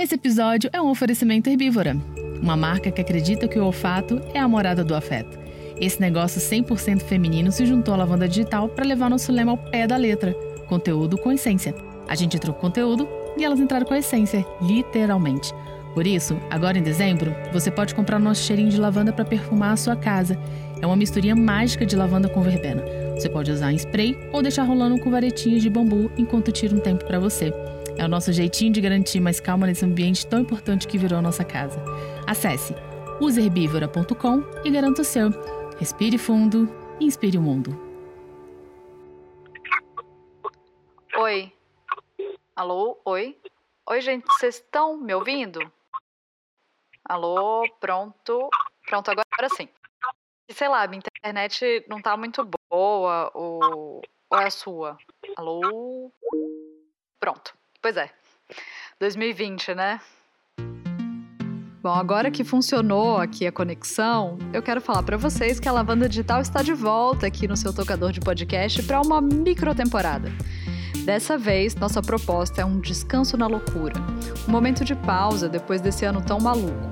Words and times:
Esse 0.00 0.14
episódio 0.14 0.70
é 0.72 0.80
um 0.80 0.88
oferecimento 0.88 1.50
herbívora, 1.50 1.94
uma 2.40 2.56
marca 2.56 2.90
que 2.90 3.02
acredita 3.02 3.46
que 3.46 3.58
o 3.58 3.66
olfato 3.66 4.18
é 4.32 4.38
a 4.38 4.48
morada 4.48 4.82
do 4.82 4.94
afeto. 4.94 5.38
Esse 5.78 6.00
negócio 6.00 6.40
100% 6.40 7.02
feminino 7.02 7.52
se 7.52 7.66
juntou 7.66 7.92
à 7.92 7.98
Lavanda 7.98 8.26
Digital 8.26 8.70
para 8.70 8.86
levar 8.86 9.10
nosso 9.10 9.30
lema 9.30 9.50
ao 9.50 9.58
pé 9.58 9.86
da 9.86 9.98
letra: 9.98 10.32
conteúdo 10.66 11.18
com 11.18 11.30
essência. 11.30 11.74
A 12.08 12.14
gente 12.14 12.34
entrou 12.34 12.54
com 12.54 12.62
conteúdo 12.62 13.06
e 13.36 13.44
elas 13.44 13.60
entraram 13.60 13.84
com 13.84 13.92
a 13.92 13.98
essência, 13.98 14.42
literalmente. 14.62 15.52
Por 15.92 16.06
isso, 16.06 16.40
agora 16.48 16.78
em 16.78 16.82
dezembro, 16.82 17.36
você 17.52 17.70
pode 17.70 17.94
comprar 17.94 18.18
nosso 18.18 18.42
cheirinho 18.42 18.70
de 18.70 18.80
lavanda 18.80 19.12
para 19.12 19.26
perfumar 19.26 19.74
a 19.74 19.76
sua 19.76 19.96
casa. 19.96 20.38
É 20.80 20.86
uma 20.86 20.96
misturinha 20.96 21.36
mágica 21.36 21.84
de 21.84 21.94
lavanda 21.94 22.26
com 22.26 22.40
verbena. 22.40 22.82
Você 23.16 23.28
pode 23.28 23.50
usar 23.52 23.70
em 23.70 23.76
spray 23.76 24.16
ou 24.32 24.40
deixar 24.40 24.62
rolando 24.62 24.98
com 24.98 25.10
varetinhas 25.10 25.60
de 25.60 25.68
bambu 25.68 26.10
enquanto 26.16 26.50
tira 26.50 26.74
um 26.74 26.80
tempo 26.80 27.04
para 27.04 27.20
você. 27.20 27.52
É 27.98 28.04
o 28.04 28.08
nosso 28.08 28.32
jeitinho 28.32 28.72
de 28.72 28.80
garantir 28.80 29.20
mais 29.20 29.40
calma 29.40 29.66
nesse 29.66 29.84
ambiente 29.84 30.26
tão 30.26 30.40
importante 30.40 30.86
que 30.86 30.98
virou 30.98 31.18
a 31.18 31.22
nossa 31.22 31.44
casa. 31.44 31.82
Acesse 32.26 32.74
useherbívora.com 33.20 34.42
e 34.64 34.70
garanta 34.70 35.02
o 35.02 35.04
seu. 35.04 35.30
Respire 35.78 36.18
fundo 36.18 36.68
e 36.98 37.04
inspire 37.04 37.36
o 37.36 37.42
mundo. 37.42 37.78
Oi. 41.16 41.52
Alô? 42.56 42.98
Oi? 43.04 43.38
Oi, 43.88 44.00
gente, 44.00 44.24
vocês 44.26 44.56
estão 44.56 44.96
me 44.96 45.14
ouvindo? 45.14 45.60
Alô? 47.04 47.68
Pronto? 47.80 48.48
Pronto, 48.86 49.10
agora 49.10 49.48
sim. 49.54 49.68
Sei 50.50 50.68
lá, 50.68 50.86
minha 50.86 51.02
internet 51.22 51.84
não 51.88 52.00
tá 52.00 52.16
muito 52.16 52.48
boa 52.70 53.30
ou, 53.34 54.02
ou 54.30 54.38
é 54.38 54.46
a 54.46 54.50
sua? 54.50 54.96
Alô? 55.36 56.12
Pronto. 57.18 57.59
Pois 57.82 57.96
é. 57.96 58.10
2020, 58.98 59.74
né? 59.74 60.00
Bom, 61.82 61.94
agora 61.94 62.30
que 62.30 62.44
funcionou 62.44 63.16
aqui 63.16 63.46
a 63.46 63.52
conexão, 63.52 64.36
eu 64.52 64.62
quero 64.62 64.82
falar 64.82 65.02
para 65.02 65.16
vocês 65.16 65.58
que 65.58 65.66
a 65.66 65.72
Lavanda 65.72 66.06
Digital 66.06 66.42
está 66.42 66.62
de 66.62 66.74
volta 66.74 67.26
aqui 67.26 67.48
no 67.48 67.56
seu 67.56 67.72
tocador 67.72 68.12
de 68.12 68.20
podcast 68.20 68.82
para 68.82 69.00
uma 69.00 69.18
micro 69.22 69.74
temporada. 69.74 70.30
Dessa 71.06 71.38
vez, 71.38 71.74
nossa 71.74 72.02
proposta 72.02 72.60
é 72.60 72.64
um 72.66 72.78
descanso 72.78 73.38
na 73.38 73.46
loucura, 73.46 73.94
um 74.46 74.50
momento 74.52 74.84
de 74.84 74.94
pausa 74.94 75.48
depois 75.48 75.80
desse 75.80 76.04
ano 76.04 76.20
tão 76.20 76.38
maluco. 76.38 76.90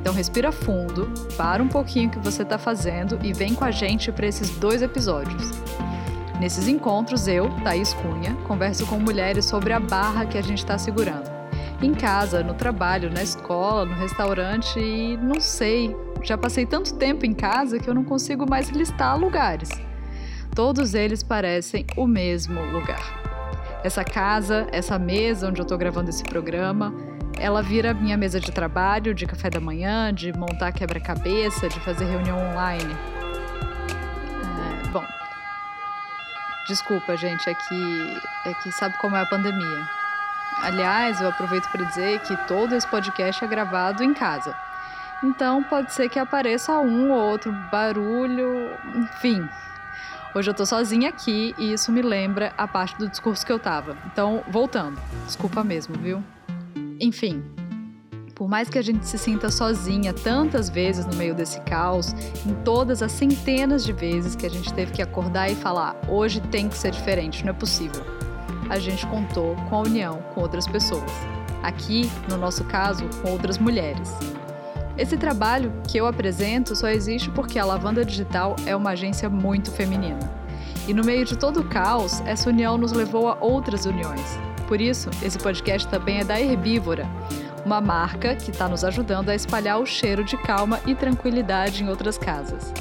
Então 0.00 0.14
respira 0.14 0.52
fundo, 0.52 1.12
para 1.36 1.60
um 1.60 1.68
pouquinho 1.68 2.08
o 2.08 2.12
que 2.12 2.18
você 2.20 2.42
está 2.42 2.56
fazendo 2.56 3.18
e 3.24 3.32
vem 3.32 3.54
com 3.54 3.64
a 3.64 3.72
gente 3.72 4.12
para 4.12 4.28
esses 4.28 4.50
dois 4.50 4.82
episódios. 4.82 5.50
Nesses 6.40 6.68
encontros, 6.68 7.26
eu, 7.26 7.50
Thaís 7.64 7.92
Cunha, 7.94 8.36
converso 8.46 8.86
com 8.86 8.98
mulheres 9.00 9.44
sobre 9.44 9.72
a 9.72 9.80
barra 9.80 10.24
que 10.24 10.38
a 10.38 10.42
gente 10.42 10.58
está 10.58 10.78
segurando. 10.78 11.28
Em 11.82 11.92
casa, 11.92 12.44
no 12.44 12.54
trabalho, 12.54 13.10
na 13.10 13.22
escola, 13.22 13.84
no 13.84 13.94
restaurante 13.94 14.78
e 14.78 15.16
não 15.16 15.40
sei. 15.40 15.96
Já 16.22 16.38
passei 16.38 16.64
tanto 16.64 16.94
tempo 16.94 17.26
em 17.26 17.32
casa 17.32 17.78
que 17.80 17.90
eu 17.90 17.94
não 17.94 18.04
consigo 18.04 18.48
mais 18.48 18.68
listar 18.68 19.18
lugares. 19.18 19.68
Todos 20.54 20.94
eles 20.94 21.24
parecem 21.24 21.84
o 21.96 22.06
mesmo 22.06 22.60
lugar. 22.72 23.80
Essa 23.82 24.04
casa, 24.04 24.66
essa 24.70 24.98
mesa 24.98 25.48
onde 25.48 25.60
eu 25.60 25.64
estou 25.64 25.78
gravando 25.78 26.10
esse 26.10 26.22
programa, 26.22 26.94
ela 27.38 27.62
vira 27.62 27.94
minha 27.94 28.16
mesa 28.16 28.40
de 28.40 28.52
trabalho, 28.52 29.14
de 29.14 29.26
café 29.26 29.50
da 29.50 29.60
manhã, 29.60 30.12
de 30.12 30.32
montar 30.36 30.72
quebra-cabeça, 30.72 31.68
de 31.68 31.78
fazer 31.80 32.04
reunião 32.04 32.36
online. 32.50 33.17
Desculpa, 36.68 37.16
gente, 37.16 37.48
é 37.48 37.54
que, 37.54 38.20
é 38.44 38.54
que 38.62 38.70
sabe 38.70 38.94
como 38.98 39.16
é 39.16 39.22
a 39.22 39.26
pandemia. 39.26 39.88
Aliás, 40.60 41.18
eu 41.18 41.28
aproveito 41.28 41.66
para 41.70 41.82
dizer 41.84 42.20
que 42.20 42.36
todo 42.46 42.74
esse 42.74 42.86
podcast 42.86 43.42
é 43.42 43.48
gravado 43.48 44.04
em 44.04 44.12
casa. 44.12 44.54
Então 45.24 45.62
pode 45.64 45.94
ser 45.94 46.10
que 46.10 46.18
apareça 46.18 46.78
um 46.78 47.10
ou 47.10 47.30
outro 47.30 47.50
barulho, 47.72 48.70
enfim. 48.94 49.48
Hoje 50.34 50.50
eu 50.50 50.54
tô 50.54 50.66
sozinha 50.66 51.08
aqui 51.08 51.54
e 51.56 51.72
isso 51.72 51.90
me 51.90 52.02
lembra 52.02 52.52
a 52.58 52.68
parte 52.68 52.96
do 52.98 53.08
discurso 53.08 53.46
que 53.46 53.52
eu 53.52 53.58
tava. 53.58 53.96
Então, 54.12 54.44
voltando. 54.48 55.00
Desculpa 55.24 55.64
mesmo, 55.64 55.96
viu? 55.96 56.22
Enfim, 57.00 57.42
por 58.38 58.48
mais 58.48 58.70
que 58.70 58.78
a 58.78 58.82
gente 58.82 59.04
se 59.04 59.18
sinta 59.18 59.50
sozinha 59.50 60.14
tantas 60.14 60.70
vezes 60.70 61.04
no 61.04 61.16
meio 61.16 61.34
desse 61.34 61.60
caos, 61.62 62.14
em 62.46 62.54
todas 62.62 63.02
as 63.02 63.10
centenas 63.10 63.84
de 63.84 63.92
vezes 63.92 64.36
que 64.36 64.46
a 64.46 64.48
gente 64.48 64.72
teve 64.72 64.92
que 64.92 65.02
acordar 65.02 65.50
e 65.50 65.56
falar: 65.56 65.96
hoje 66.08 66.40
tem 66.40 66.68
que 66.68 66.78
ser 66.78 66.92
diferente, 66.92 67.44
não 67.44 67.50
é 67.50 67.54
possível. 67.54 68.00
A 68.70 68.78
gente 68.78 69.04
contou 69.08 69.56
com 69.68 69.74
a 69.74 69.80
união 69.80 70.22
com 70.34 70.40
outras 70.40 70.68
pessoas. 70.68 71.10
Aqui, 71.64 72.08
no 72.30 72.36
nosso 72.36 72.62
caso, 72.64 73.04
com 73.22 73.32
outras 73.32 73.58
mulheres. 73.58 74.14
Esse 74.96 75.16
trabalho 75.16 75.72
que 75.88 75.98
eu 75.98 76.06
apresento 76.06 76.76
só 76.76 76.88
existe 76.88 77.30
porque 77.30 77.58
a 77.58 77.64
Lavanda 77.64 78.04
Digital 78.04 78.54
é 78.66 78.76
uma 78.76 78.90
agência 78.90 79.28
muito 79.28 79.72
feminina. 79.72 80.18
E 80.86 80.94
no 80.94 81.04
meio 81.04 81.24
de 81.24 81.36
todo 81.36 81.60
o 81.60 81.68
caos, 81.68 82.20
essa 82.20 82.48
união 82.48 82.78
nos 82.78 82.92
levou 82.92 83.28
a 83.28 83.36
outras 83.40 83.84
uniões. 83.84 84.38
Por 84.68 84.80
isso, 84.80 85.08
esse 85.22 85.38
podcast 85.38 85.88
também 85.88 86.18
é 86.20 86.24
da 86.24 86.40
Herbívora, 86.40 87.08
uma 87.68 87.82
marca 87.82 88.34
que 88.34 88.50
está 88.50 88.66
nos 88.66 88.82
ajudando 88.82 89.28
a 89.28 89.34
espalhar 89.34 89.78
o 89.78 89.84
cheiro 89.84 90.24
de 90.24 90.38
calma 90.38 90.80
e 90.86 90.94
tranquilidade 90.94 91.84
em 91.84 91.90
outras 91.90 92.16
casas. 92.16 92.72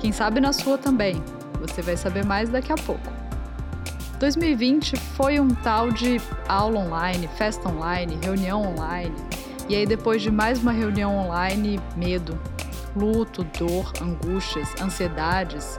Quem 0.00 0.10
sabe 0.10 0.40
na 0.40 0.52
sua 0.52 0.76
também. 0.76 1.22
Você 1.60 1.80
vai 1.80 1.96
saber 1.96 2.24
mais 2.24 2.50
daqui 2.50 2.72
a 2.72 2.74
pouco. 2.74 3.08
2020 4.18 4.96
foi 4.96 5.38
um 5.38 5.46
tal 5.46 5.92
de 5.92 6.20
aula 6.48 6.80
online, 6.80 7.28
festa 7.38 7.68
online, 7.68 8.18
reunião 8.20 8.62
online. 8.62 9.14
E 9.68 9.76
aí, 9.76 9.86
depois 9.86 10.20
de 10.20 10.30
mais 10.30 10.60
uma 10.60 10.72
reunião 10.72 11.16
online, 11.16 11.80
medo, 11.94 12.36
luto, 12.96 13.44
dor, 13.56 13.92
angústias, 14.02 14.68
ansiedades, 14.82 15.78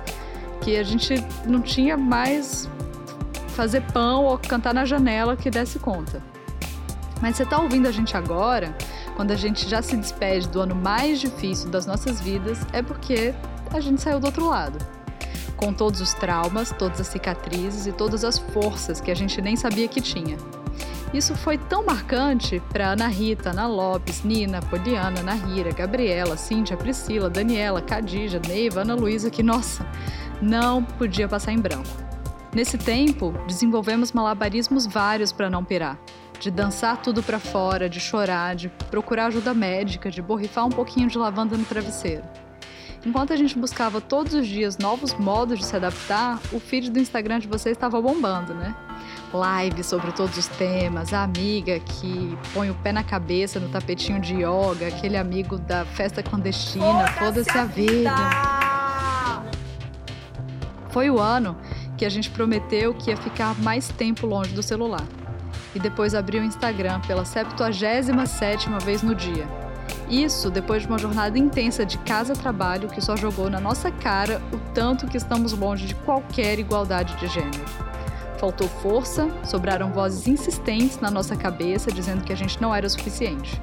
que 0.61 0.77
a 0.77 0.83
gente 0.83 1.15
não 1.45 1.61
tinha 1.61 1.97
mais 1.97 2.69
fazer 3.49 3.81
pão 3.91 4.23
ou 4.23 4.37
cantar 4.37 4.73
na 4.73 4.85
janela 4.85 5.35
que 5.35 5.49
desse 5.49 5.79
conta. 5.79 6.32
Mas 7.23 7.37
você 7.37 7.43
está 7.43 7.57
ouvindo 7.57 7.87
a 7.87 7.91
gente 7.91 8.17
agora, 8.17 8.75
quando 9.15 9.31
a 9.31 9.35
gente 9.37 9.69
já 9.69 9.81
se 9.81 9.95
despede 9.95 10.45
do 10.49 10.59
ano 10.59 10.75
mais 10.75 11.21
difícil 11.21 11.69
das 11.69 11.85
nossas 11.85 12.19
vidas, 12.19 12.59
é 12.73 12.81
porque 12.81 13.33
a 13.73 13.79
gente 13.79 14.01
saiu 14.01 14.19
do 14.19 14.25
outro 14.25 14.45
lado. 14.45 14.77
Com 15.55 15.71
todos 15.71 16.01
os 16.01 16.13
traumas, 16.13 16.75
todas 16.77 16.99
as 16.99 17.07
cicatrizes 17.07 17.87
e 17.87 17.93
todas 17.93 18.25
as 18.25 18.37
forças 18.37 18.99
que 18.99 19.09
a 19.09 19.15
gente 19.15 19.41
nem 19.41 19.55
sabia 19.55 19.87
que 19.87 20.01
tinha. 20.01 20.35
Isso 21.13 21.33
foi 21.33 21.57
tão 21.57 21.85
marcante 21.85 22.61
para 22.73 22.89
Ana 22.89 23.07
Rita, 23.07 23.51
Ana 23.51 23.67
Lopes, 23.67 24.21
Nina, 24.23 24.61
Poliana, 24.61 25.23
Nahira, 25.23 25.71
Gabriela, 25.71 26.35
Cíntia, 26.35 26.75
Priscila, 26.75 27.29
Daniela, 27.29 27.81
Cadija, 27.81 28.41
Neiva, 28.45 28.81
Ana 28.81 28.95
Luísa, 28.95 29.29
que, 29.29 29.41
nossa, 29.41 29.87
não 30.41 30.83
podia 30.83 31.29
passar 31.29 31.53
em 31.53 31.59
branco. 31.59 31.87
Nesse 32.53 32.77
tempo, 32.77 33.33
desenvolvemos 33.47 34.11
malabarismos 34.11 34.85
vários 34.85 35.31
para 35.31 35.49
não 35.49 35.63
pirar 35.63 35.97
de 36.43 36.51
dançar 36.51 37.01
tudo 37.01 37.23
para 37.23 37.39
fora, 37.39 37.87
de 37.89 38.01
chorar, 38.01 38.53
de 38.53 38.67
procurar 38.91 39.27
ajuda 39.27 39.53
médica, 39.53 40.11
de 40.11 40.21
borrifar 40.21 40.65
um 40.65 40.69
pouquinho 40.69 41.07
de 41.07 41.17
lavanda 41.17 41.55
no 41.55 41.63
travesseiro. 41.63 42.23
Enquanto 43.05 43.31
a 43.31 43.35
gente 43.37 43.57
buscava 43.57 44.01
todos 44.01 44.33
os 44.33 44.45
dias 44.45 44.77
novos 44.77 45.13
modos 45.13 45.59
de 45.59 45.65
se 45.65 45.75
adaptar, 45.75 46.39
o 46.51 46.59
feed 46.59 46.91
do 46.91 46.99
Instagram 46.99 47.39
de 47.39 47.47
vocês 47.47 47.77
estava 47.77 48.01
bombando, 48.01 48.53
né? 48.53 48.75
Live 49.33 49.83
sobre 49.83 50.11
todos 50.11 50.37
os 50.37 50.47
temas, 50.47 51.13
a 51.13 51.23
amiga 51.23 51.79
que 51.79 52.37
põe 52.53 52.69
o 52.69 52.75
pé 52.75 52.91
na 52.91 53.03
cabeça 53.03 53.59
no 53.59 53.69
tapetinho 53.69 54.19
de 54.19 54.35
yoga, 54.35 54.87
aquele 54.87 55.17
amigo 55.17 55.57
da 55.57 55.85
festa 55.85 56.21
clandestina, 56.21 57.07
foda-se 57.07 57.57
a 57.57 57.65
vida. 57.65 58.15
Foi 60.89 61.09
o 61.09 61.19
ano 61.19 61.57
que 61.97 62.05
a 62.05 62.09
gente 62.09 62.29
prometeu 62.29 62.93
que 62.93 63.11
ia 63.11 63.17
ficar 63.17 63.57
mais 63.61 63.87
tempo 63.87 64.27
longe 64.27 64.53
do 64.53 64.61
celular 64.61 65.03
e 65.75 65.79
depois 65.79 66.13
abriu 66.15 66.41
o 66.41 66.45
Instagram 66.45 66.99
pela 67.01 67.23
77ª 67.23 68.81
vez 68.83 69.01
no 69.01 69.15
dia. 69.15 69.47
Isso 70.09 70.49
depois 70.49 70.83
de 70.83 70.87
uma 70.87 70.97
jornada 70.97 71.37
intensa 71.37 71.85
de 71.85 71.97
casa-trabalho 71.99 72.89
que 72.89 73.01
só 73.01 73.15
jogou 73.15 73.49
na 73.49 73.59
nossa 73.59 73.91
cara 73.91 74.41
o 74.51 74.57
tanto 74.73 75.07
que 75.07 75.17
estamos 75.17 75.53
longe 75.53 75.85
de 75.85 75.95
qualquer 75.95 76.59
igualdade 76.59 77.15
de 77.15 77.27
gênero. 77.27 77.65
Faltou 78.37 78.67
força, 78.67 79.29
sobraram 79.43 79.91
vozes 79.91 80.27
insistentes 80.27 80.99
na 80.99 81.09
nossa 81.09 81.35
cabeça 81.35 81.91
dizendo 81.91 82.23
que 82.23 82.33
a 82.33 82.35
gente 82.35 82.61
não 82.61 82.75
era 82.75 82.85
o 82.85 82.89
suficiente. 82.89 83.61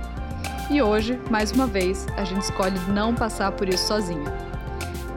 E 0.71 0.81
hoje, 0.81 1.21
mais 1.31 1.51
uma 1.53 1.67
vez, 1.67 2.07
a 2.17 2.25
gente 2.25 2.43
escolhe 2.43 2.79
não 2.89 3.15
passar 3.15 3.53
por 3.53 3.69
isso 3.69 3.87
sozinha. 3.87 4.33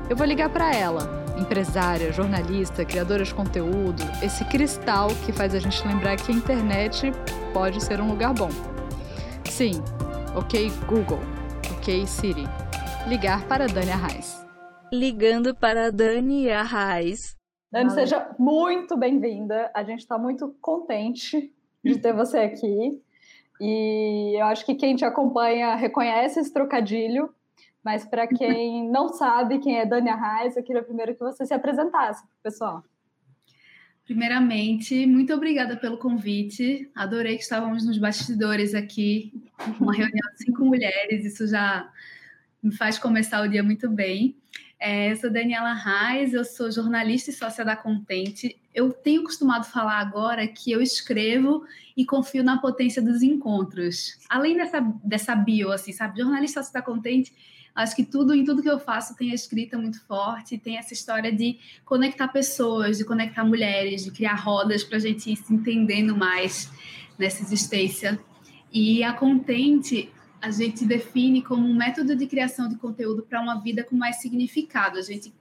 Eu 0.09 0.17
vou 0.17 0.25
ligar 0.25 0.49
para 0.49 0.75
ela, 0.75 1.22
empresária, 1.43 2.11
jornalista, 2.11 2.83
criadora 2.85 3.23
de 3.23 3.33
conteúdo, 3.33 4.01
esse 4.23 4.43
cristal 4.45 5.09
que 5.25 5.31
faz 5.31 5.53
a 5.53 5.59
gente 5.59 5.85
lembrar 5.87 6.15
que 6.15 6.31
a 6.31 6.35
internet 6.35 7.11
pode 7.53 7.83
ser 7.83 7.99
um 8.01 8.09
lugar 8.09 8.33
bom. 8.33 8.49
Sim, 9.49 9.73
ok 10.35 10.71
Google, 10.87 11.19
ok 11.77 12.07
Siri. 12.07 12.45
Ligar 13.07 13.45
para 13.47 13.67
Dani 13.67 13.91
Arraes. 13.91 14.43
Ligando 14.91 15.53
para 15.55 15.91
Dani 15.91 16.49
Arraes. 16.49 17.35
Dani, 17.71 17.89
Valeu. 17.89 18.03
seja 18.03 18.33
muito 18.39 18.95
bem-vinda. 18.97 19.69
A 19.75 19.83
gente 19.83 19.99
está 19.99 20.17
muito 20.17 20.55
contente 20.61 21.51
de 21.83 21.97
ter 21.97 22.13
você 22.13 22.37
aqui. 22.39 23.01
E 23.59 24.13
E 24.33 24.39
eu 24.39 24.45
acho 24.45 24.65
que 24.65 24.75
quem 24.75 24.95
te 24.95 25.03
acompanha 25.05 25.75
reconhece 25.75 26.39
esse 26.39 26.53
trocadilho, 26.53 27.29
mas 27.83 28.05
para 28.05 28.25
quem 28.27 28.89
não 28.89 29.09
sabe 29.09 29.59
quem 29.59 29.79
é 29.79 29.85
Dani 29.85 30.09
Arraes, 30.09 30.55
eu 30.55 30.63
queria 30.63 30.83
primeiro 30.83 31.13
que 31.13 31.19
você 31.19 31.45
se 31.45 31.53
apresentasse, 31.53 32.23
pessoal. 32.41 32.83
Primeiramente, 34.05 35.05
muito 35.05 35.33
obrigada 35.33 35.77
pelo 35.77 35.97
convite. 35.97 36.89
Adorei 36.93 37.37
que 37.37 37.43
estávamos 37.43 37.85
nos 37.85 37.97
bastidores 37.97 38.73
aqui, 38.73 39.33
uma 39.79 39.93
reunião 39.93 40.31
de 40.33 40.43
cinco 40.43 40.65
mulheres, 40.65 41.25
isso 41.25 41.47
já 41.47 41.89
me 42.61 42.73
faz 42.75 42.97
começar 42.97 43.41
o 43.41 43.47
dia 43.47 43.63
muito 43.63 43.89
bem. 43.89 44.37
É, 44.79 45.11
eu 45.11 45.15
sou 45.15 45.29
Daniela 45.29 45.73
Reis, 45.73 46.33
eu 46.33 46.43
sou 46.43 46.69
jornalista 46.69 47.29
e 47.29 47.33
sócia 47.33 47.63
da 47.63 47.75
Contente. 47.75 48.59
Eu 48.73 48.91
tenho 48.91 49.23
costumado 49.23 49.65
falar 49.65 49.99
agora 49.99 50.45
que 50.45 50.71
eu 50.71 50.81
escrevo 50.81 51.65
e 51.95 52.05
confio 52.05 52.43
na 52.43 52.57
potência 52.57 53.01
dos 53.01 53.21
encontros. 53.21 54.19
Além 54.29 54.57
dessa, 54.57 54.81
dessa 55.01 55.35
bio, 55.35 55.71
assim, 55.71 55.93
sabe? 55.93 56.19
Jornalista 56.19 56.61
sócia 56.61 56.73
da 56.73 56.81
Contente, 56.81 57.33
acho 57.75 57.95
que 57.95 58.03
tudo 58.03 58.33
em 58.33 58.43
tudo 58.43 58.61
que 58.61 58.69
eu 58.69 58.79
faço 58.79 59.15
tem 59.15 59.31
a 59.31 59.35
escrita 59.35 59.77
muito 59.77 59.99
forte, 60.05 60.57
tem 60.57 60.77
essa 60.77 60.93
história 60.93 61.31
de 61.31 61.57
conectar 61.83 62.27
pessoas, 62.27 62.97
de 62.97 63.05
conectar 63.05 63.43
mulheres, 63.43 64.03
de 64.03 64.11
criar 64.11 64.35
rodas 64.35 64.83
para 64.83 64.97
a 64.97 65.01
gente 65.01 65.31
ir 65.31 65.35
se 65.35 65.53
entendendo 65.53 66.15
mais 66.15 66.71
nessa 67.17 67.41
existência. 67.41 68.19
E 68.71 69.03
a 69.03 69.13
Contente 69.13 70.11
a 70.41 70.51
gente 70.51 70.85
define 70.85 71.41
como 71.41 71.65
um 71.65 71.73
método 71.73 72.15
de 72.15 72.27
criação 72.27 72.67
de 72.67 72.75
conteúdo 72.75 73.23
para 73.23 73.41
uma 73.41 73.61
vida 73.61 73.83
com 73.83 73.95
mais 73.95 74.17
significado. 74.17 74.97
A 74.97 75.01
gente 75.01 75.33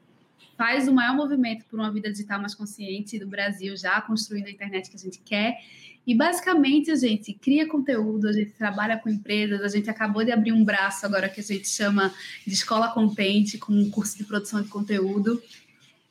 faz 0.56 0.87
o 0.87 0.93
maior 0.93 1.17
movimento 1.17 1.64
por 1.64 1.81
uma 1.81 1.90
vida 1.90 2.08
digital 2.08 2.40
mais 2.40 2.55
consciente 2.55 3.19
do 3.19 3.26
Brasil, 3.26 3.76
já 3.76 4.00
construindo 4.00 4.46
a 4.46 4.50
internet 4.50 4.88
que 4.88 4.96
a 4.96 5.00
gente 5.00 5.19
quer. 5.19 5.58
E 6.06 6.14
basicamente 6.14 6.90
a 6.90 6.96
gente 6.96 7.32
cria 7.32 7.69
conteúdo, 7.69 8.28
a 8.28 8.32
gente 8.32 8.50
trabalha 8.52 8.99
com 8.99 9.08
empresas, 9.08 9.60
a 9.60 9.69
gente 9.69 9.88
acabou 9.88 10.25
de 10.25 10.32
abrir 10.32 10.52
um 10.52 10.64
braço 10.64 11.06
agora 11.06 11.28
que 11.28 11.40
a 11.40 11.44
gente 11.44 11.69
chama 11.69 12.12
de 12.46 12.54
Escola 12.54 12.88
Contente, 12.88 13.56
com 13.56 13.72
um 13.72 13.88
curso 13.88 14.19
de 14.19 14.25
produção 14.25 14.60
de 14.60 14.69
conteúdo. 14.69 15.40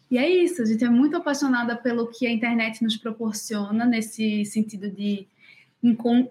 E 0.10 0.18
é 0.18 0.30
isso, 0.30 0.62
a 0.62 0.66
gente 0.66 0.84
é 0.84 0.90
muito 0.90 1.18
apaixonada 1.18 1.76
pelo 1.76 2.08
que 2.08 2.26
a 2.26 2.32
internet 2.32 2.84
nos 2.84 2.98
proporciona 2.98 3.86
nesse 3.86 4.46
sentido 4.46 4.90
de 4.90 5.28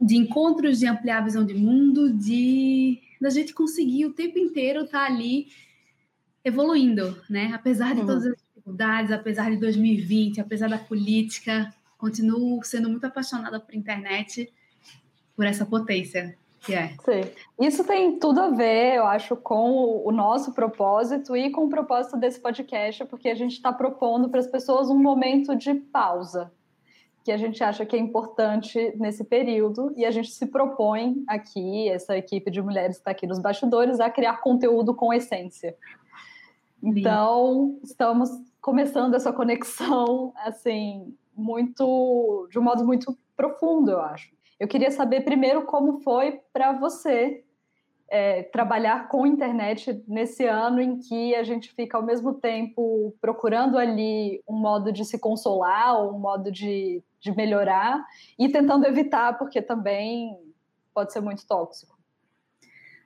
de 0.01 0.17
encontros, 0.17 0.79
de 0.79 0.87
ampliar 0.87 1.19
a 1.19 1.25
visão 1.25 1.45
de 1.45 1.55
mundo, 1.55 2.13
de 2.13 3.01
da 3.21 3.29
gente 3.29 3.53
conseguir 3.53 4.07
o 4.07 4.13
tempo 4.13 4.39
inteiro 4.39 4.85
estar 4.85 5.01
tá 5.01 5.07
ali 5.07 5.49
evoluindo, 6.45 7.21
né? 7.29 7.51
Apesar 7.53 7.95
de 7.95 8.01
uhum. 8.01 8.07
todas 8.07 8.27
as 8.27 8.37
dificuldades, 8.37 9.13
apesar 9.13 9.51
de 9.51 9.57
2020, 9.57 10.41
apesar 10.41 10.69
da 10.69 10.79
política, 10.79 11.75
continuo 12.01 12.65
sendo 12.65 12.89
muito 12.89 13.05
apaixonada 13.05 13.61
por 13.61 13.75
internet, 13.75 14.51
por 15.37 15.45
essa 15.45 15.67
potência 15.67 16.37
que 16.61 16.75
é. 16.75 16.89
Sim. 16.89 17.31
Isso 17.59 17.85
tem 17.85 18.19
tudo 18.19 18.41
a 18.41 18.51
ver, 18.51 18.97
eu 18.97 19.07
acho, 19.07 19.35
com 19.37 20.03
o 20.05 20.11
nosso 20.13 20.53
propósito 20.53 21.37
e 21.37 21.51
com 21.51 21.65
o 21.65 21.71
propósito 21.71 22.19
desse 22.19 22.39
podcast, 22.39 23.05
porque 23.07 23.29
a 23.29 23.35
gente 23.35 23.53
está 23.53 23.73
propondo 23.73 24.29
para 24.29 24.41
as 24.41 24.47
pessoas 24.47 24.91
um 24.91 24.99
momento 24.99 25.57
de 25.57 25.75
pausa, 25.75 26.53
que 27.25 27.33
a 27.33 27.37
gente 27.37 27.63
acha 27.65 27.87
que 27.87 27.97
é 27.97 27.99
importante 27.99 28.95
nesse 28.97 29.25
período 29.25 29.93
e 29.97 30.05
a 30.05 30.11
gente 30.11 30.31
se 30.31 30.47
propõe 30.47 31.25
aqui, 31.27 31.89
essa 31.89 32.17
equipe 32.17 32.51
de 32.51 32.61
mulheres 32.61 32.97
que 32.97 33.01
está 33.01 33.11
aqui 33.11 33.27
nos 33.27 33.39
bastidores, 33.39 34.01
a 34.01 34.11
criar 34.11 34.41
conteúdo 34.41 34.95
com 34.95 35.13
essência. 35.13 35.75
Então, 36.83 37.79
estamos 37.83 38.31
começando 38.61 39.15
essa 39.15 39.33
conexão, 39.33 40.33
assim, 40.37 41.15
muito, 41.35 42.49
de 42.51 42.59
um 42.59 42.63
modo 42.63 42.85
muito 42.85 43.17
profundo, 43.37 43.91
eu 43.91 44.01
acho. 44.01 44.31
Eu 44.59 44.69
queria 44.69 44.91
saber 44.91 45.23
primeiro 45.23 45.63
como 45.63 46.01
foi 46.01 46.41
para 46.53 46.73
você 46.73 47.45
é, 48.11 48.43
trabalhar 48.43 49.09
com 49.09 49.27
internet 49.27 50.03
nesse 50.07 50.45
ano 50.45 50.81
em 50.81 50.99
que 50.99 51.35
a 51.35 51.45
gente 51.45 51.73
fica 51.73 51.97
ao 51.97 52.03
mesmo 52.03 52.35
tempo 52.35 53.15
procurando 53.21 53.79
ali 53.79 54.43
um 54.49 54.59
modo 54.59 54.93
de 54.93 55.05
se 55.05 55.19
consolar, 55.19 56.05
um 56.05 56.19
modo 56.19 56.51
de, 56.51 57.03
de 57.21 57.35
melhorar, 57.35 58.05
e 58.39 58.49
tentando 58.49 58.85
evitar, 58.85 59.39
porque 59.39 59.63
também 59.63 60.37
pode 60.93 61.13
ser 61.13 61.21
muito 61.21 61.47
tóxico. 61.47 61.99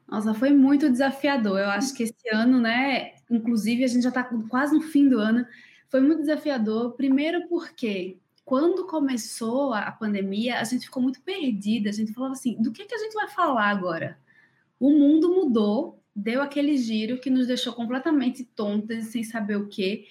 Nossa, 0.08 0.34
foi 0.34 0.50
muito 0.50 0.90
desafiador. 0.90 1.58
Eu 1.58 1.70
acho 1.70 1.94
que 1.94 2.02
esse 2.02 2.28
ano, 2.32 2.60
né? 2.60 3.12
Inclusive, 3.30 3.84
a 3.84 3.86
gente 3.86 4.02
já 4.02 4.10
está 4.10 4.24
quase 4.48 4.74
no 4.74 4.82
fim 4.82 5.08
do 5.08 5.18
ano. 5.18 5.46
Foi 5.94 6.00
muito 6.00 6.22
desafiador. 6.22 6.94
Primeiro, 6.94 7.46
porque 7.46 8.18
quando 8.44 8.84
começou 8.84 9.72
a 9.72 9.92
pandemia, 9.92 10.58
a 10.58 10.64
gente 10.64 10.86
ficou 10.86 11.00
muito 11.00 11.20
perdida. 11.20 11.88
A 11.88 11.92
gente 11.92 12.12
falava 12.12 12.32
assim: 12.32 12.60
do 12.60 12.72
que, 12.72 12.84
que 12.84 12.96
a 12.96 12.98
gente 12.98 13.14
vai 13.14 13.28
falar 13.28 13.68
agora? 13.68 14.18
o 14.80 14.90
mundo 14.90 15.32
mudou, 15.32 16.02
deu 16.16 16.42
aquele 16.42 16.76
giro 16.76 17.20
que 17.20 17.30
nos 17.30 17.46
deixou 17.46 17.72
completamente 17.72 18.42
tontas, 18.42 19.04
sem 19.04 19.22
saber 19.22 19.54
o 19.54 19.68
que. 19.68 20.08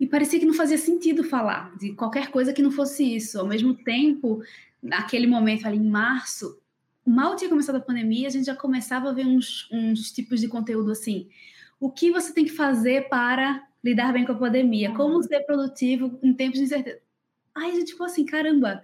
E 0.00 0.04
parecia 0.04 0.40
que 0.40 0.46
não 0.46 0.52
fazia 0.52 0.76
sentido 0.76 1.22
falar 1.22 1.72
de 1.76 1.92
qualquer 1.92 2.32
coisa 2.32 2.52
que 2.52 2.60
não 2.60 2.72
fosse 2.72 3.14
isso. 3.14 3.38
Ao 3.38 3.46
mesmo 3.46 3.72
tempo, 3.72 4.42
naquele 4.82 5.28
momento 5.28 5.64
ali 5.64 5.76
em 5.76 5.88
março, 5.88 6.58
mal 7.06 7.36
tinha 7.36 7.48
começado 7.48 7.76
a 7.76 7.80
pandemia, 7.80 8.26
a 8.26 8.32
gente 8.32 8.46
já 8.46 8.56
começava 8.56 9.10
a 9.10 9.12
ver 9.12 9.26
uns, 9.26 9.68
uns 9.70 10.10
tipos 10.10 10.40
de 10.40 10.48
conteúdo 10.48 10.90
assim. 10.90 11.28
O 11.78 11.88
que 11.88 12.10
você 12.10 12.34
tem 12.34 12.44
que 12.44 12.50
fazer 12.50 13.08
para 13.08 13.64
lidar 13.84 14.12
bem 14.12 14.24
com 14.24 14.32
a 14.32 14.36
pandemia? 14.36 14.94
Como 14.94 15.22
ser 15.22 15.40
produtivo 15.40 16.18
em 16.22 16.32
tempos 16.32 16.58
de 16.58 16.64
incerteza? 16.64 16.98
Aí 17.54 17.70
a 17.70 17.74
gente 17.74 17.92
ficou 17.92 18.06
assim, 18.06 18.24
caramba, 18.24 18.82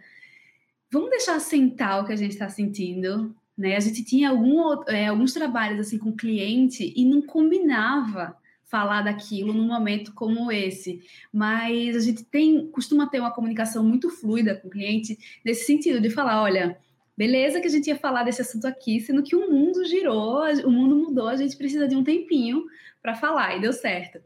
vamos 0.91 1.11
deixar 1.11 1.41
sentar 1.41 2.03
o 2.03 2.07
que 2.07 2.13
a 2.13 2.17
gente 2.17 2.33
está 2.33 2.49
sentindo, 2.49 3.35
né? 3.57 3.77
A 3.77 3.81
gente 3.81 4.05
tinha 4.05 4.31
algum, 4.31 4.83
é, 4.89 5.07
alguns 5.07 5.33
trabalhos 5.33 5.81
assim 5.81 5.99
com 5.99 6.15
cliente 6.15 6.93
e 6.95 7.05
não 7.05 7.23
combinava 7.23 8.37
falar 8.65 9.03
daquilo 9.03 9.53
num 9.53 9.67
momento 9.67 10.15
como 10.15 10.53
esse, 10.53 11.03
mas 11.33 11.97
a 11.97 12.01
gente 12.01 12.23
tem 12.23 12.69
costuma 12.69 13.09
ter 13.09 13.19
uma 13.19 13.33
comunicação 13.33 13.83
muito 13.83 14.09
fluida 14.09 14.55
com 14.55 14.69
o 14.69 14.71
cliente 14.71 15.19
nesse 15.45 15.65
sentido 15.65 16.01
de 16.01 16.09
falar, 16.09 16.41
olha, 16.41 16.79
beleza 17.17 17.61
que 17.61 17.67
a 17.67 17.71
gente 17.71 17.89
ia 17.89 17.97
falar 17.97 18.23
desse 18.23 18.43
assunto 18.43 18.67
aqui, 18.67 19.01
sendo 19.01 19.25
que 19.25 19.35
o 19.35 19.51
mundo 19.51 19.85
girou, 19.85 20.45
o 20.65 20.71
mundo 20.71 20.95
mudou, 20.95 21.27
a 21.27 21.37
gente 21.37 21.57
precisa 21.57 21.89
de 21.89 21.97
um 21.97 22.05
tempinho 22.05 22.65
para 23.03 23.17
falar 23.17 23.57
e 23.57 23.61
deu 23.61 23.73
certo. 23.73 24.21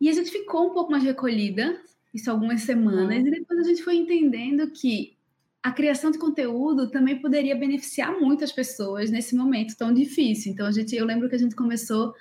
E 0.00 0.08
a 0.08 0.12
gente 0.12 0.30
ficou 0.30 0.68
um 0.68 0.74
pouco 0.74 0.90
mais 0.90 1.02
recolhida, 1.02 1.80
isso 2.14 2.30
algumas 2.30 2.62
semanas, 2.62 3.22
uhum. 3.22 3.26
e 3.26 3.30
depois 3.30 3.60
a 3.60 3.64
gente 3.64 3.82
foi 3.82 3.96
entendendo 3.96 4.70
que 4.70 5.16
a 5.62 5.72
criação 5.72 6.10
de 6.10 6.18
conteúdo 6.18 6.90
também 6.90 7.20
poderia 7.20 7.54
beneficiar 7.54 8.18
muitas 8.18 8.52
pessoas 8.52 9.10
nesse 9.10 9.34
momento 9.34 9.76
tão 9.76 9.92
difícil. 9.92 10.52
Então, 10.52 10.66
a 10.66 10.70
gente, 10.70 10.94
eu 10.94 11.04
lembro 11.04 11.28
que 11.28 11.34
a 11.34 11.38
gente 11.38 11.56
começou 11.56 12.14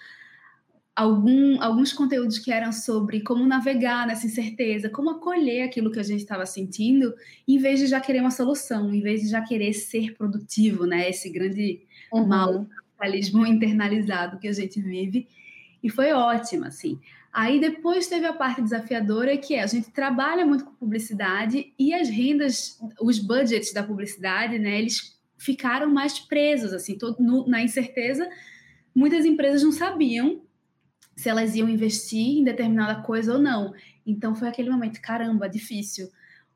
algum, 0.98 1.62
alguns 1.62 1.94
conteúdos 1.94 2.40
que 2.40 2.52
eram 2.52 2.74
sobre 2.74 3.22
como 3.22 3.46
navegar 3.46 4.08
nessa 4.08 4.26
incerteza, 4.26 4.90
como 4.90 5.12
acolher 5.12 5.62
aquilo 5.62 5.92
que 5.92 6.00
a 6.00 6.04
gente 6.04 6.22
estava 6.22 6.46
sentindo, 6.46 7.14
em 7.48 7.60
vez 7.60 7.80
de 7.80 7.86
já 7.86 8.02
querer 8.02 8.22
uma 8.22 8.32
solução, 8.32 8.92
em 8.92 9.02
vez 9.02 9.22
de 9.22 9.30
já 9.30 9.42
querer 9.42 9.74
ser 9.74 10.16
produtivo, 10.16 10.88
né? 10.88 11.08
Esse 11.08 11.30
grande 11.30 11.82
uhum. 12.12 12.28
mal 12.28 12.66
capitalismo 12.66 13.46
internalizado 13.46 14.40
que 14.40 14.48
a 14.48 14.52
gente 14.52 14.82
vive. 14.82 15.28
E 15.84 15.90
foi 15.90 16.12
ótimo, 16.12 16.66
assim. 16.66 17.00
Aí 17.32 17.60
depois 17.60 18.08
teve 18.08 18.26
a 18.26 18.34
parte 18.34 18.62
desafiadora, 18.62 19.38
que 19.38 19.56
é 19.56 19.64
a 19.64 19.68
gente 19.68 19.92
trabalha 19.92 20.46
muito 20.46 20.66
com 20.66 20.74
publicidade 20.74 21.74
e 21.78 21.94
as 21.94 22.10
rendas, 22.10 22.80
os 23.00 23.20
budgets 23.20 23.74
da 23.74 23.84
publicidade, 23.84 24.58
né, 24.58 24.80
eles 24.80 25.18
ficaram 25.38 25.90
mais 25.90 26.20
presos, 26.20 26.74
assim, 26.74 26.98
todo, 26.98 27.22
no, 27.22 27.48
na 27.48 27.62
incerteza. 27.62 28.28
Muitas 28.94 29.26
empresas 29.26 29.62
não 29.64 29.72
sabiam 29.72 30.42
se 31.16 31.30
elas 31.30 31.56
iam 31.56 31.70
investir 31.70 32.40
em 32.40 32.44
determinada 32.44 33.02
coisa 33.02 33.34
ou 33.34 33.40
não. 33.40 33.74
Então 34.06 34.36
foi 34.36 34.48
aquele 34.48 34.70
momento, 34.70 35.02
caramba, 35.02 35.50
difícil. 35.50 36.10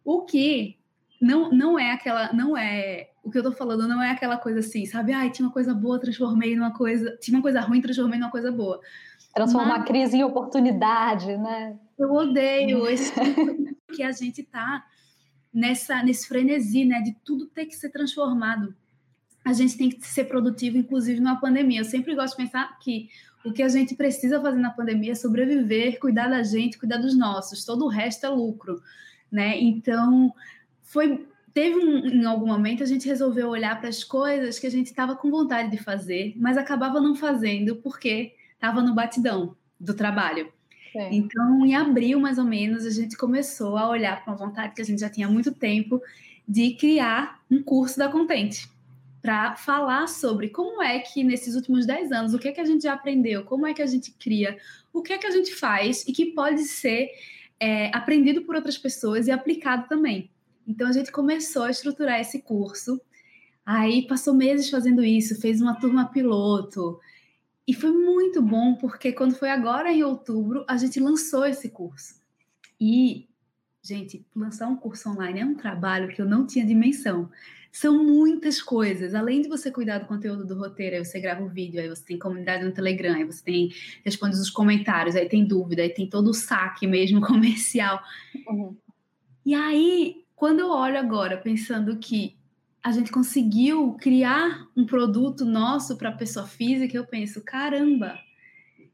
O 0.03 0.21
que 0.21 0.77
não, 1.21 1.51
não 1.51 1.77
é 1.77 1.91
aquela, 1.91 2.33
não 2.33 2.57
é, 2.57 3.09
o 3.23 3.29
que 3.29 3.37
eu 3.37 3.43
tô 3.43 3.51
falando 3.51 3.87
não 3.87 4.01
é 4.01 4.09
aquela 4.09 4.37
coisa 4.37 4.59
assim, 4.59 4.85
sabe? 4.85 5.13
Ai, 5.13 5.29
tinha 5.29 5.47
uma 5.47 5.53
coisa 5.53 5.73
boa, 5.73 5.99
transformei 5.99 6.55
numa 6.55 6.73
coisa, 6.73 7.15
tinha 7.21 7.37
uma 7.37 7.43
coisa 7.43 7.61
ruim, 7.61 7.81
transformei 7.81 8.19
numa 8.19 8.31
coisa 8.31 8.51
boa. 8.51 8.79
Transformar 9.33 9.79
Mas, 9.79 9.81
a 9.81 9.85
crise 9.85 10.17
em 10.17 10.23
oportunidade, 10.23 11.37
né? 11.37 11.77
Eu 11.97 12.11
odeio 12.13 12.87
esse 12.87 13.13
tipo 13.13 13.75
que 13.93 14.03
a 14.03 14.11
gente 14.11 14.43
tá 14.43 14.85
nessa 15.53 16.03
nesse 16.03 16.27
frenesi, 16.27 16.85
né, 16.85 17.01
de 17.01 17.13
tudo 17.25 17.47
ter 17.47 17.65
que 17.65 17.75
ser 17.75 17.89
transformado. 17.89 18.73
A 19.43 19.53
gente 19.53 19.77
tem 19.77 19.89
que 19.89 20.05
ser 20.05 20.25
produtivo, 20.25 20.77
inclusive 20.77 21.19
numa 21.19 21.39
pandemia. 21.39 21.81
Eu 21.81 21.85
sempre 21.85 22.13
gosto 22.15 22.37
de 22.37 22.43
pensar 22.43 22.77
que 22.79 23.09
o 23.43 23.51
que 23.51 23.63
a 23.63 23.69
gente 23.69 23.95
precisa 23.95 24.39
fazer 24.39 24.59
na 24.59 24.69
pandemia 24.69 25.13
é 25.13 25.15
sobreviver, 25.15 25.99
cuidar 25.99 26.27
da 26.27 26.43
gente, 26.43 26.77
cuidar 26.77 26.97
dos 26.97 27.17
nossos. 27.17 27.65
Todo 27.65 27.85
o 27.85 27.89
resto 27.89 28.25
é 28.25 28.29
lucro, 28.29 28.81
né? 29.31 29.59
Então, 29.59 30.33
foi 30.83 31.25
teve 31.53 31.75
um, 31.75 32.05
em 32.07 32.25
algum 32.25 32.47
momento 32.47 32.83
a 32.83 32.85
gente 32.85 33.07
resolveu 33.07 33.49
olhar 33.49 33.77
para 33.79 33.89
as 33.89 34.03
coisas 34.03 34.57
que 34.57 34.67
a 34.67 34.71
gente 34.71 34.87
estava 34.87 35.15
com 35.15 35.29
vontade 35.29 35.69
de 35.69 35.77
fazer, 35.77 36.33
mas 36.37 36.57
acabava 36.57 37.01
não 37.01 37.15
fazendo 37.15 37.75
porque 37.77 38.33
estava 38.61 38.83
no 38.83 38.93
batidão 38.93 39.57
do 39.79 39.95
trabalho. 39.95 40.53
Sim. 40.91 41.07
Então, 41.11 41.65
em 41.65 41.73
abril, 41.73 42.19
mais 42.19 42.37
ou 42.37 42.43
menos, 42.43 42.85
a 42.85 42.91
gente 42.91 43.17
começou 43.17 43.75
a 43.75 43.89
olhar 43.89 44.23
para 44.23 44.31
uma 44.31 44.37
vontade 44.37 44.75
que 44.75 44.81
a 44.81 44.85
gente 44.85 44.99
já 44.99 45.09
tinha 45.09 45.25
há 45.25 45.29
muito 45.29 45.51
tempo 45.51 45.99
de 46.47 46.75
criar 46.75 47.41
um 47.49 47.63
curso 47.63 47.97
da 47.97 48.07
Contente. 48.07 48.69
para 49.21 49.55
falar 49.55 50.07
sobre 50.07 50.49
como 50.49 50.81
é 50.81 50.97
que 50.97 51.23
nesses 51.23 51.55
últimos 51.55 51.85
10 51.85 52.11
anos, 52.11 52.33
o 52.33 52.39
que 52.39 52.47
é 52.47 52.51
que 52.51 52.59
a 52.59 52.65
gente 52.65 52.83
já 52.83 52.93
aprendeu, 52.93 53.43
como 53.43 53.67
é 53.67 53.73
que 53.73 53.81
a 53.81 53.85
gente 53.85 54.11
cria, 54.13 54.57
o 54.91 55.03
que 55.03 55.13
é 55.13 55.17
que 55.19 55.27
a 55.27 55.31
gente 55.31 55.53
faz 55.53 56.03
e 56.07 56.11
que 56.11 56.33
pode 56.33 56.63
ser 56.63 57.07
é, 57.59 57.95
aprendido 57.95 58.41
por 58.41 58.55
outras 58.55 58.79
pessoas 58.79 59.27
e 59.27 59.31
aplicado 59.31 59.87
também. 59.87 60.31
Então 60.67 60.87
a 60.87 60.91
gente 60.91 61.11
começou 61.11 61.63
a 61.63 61.69
estruturar 61.69 62.19
esse 62.19 62.41
curso, 62.41 62.99
aí 63.63 64.07
passou 64.07 64.33
meses 64.33 64.71
fazendo 64.71 65.03
isso, 65.03 65.39
fez 65.39 65.61
uma 65.61 65.75
turma 65.75 66.05
piloto, 66.05 66.99
e 67.71 67.73
foi 67.73 67.89
muito 67.89 68.41
bom 68.41 68.75
porque 68.75 69.13
quando 69.13 69.33
foi 69.33 69.49
agora 69.49 69.89
em 69.89 70.03
outubro, 70.03 70.65
a 70.67 70.75
gente 70.75 70.99
lançou 70.99 71.45
esse 71.45 71.69
curso. 71.69 72.15
E, 72.77 73.29
gente, 73.81 74.25
lançar 74.35 74.67
um 74.67 74.75
curso 74.75 75.09
online 75.09 75.39
é 75.39 75.45
um 75.45 75.55
trabalho 75.55 76.09
que 76.09 76.21
eu 76.21 76.25
não 76.25 76.45
tinha 76.45 76.65
dimensão. 76.65 77.31
São 77.71 78.03
muitas 78.03 78.61
coisas. 78.61 79.15
Além 79.15 79.41
de 79.41 79.47
você 79.47 79.71
cuidar 79.71 79.99
do 79.99 80.05
conteúdo 80.05 80.45
do 80.45 80.59
roteiro, 80.59 80.97
aí 80.97 81.05
você 81.05 81.17
grava 81.17 81.43
o 81.43 81.45
um 81.45 81.49
vídeo, 81.49 81.79
aí 81.79 81.87
você 81.87 82.03
tem 82.03 82.19
comunidade 82.19 82.65
no 82.65 82.73
Telegram, 82.73 83.15
aí 83.15 83.23
você 83.23 83.41
tem 83.41 83.69
responde 84.03 84.35
os 84.35 84.49
comentários, 84.49 85.15
aí 85.15 85.29
tem 85.29 85.45
dúvida, 85.45 85.81
aí 85.81 85.93
tem 85.93 86.09
todo 86.09 86.31
o 86.31 86.33
saque 86.33 86.85
mesmo 86.85 87.21
comercial. 87.25 88.03
Uhum. 88.49 88.75
E 89.45 89.55
aí, 89.55 90.25
quando 90.35 90.59
eu 90.59 90.71
olho 90.71 90.99
agora 90.99 91.37
pensando 91.37 91.97
que 91.99 92.35
a 92.83 92.91
gente 92.91 93.11
conseguiu 93.11 93.95
criar 93.99 94.67
um 94.75 94.85
produto 94.85 95.45
nosso 95.45 95.97
para 95.97 96.11
pessoa 96.11 96.47
física, 96.47 96.97
eu 96.97 97.05
penso, 97.05 97.41
caramba, 97.41 98.17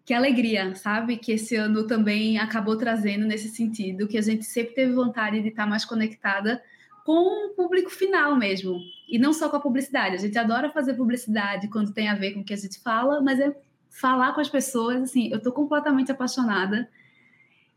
que 0.06 0.13
alegria, 0.13 0.75
sabe? 0.75 1.17
Que 1.17 1.34
esse 1.34 1.56
ano 1.56 1.88
também 1.88 2.38
acabou 2.38 2.77
trazendo 2.77 3.25
nesse 3.25 3.50
sentido, 3.50 4.08
que 4.08 4.17
a 4.17 4.22
gente 4.22 4.46
sempre 4.46 4.75
teve 4.75 4.94
vontade 4.94 5.41
de 5.41 5.50
estar 5.50 5.65
mais 5.65 5.86
conectada 5.86 6.62
com 7.06 7.48
o 7.48 7.50
público 7.56 7.89
final 7.89 8.36
mesmo. 8.36 8.77
E 9.08 9.17
não 9.17 9.32
só 9.32 9.48
com 9.50 9.56
a 9.56 9.62
publicidade. 9.62 10.15
A 10.15 10.20
gente 10.20 10.38
adora 10.38 10.70
fazer 10.70 10.94
publicidade 10.94 11.70
quando 11.70 11.94
tem 11.94 12.10
a 12.10 12.15
ver 12.15 12.34
com 12.34 12.41
o 12.41 12.44
que 12.44 12.53
a 12.53 12.58
gente 12.58 12.79
fala, 12.79 13.22
mas 13.22 13.39
é 13.39 13.56
falar 13.89 14.34
com 14.34 14.41
as 14.41 14.50
pessoas, 14.50 15.01
assim, 15.01 15.29
eu 15.32 15.38
estou 15.38 15.53
completamente 15.53 16.12
apaixonada, 16.12 16.89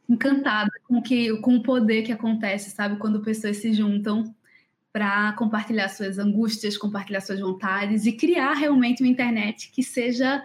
encantada 0.08 0.70
com, 0.88 1.00
que, 1.00 1.36
com 1.38 1.56
o 1.56 1.62
poder 1.62 2.02
que 2.02 2.12
acontece, 2.12 2.70
sabe? 2.70 2.96
Quando 2.96 3.22
pessoas 3.22 3.58
se 3.58 3.72
juntam 3.72 4.34
para 4.92 5.32
compartilhar 5.34 5.88
suas 5.88 6.18
angústias, 6.18 6.76
compartilhar 6.76 7.20
suas 7.20 7.40
vontades 7.40 8.06
e 8.06 8.12
criar 8.12 8.54
realmente 8.54 9.02
uma 9.02 9.10
internet 9.10 9.70
que 9.70 9.82
seja 9.82 10.44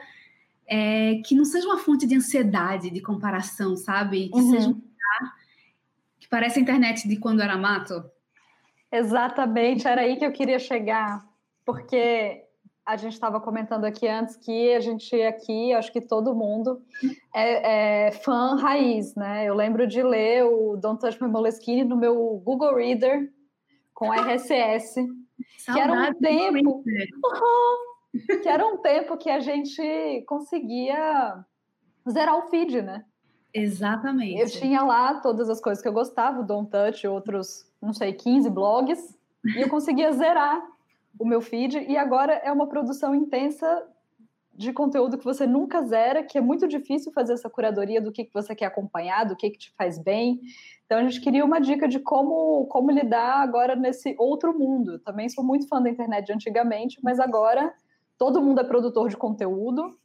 é, 0.67 1.21
que 1.25 1.35
não 1.35 1.45
seja 1.45 1.67
uma 1.67 1.77
fonte 1.77 2.07
de 2.07 2.15
ansiedade, 2.15 2.89
de 2.89 3.01
comparação, 3.01 3.75
sabe? 3.75 4.29
Que 4.29 4.39
uhum. 4.39 4.51
seja 4.51 4.67
um 4.67 4.73
lugar 4.73 5.35
que 6.19 6.27
parece 6.27 6.59
a 6.59 6.61
internet 6.61 7.07
de 7.07 7.17
quando 7.17 7.41
era 7.41 7.57
mato. 7.57 8.03
Exatamente, 8.91 9.87
era 9.87 10.01
aí 10.01 10.15
que 10.15 10.25
eu 10.25 10.31
queria 10.31 10.57
chegar, 10.57 11.25
porque 11.65 12.43
a 12.85 12.95
gente 12.97 13.13
estava 13.13 13.41
comentando 13.41 13.85
aqui 13.85 14.07
antes 14.07 14.35
que 14.35 14.73
a 14.73 14.79
gente 14.79 15.19
aqui, 15.23 15.73
acho 15.73 15.91
que 15.91 16.01
todo 16.01 16.35
mundo 16.35 16.81
é, 17.33 18.07
é, 18.07 18.11
fã 18.11 18.55
raiz, 18.55 19.15
né? 19.15 19.45
Eu 19.45 19.55
lembro 19.55 19.87
de 19.87 20.03
ler 20.03 20.45
o 20.45 20.77
Don't 20.77 21.01
Touch 21.01 21.21
My 21.21 21.27
Moleskine 21.27 21.83
no 21.83 21.97
meu 21.97 22.41
Google 22.45 22.75
Reader 22.75 23.31
com 23.95 24.13
RSS, 24.13 25.07
que 25.73 25.79
era 25.79 25.93
um 25.93 26.13
tempo, 26.13 26.83
que 28.43 28.47
era 28.47 28.67
um 28.67 28.77
tempo 28.77 29.17
que 29.17 29.29
a 29.29 29.39
gente 29.39 30.23
conseguia 30.27 31.43
zerar 32.07 32.37
o 32.37 32.43
feed, 32.49 32.81
né? 32.81 33.05
Exatamente. 33.53 34.39
Eu 34.39 34.49
tinha 34.49 34.83
lá 34.83 35.21
todas 35.21 35.49
as 35.49 35.61
coisas 35.61 35.81
que 35.81 35.87
eu 35.87 35.93
gostava, 35.93 36.41
o 36.41 36.45
Don't 36.45 36.69
Touch, 36.69 37.07
outros 37.07 37.65
não 37.81 37.93
sei, 37.93 38.13
15 38.13 38.49
blogs, 38.49 39.17
e 39.45 39.61
eu 39.61 39.69
conseguia 39.69 40.11
zerar 40.11 40.61
o 41.17 41.25
meu 41.25 41.39
feed, 41.39 41.77
e 41.87 41.95
agora 41.95 42.33
é 42.33 42.51
uma 42.51 42.67
produção 42.67 43.15
intensa 43.15 43.87
de 44.55 44.71
conteúdo 44.71 45.17
que 45.17 45.25
você 45.25 45.45
nunca 45.45 45.81
zera, 45.83 46.24
que 46.24 46.38
é 46.38 46.41
muito 46.41 46.67
difícil 46.67 47.12
fazer 47.12 47.33
essa 47.33 47.50
curadoria 47.50 48.01
do 48.01 48.12
que, 48.12 48.24
que 48.24 48.33
você 48.33 48.55
quer 48.55 48.65
acompanhar, 48.65 49.25
do 49.25 49.35
que, 49.35 49.50
que 49.50 49.57
te 49.57 49.74
faz 49.77 50.00
bem. 50.00 50.39
Então 50.85 50.97
a 50.97 51.03
gente 51.03 51.19
queria 51.19 51.43
uma 51.43 51.59
dica 51.59 51.88
de 51.88 52.00
como, 52.00 52.65
como 52.67 52.89
lidar 52.89 53.41
agora 53.41 53.75
nesse 53.75 54.15
outro 54.17 54.57
mundo. 54.57 55.00
Também 55.00 55.27
sou 55.27 55.43
muito 55.43 55.67
fã 55.67 55.81
da 55.81 55.89
internet 55.89 56.27
de 56.27 56.33
antigamente, 56.33 57.00
mas 57.03 57.19
agora 57.19 57.74
todo 58.17 58.41
mundo 58.41 58.62
é 58.62 58.63
produtor 58.63 59.09
de 59.09 59.17
conteúdo. 59.17 59.97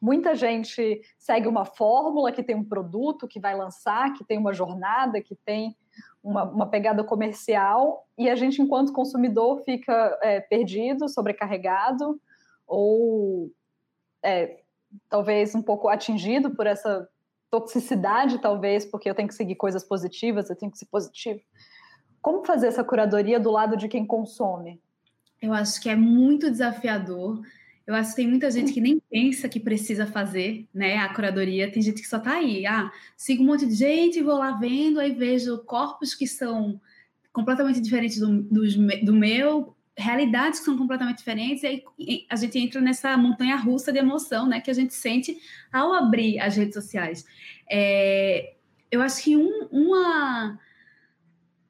Muita 0.00 0.34
gente 0.34 1.00
segue 1.18 1.48
uma 1.48 1.64
fórmula 1.64 2.30
que 2.30 2.42
tem 2.42 2.54
um 2.54 2.64
produto 2.64 3.26
que 3.26 3.40
vai 3.40 3.56
lançar, 3.56 4.12
que 4.12 4.24
tem 4.24 4.38
uma 4.38 4.52
jornada, 4.52 5.20
que 5.20 5.34
tem 5.34 5.76
uma, 6.22 6.44
uma, 6.44 6.66
pegada 6.66 7.02
comercial 7.02 8.06
e 8.16 8.30
a 8.30 8.34
gente, 8.36 8.62
enquanto 8.62 8.92
consumidor, 8.92 9.60
fica 9.64 10.18
é, 10.22 10.40
perdido, 10.40 11.08
sobrecarregado 11.08 12.20
ou 12.66 13.50
é, 14.22 14.60
talvez 15.08 15.54
um 15.54 15.62
pouco 15.62 15.88
atingido 15.88 16.50
por 16.50 16.66
essa 16.66 17.08
toxicidade, 17.50 18.40
talvez, 18.40 18.84
porque 18.84 19.08
eu 19.08 19.14
tenho 19.14 19.28
que 19.28 19.34
seguir 19.34 19.56
coisas 19.56 19.84
positivas, 19.84 20.48
eu 20.48 20.56
tenho 20.56 20.72
que 20.72 20.78
ser 20.78 20.86
positivo. 20.86 21.40
Como 22.20 22.44
fazer 22.44 22.68
essa 22.68 22.84
curadoria 22.84 23.38
do 23.38 23.50
lado 23.50 23.76
de 23.76 23.88
quem 23.88 24.06
consome? 24.06 24.80
Eu 25.40 25.52
acho 25.52 25.80
que 25.80 25.88
é 25.88 25.96
muito 25.96 26.50
desafiador 26.50 27.42
eu 27.86 27.94
acho 27.94 28.10
que 28.10 28.16
tem 28.16 28.28
muita 28.28 28.50
gente 28.50 28.72
que 28.72 28.80
nem 28.80 29.00
pensa 29.10 29.48
que 29.48 29.58
precisa 29.58 30.06
fazer, 30.06 30.66
né, 30.72 30.98
a 30.98 31.12
curadoria. 31.12 31.70
Tem 31.70 31.82
gente 31.82 32.00
que 32.00 32.08
só 32.08 32.18
tá 32.18 32.34
aí, 32.34 32.64
ah, 32.64 32.90
sigo 33.16 33.42
um 33.42 33.46
monte 33.46 33.66
de 33.66 33.74
gente, 33.74 34.22
vou 34.22 34.38
lá 34.38 34.52
vendo, 34.52 35.00
aí 35.00 35.12
vejo 35.12 35.58
corpos 35.64 36.14
que 36.14 36.26
são 36.26 36.80
completamente 37.32 37.80
diferentes 37.80 38.18
do, 38.18 38.42
do, 38.42 38.62
do 39.04 39.12
meu, 39.12 39.74
realidades 39.96 40.58
que 40.60 40.64
são 40.64 40.76
completamente 40.76 41.18
diferentes, 41.18 41.62
e 41.62 41.66
aí 41.66 41.84
a 42.28 42.36
gente 42.36 42.58
entra 42.58 42.80
nessa 42.80 43.16
montanha 43.16 43.56
russa 43.56 43.92
de 43.92 43.98
emoção, 43.98 44.46
né, 44.46 44.60
que 44.60 44.70
a 44.70 44.74
gente 44.74 44.94
sente 44.94 45.38
ao 45.72 45.92
abrir 45.92 46.38
as 46.40 46.56
redes 46.56 46.74
sociais. 46.74 47.24
É, 47.70 48.54
eu 48.90 49.02
acho 49.02 49.22
que 49.22 49.36
um, 49.36 49.68
uma, 49.70 50.58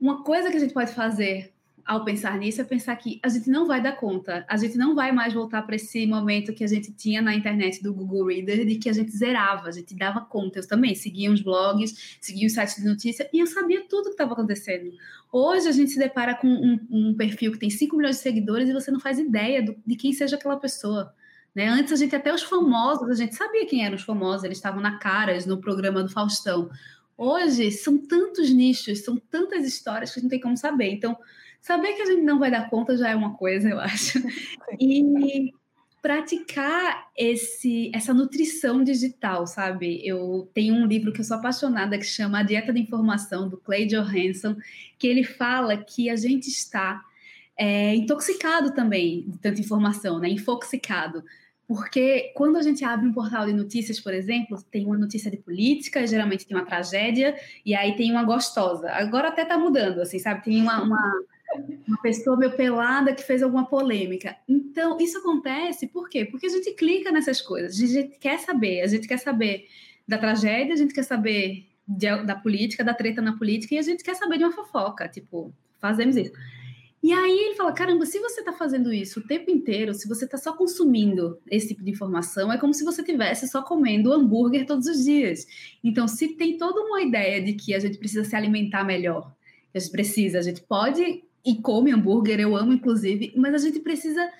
uma 0.01 0.23
coisa 0.23 0.51
que 0.51 0.57
a 0.57 0.61
gente 0.61 0.75
pode 0.75 0.93
fazer 0.93 1.52
ao 1.85 2.05
pensar 2.05 2.39
nisso 2.39 2.61
é 2.61 2.65
pensar 2.65 2.95
que 2.97 3.21
a 3.23 3.29
gente 3.29 3.51
não 3.51 3.67
vai 3.67 3.83
dar 3.83 3.93
conta, 3.93 4.45
a 4.49 4.57
gente 4.57 4.77
não 4.77 4.95
vai 4.95 5.13
mais 5.13 5.33
voltar 5.33 5.63
para 5.63 5.77
esse 5.77 6.07
momento 6.07 6.53
que 6.53 6.63
a 6.63 6.67
gente 6.67 6.93
tinha 6.93 7.21
na 7.21 7.35
internet 7.35 7.83
do 7.83 7.93
Google 7.93 8.27
Reader, 8.27 8.67
de 8.67 8.77
que 8.77 8.89
a 8.89 8.93
gente 8.93 9.11
zerava, 9.11 9.69
a 9.69 9.73
gente 9.73 9.95
dava 9.95 10.21
conta. 10.21 10.61
Eu 10.61 10.69
também 10.69 10.95
seguia 10.95 11.31
os 11.31 11.41
blogs, 11.41 12.17
seguia 12.21 12.47
os 12.47 12.53
sites 12.53 12.77
de 12.77 12.85
notícia 12.85 13.29
e 13.33 13.41
eu 13.41 13.47
sabia 13.47 13.85
tudo 13.89 14.05
que 14.05 14.11
estava 14.11 14.33
acontecendo. 14.33 14.93
Hoje 15.33 15.69
a 15.69 15.73
gente 15.73 15.91
se 15.91 15.99
depara 15.99 16.35
com 16.35 16.47
um, 16.47 16.79
um, 16.91 17.15
perfil 17.15 17.53
que 17.53 17.59
tem 17.59 17.71
5 17.71 17.97
milhões 17.97 18.17
de 18.17 18.23
seguidores 18.23 18.69
e 18.69 18.73
você 18.73 18.91
não 18.91 19.01
faz 19.01 19.19
ideia 19.19 19.63
do, 19.63 19.77
de 19.87 19.97
quem 19.97 20.13
seja 20.13 20.37
aquela 20.37 20.57
pessoa. 20.57 21.15
Né? 21.55 21.69
Antes 21.69 21.93
a 21.93 21.97
gente 21.97 22.15
até 22.15 22.33
os 22.33 22.43
famosos, 22.43 23.09
a 23.09 23.15
gente 23.15 23.35
sabia 23.35 23.67
quem 23.67 23.85
eram 23.85 23.97
os 23.97 24.03
famosos, 24.03 24.45
eles 24.45 24.59
estavam 24.59 24.81
na 24.81 24.99
caras 24.99 25.47
no 25.47 25.61
programa 25.61 26.03
do 26.03 26.09
Faustão. 26.09 26.71
Hoje 27.17 27.71
são 27.71 27.99
tantos 27.99 28.51
nichos, 28.51 29.05
são 29.05 29.17
tantas 29.17 29.65
histórias 29.65 30.11
que 30.11 30.19
a 30.19 30.21
gente 30.21 30.25
não 30.25 30.31
tem 30.31 30.41
como 30.41 30.57
saber. 30.57 30.91
Então, 30.91 31.17
Saber 31.63 31.93
que 31.93 32.03
a 32.03 32.07
gente 32.07 32.23
não 32.23 32.41
vai 32.41 32.51
dar 32.51 32.69
conta 32.69 32.97
já 32.97 33.11
é 33.11 33.15
uma 33.15 33.35
coisa, 33.35 33.69
eu 33.69 33.81
acho. 33.81 34.19
E 34.81 35.53
praticar 36.01 37.09
esse, 37.17 37.93
essa 37.95 38.13
nutrição 38.13 38.83
digital, 38.83 39.47
sabe? 39.47 40.05
Eu 40.05 40.51
tenho 40.53 40.75
um 40.75 40.87
livro 40.87 41.13
que 41.13 41.21
eu 41.21 41.25
sou 41.25 41.37
apaixonada 41.37 41.97
que 41.97 42.05
chama 42.05 42.41
A 42.41 42.43
Dieta 42.43 42.73
da 42.73 42.79
Informação, 42.81 43.49
do 43.49 43.57
Clay 43.59 43.87
Johansson, 43.87 44.57
que 44.99 45.07
ele 45.07 45.23
fala 45.23 45.77
que 45.77 46.11
a 46.11 46.17
gente 46.17 46.49
está 46.49 47.01
é, 47.57 47.95
intoxicado 47.95 48.75
também 48.75 49.25
de 49.29 49.39
tanta 49.39 49.61
informação, 49.61 50.19
né? 50.19 50.29
Infoxicado. 50.29 51.23
Porque 51.69 52.33
quando 52.35 52.57
a 52.57 52.63
gente 52.63 52.85
abre 52.85 53.07
um 53.07 53.13
portal 53.13 53.47
de 53.47 53.53
notícias, 53.53 54.01
por 54.01 54.13
exemplo, 54.13 54.61
tem 54.69 54.85
uma 54.85 54.99
notícia 54.99 55.31
de 55.31 55.37
política, 55.37 56.05
geralmente 56.07 56.45
tem 56.45 56.57
uma 56.57 56.67
tragédia, 56.67 57.37
e 57.65 57.73
aí 57.73 57.95
tem 57.95 58.11
uma 58.11 58.25
gostosa. 58.25 58.91
Agora 58.91 59.29
até 59.29 59.45
tá 59.45 59.57
mudando, 59.57 60.01
assim, 60.01 60.19
sabe? 60.19 60.43
Tem 60.43 60.61
uma, 60.61 60.83
uma 60.83 61.23
uma 61.87 62.01
pessoa 62.01 62.37
meio 62.37 62.57
pelada 62.57 63.15
que 63.15 63.23
fez 63.23 63.43
alguma 63.43 63.67
polêmica. 63.67 64.37
Então, 64.49 64.99
isso 64.99 65.19
acontece 65.19 65.87
por 65.87 66.09
quê? 66.09 66.25
Porque 66.25 66.47
a 66.47 66.51
gente 66.51 66.73
clica 66.73 67.11
nessas 67.11 67.41
coisas, 67.41 67.81
a 67.81 67.87
gente 67.87 68.19
quer 68.19 68.39
saber, 68.39 68.81
a 68.83 68.87
gente 68.87 69.07
quer 69.07 69.19
saber 69.19 69.67
da 70.07 70.19
tragédia, 70.19 70.75
a 70.75 70.77
gente 70.77 70.95
quer 70.95 71.05
saber 71.05 71.67
de, 71.87 72.25
da 72.25 72.35
política, 72.35 72.85
da 72.85 72.95
treta 72.95 73.21
na 73.21 73.37
política, 73.37 73.75
e 73.75 73.79
a 73.79 73.83
gente 73.83 74.03
quer 74.03 74.15
saber 74.15 74.39
de 74.39 74.45
uma 74.45 74.53
fofoca, 74.53 75.09
tipo, 75.09 75.53
fazemos 75.81 76.17
isso. 76.17 76.33
E 77.03 77.13
aí 77.13 77.37
ele 77.47 77.57
fala: 77.57 77.73
caramba, 77.73 78.07
se 78.07 78.21
você 78.21 78.41
está 78.41 78.53
fazendo 78.53 78.93
isso 78.93 79.19
o 79.19 79.27
tempo 79.27 79.51
inteiro, 79.51 79.93
se 79.93 80.09
você 80.09 80.25
está 80.25 80.39
só 80.39 80.53
consumindo 80.53 81.39
esse 81.51 81.69
tipo 81.69 81.83
de 81.83 81.91
informação, 81.91 82.53
é 82.53 82.59
como 82.59 82.73
se 82.73 82.85
você 82.85 83.01
estivesse 83.01 83.49
só 83.49 83.63
comendo 83.63 84.13
hambúrguer 84.13 84.65
todos 84.67 84.87
os 84.87 85.05
dias. 85.05 85.45
Então, 85.83 86.07
se 86.07 86.37
tem 86.37 86.57
toda 86.57 86.81
uma 86.81 87.03
ideia 87.03 87.43
de 87.43 87.55
que 87.55 87.75
a 87.75 87.81
gente 87.81 87.99
precisa 87.99 88.25
se 88.25 88.37
alimentar 88.37 88.85
melhor, 88.85 89.35
a 89.75 89.79
gente 89.79 89.91
precisa, 89.91 90.39
a 90.39 90.43
gente 90.43 90.61
pode 90.63 91.25
e 91.45 91.57
come 91.57 91.93
hambúrguer, 91.93 92.41
eu 92.41 92.57
amo 92.57 92.73
inclusive, 92.73 93.33
mas 93.37 93.55
a 93.55 93.59
gente 93.59 93.81
precisa 93.81 94.31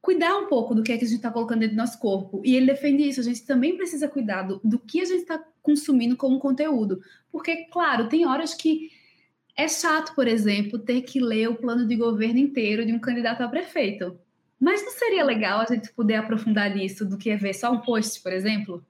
cuidar 0.00 0.36
um 0.38 0.46
pouco 0.46 0.74
do 0.74 0.82
que 0.82 0.92
é 0.92 0.96
que 0.96 1.04
a 1.04 1.08
gente 1.08 1.18
está 1.18 1.30
colocando 1.30 1.60
dentro 1.60 1.76
do 1.76 1.80
nosso 1.80 1.98
corpo. 1.98 2.40
E 2.44 2.56
ele 2.56 2.66
defende 2.66 3.06
isso, 3.06 3.20
a 3.20 3.24
gente 3.24 3.44
também 3.44 3.76
precisa 3.76 4.08
cuidar 4.08 4.42
do, 4.42 4.60
do 4.64 4.78
que 4.78 5.00
a 5.00 5.04
gente 5.04 5.20
está 5.20 5.42
consumindo 5.62 6.16
como 6.16 6.38
conteúdo. 6.38 7.02
Porque, 7.30 7.64
claro, 7.64 8.08
tem 8.08 8.26
horas 8.26 8.54
que 8.54 8.90
é 9.56 9.68
chato, 9.68 10.14
por 10.14 10.28
exemplo, 10.28 10.78
ter 10.78 11.02
que 11.02 11.20
ler 11.20 11.48
o 11.48 11.56
plano 11.56 11.86
de 11.86 11.96
governo 11.96 12.38
inteiro 12.38 12.86
de 12.86 12.92
um 12.92 12.98
candidato 12.98 13.42
a 13.42 13.48
prefeito. 13.48 14.18
Mas 14.58 14.82
não 14.82 14.92
seria 14.92 15.24
legal 15.24 15.60
a 15.60 15.66
gente 15.66 15.92
poder 15.92 16.14
aprofundar 16.14 16.74
nisso 16.74 17.04
do 17.04 17.18
que 17.18 17.30
é 17.30 17.36
ver 17.36 17.54
só 17.54 17.70
um 17.72 17.80
post, 17.80 18.22
por 18.22 18.32
exemplo? 18.32 18.84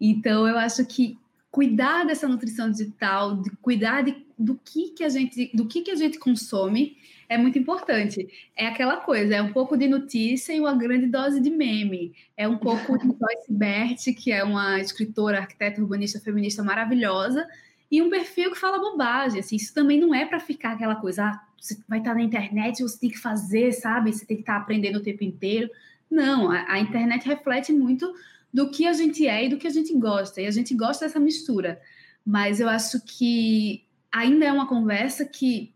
Então, 0.00 0.48
eu 0.48 0.56
acho 0.58 0.84
que 0.86 1.18
cuidar 1.50 2.04
dessa 2.04 2.28
nutrição 2.28 2.70
digital, 2.70 3.36
de 3.42 3.50
cuidar 3.56 4.02
de, 4.02 4.26
do 4.38 4.54
que 4.56 4.90
que 4.90 5.04
a 5.04 5.08
gente, 5.08 5.50
do 5.54 5.66
que 5.66 5.82
que 5.82 5.90
a 5.90 5.96
gente 5.96 6.18
consome 6.18 6.96
é 7.28 7.36
muito 7.36 7.58
importante. 7.58 8.26
É 8.56 8.66
aquela 8.66 8.96
coisa, 8.96 9.34
é 9.34 9.42
um 9.42 9.52
pouco 9.52 9.76
de 9.76 9.86
notícia 9.86 10.52
e 10.52 10.60
uma 10.60 10.74
grande 10.74 11.06
dose 11.06 11.40
de 11.40 11.50
meme. 11.50 12.14
É 12.36 12.48
um 12.48 12.56
pouco 12.56 12.98
de 12.98 13.04
Joyce 13.18 13.52
Bert, 13.52 13.98
que 14.16 14.32
é 14.32 14.42
uma 14.42 14.80
escritora, 14.80 15.38
arquiteta 15.38 15.80
urbanista 15.80 16.18
feminista 16.20 16.62
maravilhosa, 16.62 17.46
e 17.90 18.00
um 18.00 18.10
perfil 18.10 18.50
que 18.50 18.58
fala 18.58 18.78
bobagem. 18.78 19.40
Assim, 19.40 19.56
isso 19.56 19.74
também 19.74 20.00
não 20.00 20.14
é 20.14 20.24
para 20.24 20.40
ficar 20.40 20.72
aquela 20.72 20.96
coisa, 20.96 21.24
ah, 21.24 21.44
você 21.60 21.76
vai 21.86 21.98
estar 21.98 22.14
na 22.14 22.22
internet, 22.22 22.82
você 22.82 22.98
tem 22.98 23.10
que 23.10 23.18
fazer, 23.18 23.72
sabe? 23.72 24.12
Você 24.12 24.24
tem 24.24 24.36
que 24.36 24.42
estar 24.42 24.56
aprendendo 24.56 24.98
o 24.98 25.02
tempo 25.02 25.24
inteiro. 25.24 25.68
Não, 26.10 26.50
a, 26.50 26.72
a 26.72 26.78
internet 26.78 27.26
reflete 27.26 27.72
muito 27.72 28.10
do 28.52 28.70
que 28.70 28.86
a 28.86 28.92
gente 28.92 29.26
é 29.26 29.44
e 29.44 29.48
do 29.48 29.58
que 29.58 29.66
a 29.66 29.70
gente 29.70 29.94
gosta. 29.94 30.40
E 30.40 30.46
a 30.46 30.50
gente 30.50 30.74
gosta 30.74 31.06
dessa 31.06 31.20
mistura. 31.20 31.80
Mas 32.24 32.60
eu 32.60 32.68
acho 32.68 33.00
que 33.04 33.84
ainda 34.12 34.44
é 34.44 34.52
uma 34.52 34.68
conversa 34.68 35.24
que 35.24 35.74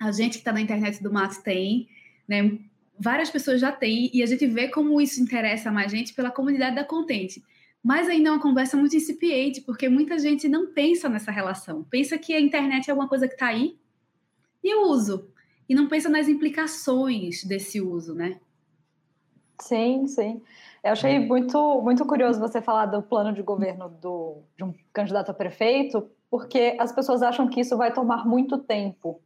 a 0.00 0.12
gente 0.12 0.32
que 0.32 0.38
está 0.38 0.52
na 0.52 0.60
internet 0.60 1.02
do 1.02 1.12
mato 1.12 1.42
tem, 1.42 1.88
né? 2.28 2.58
Várias 2.98 3.30
pessoas 3.30 3.60
já 3.60 3.72
têm, 3.72 4.08
e 4.14 4.22
a 4.22 4.26
gente 4.26 4.46
vê 4.46 4.68
como 4.68 5.00
isso 5.00 5.20
interessa 5.20 5.70
mais 5.70 5.90
gente 5.90 6.14
pela 6.14 6.30
comunidade 6.30 6.76
da 6.76 6.84
Contente. 6.84 7.42
Mas 7.82 8.08
ainda 8.08 8.28
é 8.28 8.32
uma 8.32 8.40
conversa 8.40 8.76
muito 8.76 8.96
incipiente, 8.96 9.60
porque 9.60 9.88
muita 9.88 10.18
gente 10.18 10.48
não 10.48 10.72
pensa 10.72 11.08
nessa 11.08 11.30
relação. 11.30 11.84
Pensa 11.84 12.16
que 12.16 12.32
a 12.32 12.40
internet 12.40 12.88
é 12.88 12.92
alguma 12.92 13.08
coisa 13.08 13.26
que 13.26 13.34
está 13.34 13.48
aí 13.48 13.76
e 14.62 14.72
eu 14.72 14.82
uso. 14.88 15.28
E 15.68 15.74
não 15.74 15.88
pensa 15.88 16.08
nas 16.08 16.28
implicações 16.28 17.44
desse 17.44 17.80
uso, 17.80 18.14
né? 18.14 18.40
Sim, 19.60 20.06
sim. 20.06 20.40
Eu 20.84 20.92
achei 20.92 21.18
muito, 21.18 21.80
muito 21.80 22.04
curioso 22.04 22.38
você 22.38 22.60
falar 22.60 22.84
do 22.84 23.00
plano 23.00 23.32
de 23.32 23.40
governo 23.40 23.88
do, 23.88 24.42
de 24.54 24.64
um 24.64 24.74
candidato 24.92 25.30
a 25.30 25.34
prefeito, 25.34 26.10
porque 26.30 26.76
as 26.78 26.92
pessoas 26.92 27.22
acham 27.22 27.48
que 27.48 27.60
isso 27.60 27.74
vai 27.74 27.90
tomar 27.90 28.26
muito 28.26 28.58
tempo. 28.58 29.18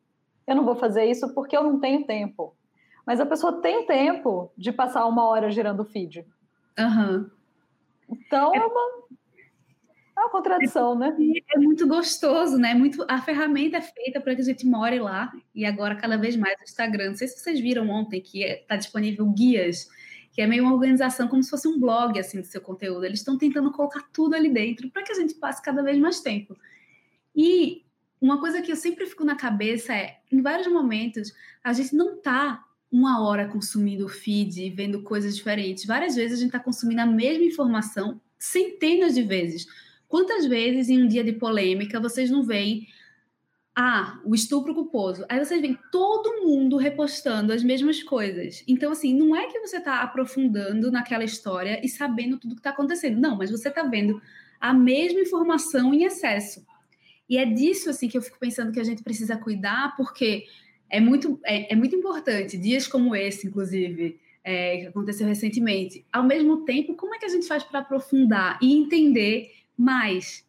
Eu 0.47 0.55
não 0.55 0.65
vou 0.65 0.77
fazer 0.77 1.07
isso 1.07 1.35
porque 1.35 1.57
eu 1.57 1.65
não 1.65 1.81
tenho 1.81 2.07
tempo. 2.07 2.55
Mas 3.05 3.19
a 3.19 3.27
pessoa 3.27 3.61
tem 3.61 3.85
tempo 3.85 4.53
de 4.57 4.71
passar 4.71 5.05
uma 5.07 5.27
hora 5.27 5.50
girando 5.50 5.81
o 5.81 5.85
feed. 5.85 6.25
Uhum. 6.79 7.29
Então 8.09 8.55
é 8.55 8.65
uma, 8.65 9.09
é 10.17 10.21
uma 10.21 10.31
contradição, 10.31 10.95
né? 10.95 11.17
É 11.53 11.59
muito 11.59 11.88
gostoso, 11.88 12.57
né? 12.57 12.73
Muito, 12.73 13.05
a 13.09 13.21
ferramenta 13.21 13.79
é 13.79 13.83
feita 13.83 14.21
para 14.21 14.37
que 14.37 14.43
a 14.43 14.45
gente 14.45 14.65
more 14.65 15.00
lá. 15.00 15.33
E 15.53 15.67
agora, 15.67 15.97
cada 15.97 16.17
vez 16.17 16.37
mais, 16.37 16.57
o 16.61 16.62
Instagram. 16.62 17.09
Não 17.09 17.17
sei 17.17 17.27
se 17.27 17.41
vocês 17.41 17.59
viram 17.59 17.91
ontem 17.91 18.21
que 18.21 18.45
está 18.45 18.77
disponível 18.77 19.27
guias, 19.27 19.88
que 20.38 20.42
é 20.42 20.47
meio 20.47 20.62
uma 20.62 20.73
organização 20.73 21.26
como 21.26 21.42
se 21.42 21.50
fosse 21.50 21.66
um 21.66 21.80
blog 21.80 22.16
assim 22.16 22.40
do 22.40 22.47
seu 22.47 22.61
conteúdo. 22.61 23.04
Eles 23.04 23.18
estão 23.18 23.37
tentando 23.37 23.73
colocar 23.73 24.09
tudo 24.12 24.37
ali 24.37 24.49
dentro 24.49 24.88
para 24.88 25.02
que 25.02 25.11
a 25.11 25.14
gente 25.16 25.35
passe 25.35 25.61
cada 25.61 25.83
vez 25.83 25.99
mais 25.99 26.21
tempo. 26.21 26.57
E 27.35 27.83
uma 28.21 28.38
coisa 28.38 28.62
que 28.62 28.71
eu 28.71 28.76
sempre 28.76 29.04
fico 29.04 29.25
na 29.25 29.35
cabeça 29.35 29.92
é, 29.92 30.21
em 30.30 30.40
vários 30.40 30.68
momentos, 30.68 31.35
a 31.61 31.73
gente 31.73 31.92
não 31.92 32.14
está 32.14 32.64
uma 32.88 33.21
hora 33.21 33.49
consumindo 33.49 34.09
feed 34.09 34.71
vendo 34.76 35.02
coisas 35.02 35.35
diferentes. 35.35 35.85
Várias 35.85 36.14
vezes 36.14 36.38
a 36.38 36.40
gente 36.40 36.50
está 36.50 36.61
consumindo 36.61 37.00
a 37.00 37.07
mesma 37.07 37.42
informação 37.42 38.21
centenas 38.38 39.16
de 39.16 39.25
vezes. 39.25 39.66
Quantas 40.07 40.47
vezes 40.47 40.88
em 40.88 41.02
um 41.02 41.09
dia 41.09 41.25
de 41.25 41.33
polêmica 41.33 41.99
vocês 41.99 42.30
não 42.30 42.45
veem 42.45 42.87
ah, 43.80 44.20
o 44.25 44.35
estupro 44.35 44.75
culposo. 44.75 45.25
Aí 45.28 45.38
vocês 45.38 45.61
veem 45.61 45.78
todo 45.92 46.44
mundo 46.44 46.76
repostando 46.76 47.52
as 47.52 47.62
mesmas 47.62 48.02
coisas. 48.02 48.64
Então, 48.66 48.90
assim, 48.90 49.14
não 49.14 49.37
é 49.37 49.47
que 49.47 49.61
você 49.61 49.76
está 49.76 50.02
aprofundando 50.02 50.90
naquela 50.90 51.23
história 51.23 51.80
e 51.80 51.88
sabendo 51.88 52.38
tudo 52.38 52.56
que 52.56 52.61
está 52.61 52.70
acontecendo. 52.70 53.20
Não, 53.20 53.37
mas 53.37 53.52
você 53.52 53.68
está 53.68 53.85
vendo 53.85 54.21
a 54.60 54.75
mesma 54.75 55.21
informação 55.21 55.95
em 55.95 56.02
excesso. 56.02 56.67
E 57.30 57.38
é 57.38 57.45
disso, 57.45 57.88
assim, 57.88 58.08
que 58.08 58.19
eu 58.19 58.23
fico 58.23 58.36
pensando 58.41 58.73
que 58.73 58.80
a 58.80 58.84
gente 58.84 59.00
precisa 59.00 59.36
cuidar, 59.36 59.97
porque 59.97 60.47
é 60.91 60.99
muito, 60.99 61.38
é, 61.45 61.73
é 61.73 61.76
muito 61.76 61.95
importante, 61.95 62.58
dias 62.58 62.88
como 62.88 63.14
esse, 63.14 63.47
inclusive, 63.47 64.19
é, 64.43 64.78
que 64.78 64.86
aconteceu 64.86 65.25
recentemente. 65.28 66.04
Ao 66.12 66.25
mesmo 66.25 66.64
tempo, 66.64 66.97
como 66.97 67.14
é 67.14 67.19
que 67.21 67.26
a 67.26 67.28
gente 67.28 67.47
faz 67.47 67.62
para 67.62 67.78
aprofundar 67.78 68.58
e 68.60 68.76
entender 68.76 69.52
mais? 69.76 70.48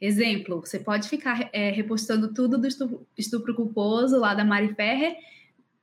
Exemplo, 0.00 0.60
você 0.60 0.78
pode 0.78 1.08
ficar 1.08 1.50
é, 1.52 1.70
repostando 1.70 2.32
tudo 2.32 2.56
do 2.56 2.66
estupro, 2.66 3.06
estupro 3.18 3.54
culposo 3.54 4.18
lá 4.18 4.34
da 4.34 4.44
Mari 4.44 4.74
Ferrer 4.74 5.16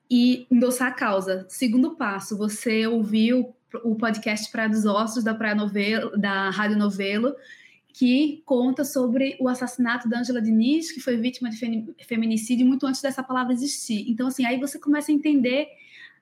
e 0.10 0.48
endossar 0.50 0.88
a 0.88 0.94
causa. 0.94 1.46
Segundo 1.50 1.96
passo, 1.96 2.36
você 2.36 2.88
ouviu 2.88 3.54
o 3.84 3.96
podcast 3.96 4.52
Praia 4.52 4.70
dos 4.70 4.86
Ossos 4.86 5.24
da 5.24 5.36
Praia 5.36 5.54
Novelo, 5.54 6.18
da 6.18 6.50
Rádio 6.50 6.78
Novelo, 6.78 7.36
que 7.94 8.42
conta 8.46 8.84
sobre 8.84 9.38
o 9.40 9.48
assassinato 9.48 10.08
da 10.10 10.20
Angela 10.20 10.42
Diniz, 10.42 10.92
que 10.92 11.00
foi 11.00 11.18
vítima 11.18 11.50
de 11.50 11.58
feminicídio 12.06 12.66
muito 12.66 12.86
antes 12.88 13.02
dessa 13.02 13.22
palavra 13.22 13.54
existir. 13.54 14.10
Então, 14.10 14.28
assim, 14.28 14.46
aí 14.46 14.60
você 14.60 14.80
começa 14.80 15.12
a 15.12 15.16
entender 15.16 15.68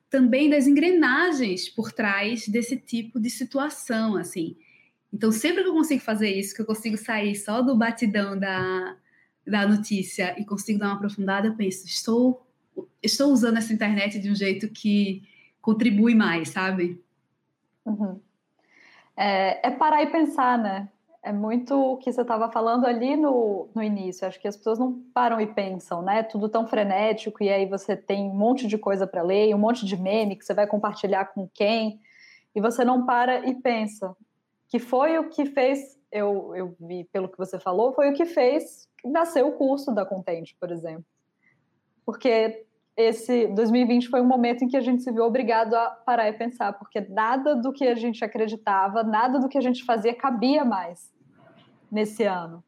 também 0.10 0.50
das 0.50 0.68
engrenagens 0.68 1.70
por 1.70 1.92
trás 1.92 2.48
desse 2.48 2.78
tipo 2.78 3.20
de 3.20 3.30
situação, 3.30 4.16
assim. 4.16 4.56
Então, 5.14 5.32
sempre 5.32 5.64
que 5.64 5.70
eu 5.70 5.74
consigo 5.74 6.02
fazer 6.02 6.30
isso, 6.30 6.56
que 6.56 6.62
eu 6.62 6.66
consigo 6.66 6.98
sair 6.98 7.36
só 7.36 7.62
do 7.62 7.76
batidão 7.76 8.38
da, 8.38 8.98
da 9.46 9.68
notícia 9.68 10.36
e 10.40 10.46
consigo 10.46 10.80
dar 10.80 10.88
uma 10.88 10.96
aprofundada, 10.96 11.48
eu 11.48 11.56
penso, 11.56 11.86
estou, 11.86 12.46
estou 13.02 13.32
usando 13.32 13.58
essa 13.58 13.74
internet 13.74 14.20
de 14.20 14.30
um 14.30 14.36
jeito 14.36 14.70
que 14.70 15.24
contribui 15.62 16.14
mais, 16.14 16.50
sabe? 16.50 17.02
Uhum. 17.86 18.20
É, 19.16 19.68
é 19.68 19.72
parar 19.72 20.04
e 20.04 20.08
pensar, 20.08 20.58
né? 20.58 20.90
é 21.26 21.34
muito 21.34 21.74
o 21.74 21.98
que 21.98 22.14
você 22.14 22.22
estava 22.22 22.52
falando 22.52 22.86
ali 22.86 23.18
no, 23.18 23.68
no 23.74 23.82
início. 23.82 24.28
Acho 24.28 24.40
que 24.40 24.48
as 24.48 24.56
pessoas 24.56 24.78
não 24.78 24.94
param 25.12 25.42
e 25.42 25.48
pensam, 25.48 26.04
né? 26.04 26.22
Tudo 26.22 26.48
tão 26.48 26.68
frenético, 26.68 27.44
e 27.44 27.50
aí 27.50 27.66
você 27.66 27.98
tem 27.98 28.30
um 28.30 28.36
monte 28.36 28.68
de 28.68 28.78
coisa 28.78 29.08
para 29.08 29.24
ler, 29.24 29.54
um 29.56 29.58
monte 29.58 29.88
de 29.88 29.98
meme 29.98 30.36
que 30.36 30.46
você 30.46 30.54
vai 30.54 30.68
compartilhar 30.68 31.26
com 31.26 31.50
quem, 31.52 32.00
e 32.54 32.62
você 32.62 32.86
não 32.86 33.08
para 33.08 33.50
e 33.50 33.56
pensa. 33.56 34.16
Que 34.68 34.80
foi 34.80 35.18
o 35.18 35.30
que 35.30 35.46
fez, 35.46 36.00
eu, 36.12 36.56
eu 36.56 36.76
vi 36.80 37.04
pelo 37.06 37.30
que 37.30 37.38
você 37.38 37.60
falou, 37.60 37.94
foi 37.94 38.10
o 38.10 38.14
que 38.14 38.26
fez 38.26 38.88
nascer 39.04 39.44
o 39.44 39.52
curso 39.52 39.94
da 39.94 40.06
Contente, 40.06 40.56
por 40.60 40.72
exemplo. 40.72 41.06
Porque 42.06 42.66
esse 42.98 43.48
2020 43.48 44.08
foi 44.08 44.22
um 44.22 44.26
momento 44.26 44.64
em 44.64 44.68
que 44.68 44.78
a 44.78 44.82
gente 44.82 45.04
se 45.04 45.12
viu 45.12 45.24
obrigado 45.24 45.74
a 45.74 45.90
parar 45.90 46.30
e 46.30 46.34
pensar, 46.34 46.74
porque 46.74 47.02
nada 47.02 47.56
do 47.56 47.74
que 47.74 47.86
a 47.86 47.96
gente 47.96 48.24
acreditava, 48.24 49.04
nada 49.04 49.40
do 49.40 49.50
que 49.50 49.58
a 49.58 49.62
gente 49.62 49.84
fazia 49.84 50.16
cabia 50.16 50.64
mais 50.64 51.14
nesse 51.92 52.24
ano. 52.24 52.64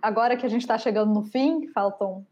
Agora 0.00 0.36
que 0.36 0.46
a 0.46 0.48
gente 0.48 0.62
está 0.62 0.78
chegando 0.78 1.12
no 1.12 1.22
fim, 1.22 1.66
faltam, 1.68 2.26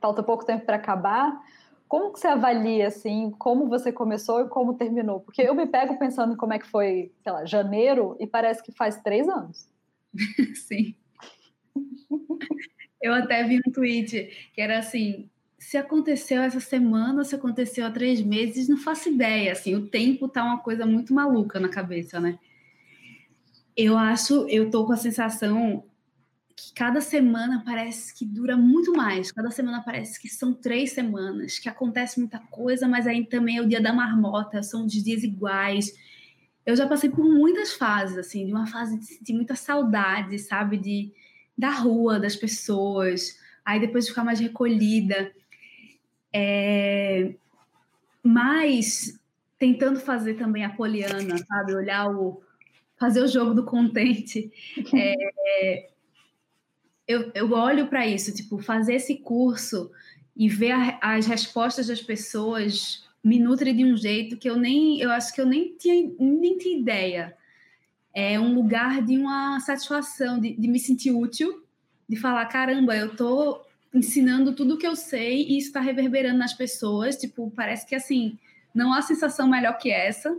falta 0.00 0.22
pouco 0.22 0.44
tempo 0.44 0.64
para 0.64 0.76
acabar, 0.76 1.40
como 1.88 2.12
que 2.12 2.18
você 2.18 2.26
avalia, 2.26 2.88
assim, 2.88 3.30
como 3.38 3.68
você 3.68 3.92
começou 3.92 4.40
e 4.40 4.48
como 4.48 4.74
terminou? 4.74 5.20
Porque 5.20 5.42
eu 5.42 5.54
me 5.54 5.66
pego 5.66 5.98
pensando 5.98 6.34
em 6.34 6.36
como 6.36 6.52
é 6.52 6.58
que 6.58 6.66
foi, 6.66 7.12
sei 7.22 7.32
lá, 7.32 7.44
janeiro, 7.44 8.16
e 8.18 8.26
parece 8.26 8.62
que 8.62 8.72
faz 8.72 9.00
três 9.02 9.28
anos. 9.28 9.68
Sim. 10.66 10.94
Eu 13.00 13.12
até 13.14 13.44
vi 13.44 13.58
um 13.58 13.72
tweet 13.72 14.50
que 14.52 14.60
era 14.60 14.78
assim, 14.78 15.30
se 15.58 15.76
aconteceu 15.76 16.42
essa 16.42 16.60
semana, 16.60 17.24
se 17.24 17.34
aconteceu 17.34 17.86
há 17.86 17.90
três 17.90 18.20
meses, 18.20 18.68
não 18.68 18.76
faço 18.76 19.08
ideia, 19.08 19.52
assim, 19.52 19.74
o 19.74 19.86
tempo 19.86 20.28
tá 20.28 20.42
uma 20.42 20.58
coisa 20.58 20.84
muito 20.84 21.14
maluca 21.14 21.60
na 21.60 21.68
cabeça, 21.68 22.18
né? 22.18 22.38
Eu 23.76 23.96
acho, 23.96 24.48
eu 24.48 24.70
tô 24.70 24.86
com 24.86 24.92
a 24.92 24.96
sensação 24.96 25.84
que 26.56 26.72
cada 26.72 27.02
semana 27.02 27.62
parece 27.64 28.14
que 28.14 28.24
dura 28.24 28.56
muito 28.56 28.92
mais. 28.92 29.30
Cada 29.30 29.50
semana 29.50 29.82
parece 29.84 30.18
que 30.18 30.26
são 30.26 30.54
três 30.54 30.92
semanas, 30.92 31.58
que 31.58 31.68
acontece 31.68 32.18
muita 32.18 32.38
coisa, 32.38 32.88
mas 32.88 33.06
aí 33.06 33.26
também 33.26 33.58
é 33.58 33.60
o 33.60 33.68
dia 33.68 33.80
da 33.80 33.92
marmota, 33.92 34.62
são 34.62 34.86
os 34.86 34.92
dias 34.92 35.22
iguais. 35.22 35.92
Eu 36.64 36.74
já 36.74 36.86
passei 36.86 37.10
por 37.10 37.24
muitas 37.24 37.74
fases, 37.74 38.16
assim, 38.16 38.46
de 38.46 38.52
uma 38.52 38.66
fase 38.66 38.98
de 38.98 39.04
sentir 39.04 39.34
muita 39.34 39.54
saudade, 39.54 40.38
sabe, 40.38 40.78
de 40.78 41.12
da 41.56 41.70
rua, 41.70 42.18
das 42.18 42.36
pessoas, 42.36 43.38
aí 43.64 43.78
depois 43.78 44.04
de 44.04 44.10
ficar 44.10 44.24
mais 44.24 44.40
recolhida. 44.40 45.32
É... 46.32 47.34
Mas 48.22 49.20
tentando 49.58 50.00
fazer 50.00 50.34
também 50.34 50.64
a 50.64 50.70
poliana, 50.70 51.36
sabe, 51.38 51.74
olhar 51.74 52.10
o 52.10 52.42
fazer 52.98 53.20
o 53.20 53.28
jogo 53.28 53.52
do 53.52 53.64
contente. 53.64 54.50
É, 54.94 55.90
eu, 57.06 57.30
eu 57.34 57.52
olho 57.52 57.86
para 57.86 58.06
isso, 58.06 58.34
tipo, 58.34 58.58
fazer 58.58 58.94
esse 58.94 59.16
curso 59.16 59.90
e 60.36 60.48
ver 60.48 60.72
a, 60.72 60.98
as 61.00 61.26
respostas 61.26 61.86
das 61.86 62.02
pessoas 62.02 63.04
me 63.22 63.38
nutre 63.38 63.72
de 63.72 63.84
um 63.84 63.96
jeito 63.96 64.36
que 64.36 64.48
eu 64.48 64.56
nem, 64.56 65.00
eu 65.00 65.10
acho 65.10 65.34
que 65.34 65.40
eu 65.40 65.46
nem 65.46 65.74
tinha, 65.76 66.12
nem 66.18 66.58
tinha 66.58 66.78
ideia. 66.78 67.36
É 68.14 68.38
um 68.38 68.54
lugar 68.54 69.04
de 69.04 69.16
uma 69.16 69.58
satisfação, 69.60 70.38
de, 70.38 70.54
de 70.54 70.68
me 70.68 70.78
sentir 70.78 71.12
útil, 71.12 71.64
de 72.08 72.16
falar, 72.16 72.46
caramba, 72.46 72.96
eu 72.96 73.14
tô 73.16 73.60
ensinando 73.92 74.52
tudo 74.52 74.74
o 74.74 74.78
que 74.78 74.86
eu 74.86 74.94
sei 74.94 75.42
e 75.42 75.58
isso 75.58 75.68
está 75.68 75.80
reverberando 75.80 76.38
nas 76.38 76.54
pessoas, 76.54 77.16
tipo, 77.16 77.50
parece 77.54 77.86
que 77.86 77.94
assim, 77.94 78.38
não 78.74 78.92
há 78.92 79.02
sensação 79.02 79.48
melhor 79.48 79.78
que 79.78 79.90
essa. 79.90 80.38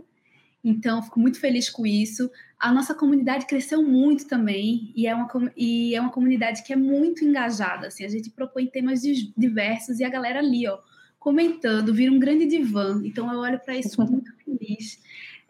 Então, 0.62 1.02
fico 1.02 1.20
muito 1.20 1.40
feliz 1.40 1.70
com 1.70 1.86
isso. 1.86 2.30
A 2.58 2.72
nossa 2.72 2.94
comunidade 2.94 3.46
cresceu 3.46 3.82
muito 3.82 4.26
também 4.26 4.92
e 4.94 5.06
é 5.06 5.14
uma, 5.14 5.28
e 5.56 5.94
é 5.94 6.00
uma 6.00 6.10
comunidade 6.10 6.62
que 6.64 6.72
é 6.72 6.76
muito 6.76 7.24
engajada. 7.24 7.86
Assim, 7.86 8.04
a 8.04 8.08
gente 8.08 8.30
propõe 8.30 8.66
temas 8.66 9.00
diversos 9.36 10.00
e 10.00 10.04
a 10.04 10.08
galera 10.08 10.40
ali, 10.40 10.66
ó, 10.66 10.78
comentando, 11.18 11.94
vira 11.94 12.12
um 12.12 12.18
grande 12.18 12.46
divã. 12.46 13.00
Então, 13.04 13.32
eu 13.32 13.38
olho 13.38 13.58
para 13.60 13.76
isso 13.76 14.00
muito 14.04 14.32
feliz. 14.44 15.00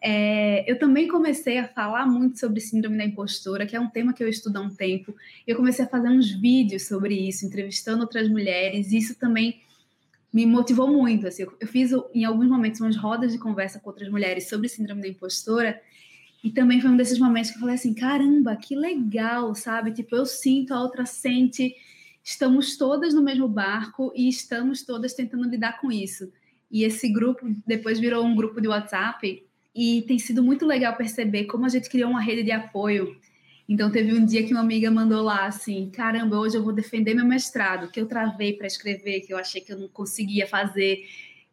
É, 0.01 0.71
eu 0.71 0.79
também 0.79 1.09
comecei 1.09 1.59
a 1.59 1.66
falar 1.66 2.07
muito 2.07 2.38
sobre 2.38 2.61
síndrome 2.61 2.97
da 2.97 3.05
impostora, 3.05 3.66
que 3.66 3.75
é 3.75 3.81
um 3.81 3.88
tema 3.88 4.12
que 4.12 4.23
eu 4.23 4.29
estudo 4.29 4.59
há 4.59 4.61
um 4.61 4.71
tempo. 4.71 5.14
Eu 5.47 5.57
comecei 5.57 5.85
a 5.85 5.88
fazer 5.88 6.09
uns 6.09 6.31
vídeos 6.31 6.87
sobre 6.87 7.14
isso, 7.14 7.47
entrevistando 7.47 8.03
outras 8.03 8.29
mulheres. 8.29 8.92
E 8.92 8.99
isso 8.99 9.18
também 9.18 9.61
me 10.33 10.47
motivou 10.47 10.88
muito. 10.88 11.27
Assim, 11.27 11.47
eu 11.61 11.67
fiz 11.67 11.91
em 12.14 12.25
alguns 12.25 12.49
momentos 12.49 12.81
umas 12.81 12.97
rodas 12.97 13.33
de 13.33 13.38
conversa 13.38 13.81
com 13.81 13.91
outras 13.91 14.09
mulheres 14.09 14.49
sobre 14.49 14.69
síndrome 14.69 15.03
da 15.03 15.09
impostora. 15.09 15.81
E 16.43 16.51
também 16.51 16.81
foi 16.81 16.91
um 16.91 16.97
desses 16.97 17.19
momentos 17.19 17.51
que 17.51 17.57
eu 17.57 17.61
falei 17.61 17.75
assim: 17.75 17.95
caramba, 17.95 18.57
que 18.57 18.77
legal, 18.77 19.55
sabe? 19.55 19.93
Tipo, 19.93 20.17
eu 20.17 20.27
sinto, 20.27 20.73
a 20.73 20.81
outra 20.81 21.05
sente, 21.05 21.75
estamos 22.23 22.77
todas 22.77 23.14
no 23.14 23.23
mesmo 23.23 23.49
barco 23.49 24.12
e 24.14 24.29
estamos 24.29 24.83
todas 24.83 25.14
tentando 25.14 25.49
lidar 25.49 25.81
com 25.81 25.91
isso. 25.91 26.31
E 26.71 26.85
esse 26.85 27.09
grupo 27.09 27.47
depois 27.67 27.99
virou 27.99 28.25
um 28.25 28.37
grupo 28.37 28.61
de 28.61 28.69
WhatsApp 28.69 29.43
e 29.75 30.03
tem 30.03 30.19
sido 30.19 30.43
muito 30.43 30.67
legal 30.67 30.97
perceber 30.97 31.45
como 31.45 31.64
a 31.64 31.69
gente 31.69 31.88
criou 31.88 32.11
uma 32.11 32.21
rede 32.21 32.43
de 32.43 32.53
apoio. 32.53 33.17
Então, 33.68 33.90
teve 33.90 34.14
um 34.14 34.24
dia 34.24 34.44
que 34.46 34.52
uma 34.52 34.62
amiga 34.62 34.90
mandou 34.90 35.22
lá 35.22 35.46
assim: 35.46 35.90
caramba, 35.90 36.38
hoje 36.38 36.57
eu 36.57 36.64
vou 36.64 36.72
defender 36.72 37.14
meu 37.14 37.26
mestrado, 37.26 37.90
que 37.90 38.00
eu 38.00 38.07
travei 38.07 38.54
para 38.54 38.66
escrever, 38.66 39.20
que 39.20 39.33
eu 39.33 39.37
achei 39.37 39.61
que 39.61 39.72
eu 39.72 39.78
não 39.78 39.88
conseguia 39.88 40.46
fazer, 40.46 41.04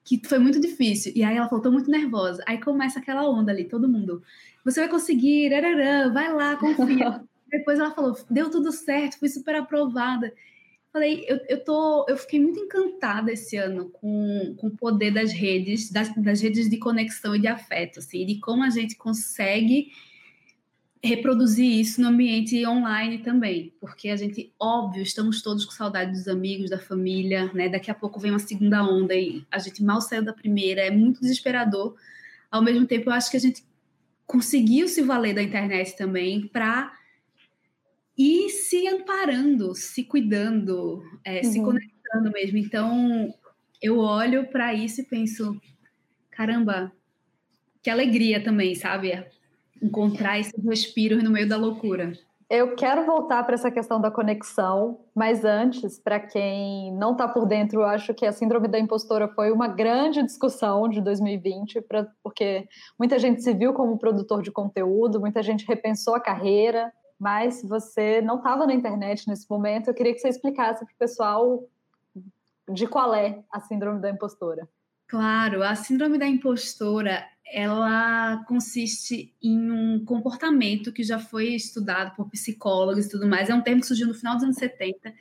que 0.04 0.21
foi 0.25 0.39
muito 0.39 0.60
difícil. 0.62 1.12
E 1.13 1.23
aí 1.23 1.36
ela 1.36 1.49
falou: 1.49 1.62
tô 1.62 1.71
muito 1.71 1.91
nervosa. 1.91 2.41
Aí 2.47 2.58
começa 2.58 2.99
aquela 2.99 3.30
onda 3.30 3.51
ali, 3.51 3.65
todo 3.65 3.89
mundo: 3.89 4.23
você 4.63 4.80
vai 4.80 4.89
conseguir, 4.89 5.54
ararã, 5.54 6.13
vai 6.13 6.34
lá, 6.34 6.56
confia. 6.56 7.21
Depois 7.51 7.80
ela 7.80 7.91
falou: 7.91 8.15
deu 8.30 8.49
tudo 8.49 8.71
certo, 8.71 9.19
fui 9.19 9.28
super 9.28 9.56
aprovada. 9.56 10.34
Falei, 10.93 11.25
eu, 11.28 11.41
eu, 11.49 11.62
tô, 11.62 12.06
eu 12.08 12.15
fiquei 12.15 12.39
muito 12.39 12.58
encantada 12.58 13.30
esse 13.30 13.58
ano 13.58 13.89
com, 13.89 14.56
com 14.58 14.67
o 14.67 14.78
poder 14.78 15.12
das 15.12 15.34
redes, 15.34 15.91
das, 15.91 16.15
das 16.15 16.39
redes 16.39 16.69
de 16.69 16.78
conexão 16.78 17.36
e 17.36 17.39
de 17.39 17.47
afeto, 17.47 17.99
assim, 17.99 18.25
de 18.25 18.39
como 18.39 18.63
a 18.63 18.69
gente 18.69 18.95
consegue 18.95 19.91
reproduzir 21.06 21.80
isso 21.80 22.02
no 22.02 22.10
ambiente 22.10 22.65
online 22.65 23.20
também, 23.20 23.74
porque 23.80 24.10
a 24.10 24.15
gente, 24.15 24.54
óbvio, 24.60 25.04
estamos 25.04 25.41
todos 25.41 25.65
com 25.65 25.72
saudade 25.72 26.12
dos 26.12 26.28
amigos, 26.28 26.70
da 26.70 26.80
família, 26.80 27.52
né? 27.54 27.70
Daqui 27.70 27.89
a 27.89 27.96
pouco 27.96 28.20
vem 28.20 28.32
uma 28.32 28.39
segunda 28.39 28.84
onda 28.84 29.15
e 29.15 29.46
a 29.52 29.60
gente 29.60 29.84
mal 29.84 30.02
saiu 30.02 30.24
da 30.24 30.34
primeira, 30.34 30.82
é 30.82 30.91
muito 30.91 31.22
desesperador. 31.22 31.96
Ao 32.52 32.62
mesmo 32.62 32.86
tempo, 32.86 33.10
eu 33.10 33.13
acho 33.13 33.32
que 33.32 33.38
a 33.38 33.39
gente 33.39 33.63
conseguiu 34.26 34.88
se 34.88 35.02
valer 35.02 35.34
da 35.36 35.44
internet 35.44 35.96
também 35.96 36.48
para 36.48 36.91
e 38.18 38.50
se 38.50 38.88
amparando, 38.88 39.76
se 39.76 40.04
cuidando, 40.04 41.04
é, 41.24 41.38
uhum. 41.38 41.52
se 41.52 41.62
conectando 41.62 42.32
mesmo. 42.32 42.58
Então, 42.58 43.34
eu 43.82 44.00
olho 44.00 44.48
para 44.48 44.74
isso 44.74 45.02
e 45.02 45.06
penso, 45.06 45.60
caramba, 46.32 46.91
que 47.84 47.89
alegria 47.89 48.44
também, 48.44 48.74
sabe? 48.74 49.26
Encontrar 49.86 50.39
esse 50.39 50.60
respiro 50.62 51.21
no 51.24 51.30
meio 51.30 51.48
da 51.48 51.58
loucura. 51.58 52.13
Eu 52.48 52.76
quero 52.76 53.06
voltar 53.06 53.43
para 53.43 53.56
essa 53.56 53.71
questão 53.71 54.00
da 54.00 54.12
conexão, 54.12 55.00
mas 55.15 55.43
antes, 55.43 55.98
para 55.98 56.19
quem 56.19 56.93
não 56.93 57.13
está 57.13 57.28
por 57.28 57.48
dentro, 57.48 57.82
eu 57.82 57.86
acho 57.86 58.13
que 58.13 58.24
a 58.24 58.32
síndrome 58.32 58.67
da 58.67 58.80
impostora 58.80 59.28
foi 59.28 59.52
uma 59.52 59.67
grande 59.67 60.21
discussão 60.21 60.88
de 60.88 61.02
2020, 61.02 61.82
pra, 61.82 62.08
porque 62.21 62.67
muita 63.00 63.17
gente 63.17 63.41
se 63.41 63.52
viu 63.52 63.74
como 63.74 63.98
produtor 63.98 64.43
de 64.43 64.52
conteúdo, 64.52 65.19
muita 65.19 65.41
gente 65.41 65.65
repensou 65.65 66.13
a 66.13 66.19
carreira, 66.19 66.93
mas 67.19 67.63
você 67.63 68.21
não 68.21 68.38
estava 68.38 68.67
na 68.67 68.76
internet 68.76 69.28
nesse 69.28 69.50
momento. 69.50 69.88
Eu 69.88 69.95
queria 69.95 70.13
que 70.13 70.19
você 70.19 70.30
explicasse 70.30 70.86
para 70.86 70.93
o 70.93 70.98
pessoal 70.98 71.63
de 72.71 72.88
qual 72.88 73.13
é 73.15 73.43
a 73.52 73.60
síndrome 73.60 74.00
da 74.00 74.10
impostora. 74.12 74.69
Claro, 75.08 75.63
a 75.63 75.74
síndrome 75.74 76.19
da 76.19 76.28
impostora 76.28 77.24
ela 77.48 78.44
consiste 78.48 79.34
em 79.42 79.72
um 79.72 80.04
comportamento 80.04 80.92
que 80.92 81.04
já 81.04 81.20
foi 81.20 81.56
estudado 81.56 82.16
por 82.16 82.30
psicólogos 82.30 83.06
e 83.06 83.10
tudo 83.10 83.28
mais. 83.28 83.50
É 83.50 83.56
um 83.56 83.62
termo 83.62 83.82
que 83.82 83.88
surgiu 83.88 84.08
no 84.08 84.14
final 84.14 84.36
dos 84.36 84.44
anos 84.44 84.58
70 84.58 85.14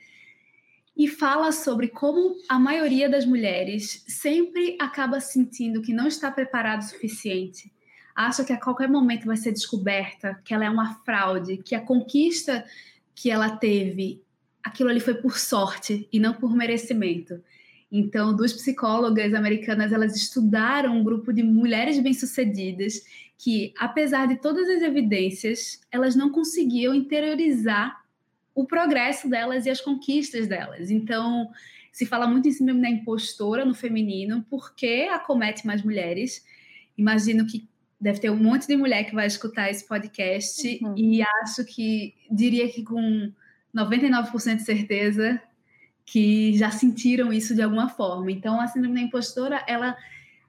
e 0.97 1.07
fala 1.07 1.51
sobre 1.51 1.89
como 1.89 2.35
a 2.49 2.57
maioria 2.57 3.09
das 3.09 3.25
mulheres 3.25 4.03
sempre 4.07 4.77
acaba 4.79 5.19
sentindo 5.19 5.81
que 5.81 5.93
não 5.93 6.07
está 6.07 6.31
preparado 6.31 6.81
o 6.81 6.85
suficiente 6.85 7.71
acha 8.15 8.45
que 8.45 8.53
a 8.53 8.59
qualquer 8.59 8.87
momento 8.87 9.25
vai 9.25 9.35
ser 9.35 9.51
descoberta, 9.51 10.39
que 10.45 10.53
ela 10.53 10.63
é 10.63 10.69
uma 10.69 10.95
fraude, 11.03 11.57
que 11.57 11.75
a 11.75 11.81
conquista 11.81 12.65
que 13.13 13.29
ela 13.29 13.57
teve, 13.57 14.23
aquilo 14.63 14.89
ali 14.89 15.01
foi 15.01 15.15
por 15.15 15.37
sorte 15.37 16.07
e 16.11 16.19
não 16.19 16.33
por 16.33 16.55
merecimento. 16.55 17.43
Então, 17.97 18.35
duas 18.35 18.51
psicólogas 18.51 19.33
americanas, 19.33 19.93
elas 19.93 20.17
estudaram 20.17 20.97
um 20.97 21.03
grupo 21.03 21.31
de 21.31 21.41
mulheres 21.41 21.97
bem-sucedidas 21.97 23.01
que, 23.37 23.73
apesar 23.79 24.27
de 24.27 24.35
todas 24.35 24.67
as 24.67 24.81
evidências, 24.81 25.79
elas 25.89 26.13
não 26.13 26.29
conseguiam 26.29 26.93
interiorizar 26.93 28.03
o 28.53 28.65
progresso 28.65 29.29
delas 29.29 29.65
e 29.65 29.69
as 29.69 29.79
conquistas 29.79 30.45
delas. 30.45 30.91
Então, 30.91 31.49
se 31.89 32.05
fala 32.05 32.27
muito 32.27 32.49
em 32.49 32.51
cima 32.51 32.73
da 32.73 32.89
impostora 32.89 33.63
no 33.63 33.73
feminino, 33.73 34.45
porque 34.49 35.07
acomete 35.09 35.65
mais 35.65 35.81
mulheres. 35.81 36.45
Imagino 36.97 37.47
que 37.47 37.65
deve 37.99 38.19
ter 38.19 38.29
um 38.29 38.35
monte 38.35 38.67
de 38.67 38.75
mulher 38.75 39.05
que 39.05 39.15
vai 39.15 39.25
escutar 39.25 39.71
esse 39.71 39.87
podcast 39.87 40.83
uhum. 40.83 40.95
e 40.97 41.21
acho 41.41 41.63
que 41.63 42.13
diria 42.29 42.67
que 42.67 42.83
com 42.83 43.31
99% 43.73 44.57
de 44.57 44.63
certeza 44.63 45.41
que 46.05 46.55
já 46.57 46.69
sentiram 46.71 47.33
isso 47.33 47.55
de 47.55 47.61
alguma 47.61 47.89
forma. 47.89 48.31
Então, 48.31 48.61
a 48.61 48.67
síndrome 48.67 48.95
da 48.95 49.01
impostora, 49.01 49.63
ela 49.67 49.95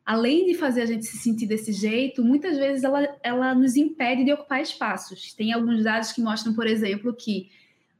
além 0.07 0.47
de 0.47 0.55
fazer 0.55 0.83
a 0.83 0.87
gente 0.87 1.05
se 1.05 1.19
sentir 1.19 1.47
desse 1.47 1.73
jeito, 1.73 2.25
muitas 2.25 2.57
vezes 2.57 2.85
ela, 2.85 3.09
ela 3.25 3.53
nos 3.57 3.75
impede 3.75 4.25
de 4.25 4.33
ocupar 4.33 4.63
espaços. 4.63 5.35
Tem 5.35 5.53
alguns 5.53 5.83
dados 5.83 6.13
que 6.13 6.21
mostram, 6.21 6.55
por 6.55 6.65
exemplo, 6.65 7.13
que 7.13 7.51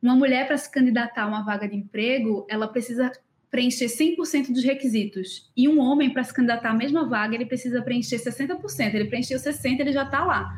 uma 0.01 0.15
mulher 0.15 0.47
para 0.47 0.57
se 0.57 0.71
candidatar 0.71 1.25
a 1.25 1.27
uma 1.27 1.43
vaga 1.43 1.69
de 1.69 1.75
emprego, 1.75 2.47
ela 2.49 2.69
precisa 2.69 3.11
preencher 3.51 3.87
100% 3.87 4.53
dos 4.53 4.63
requisitos. 4.63 5.51
E 5.57 5.69
um 5.69 5.81
homem, 5.81 6.11
para 6.11 6.23
se 6.23 6.33
candidatar 6.33 6.71
à 6.71 6.75
mesma 6.75 7.09
vaga, 7.09 7.35
ele 7.35 7.47
precisa 7.47 7.83
preencher 7.83 8.19
60%. 8.19 8.95
Ele 8.95 9.07
preencheu 9.07 9.39
60%, 9.39 9.81
ele 9.81 9.93
já 9.93 10.05
está 10.05 10.25
lá. 10.25 10.57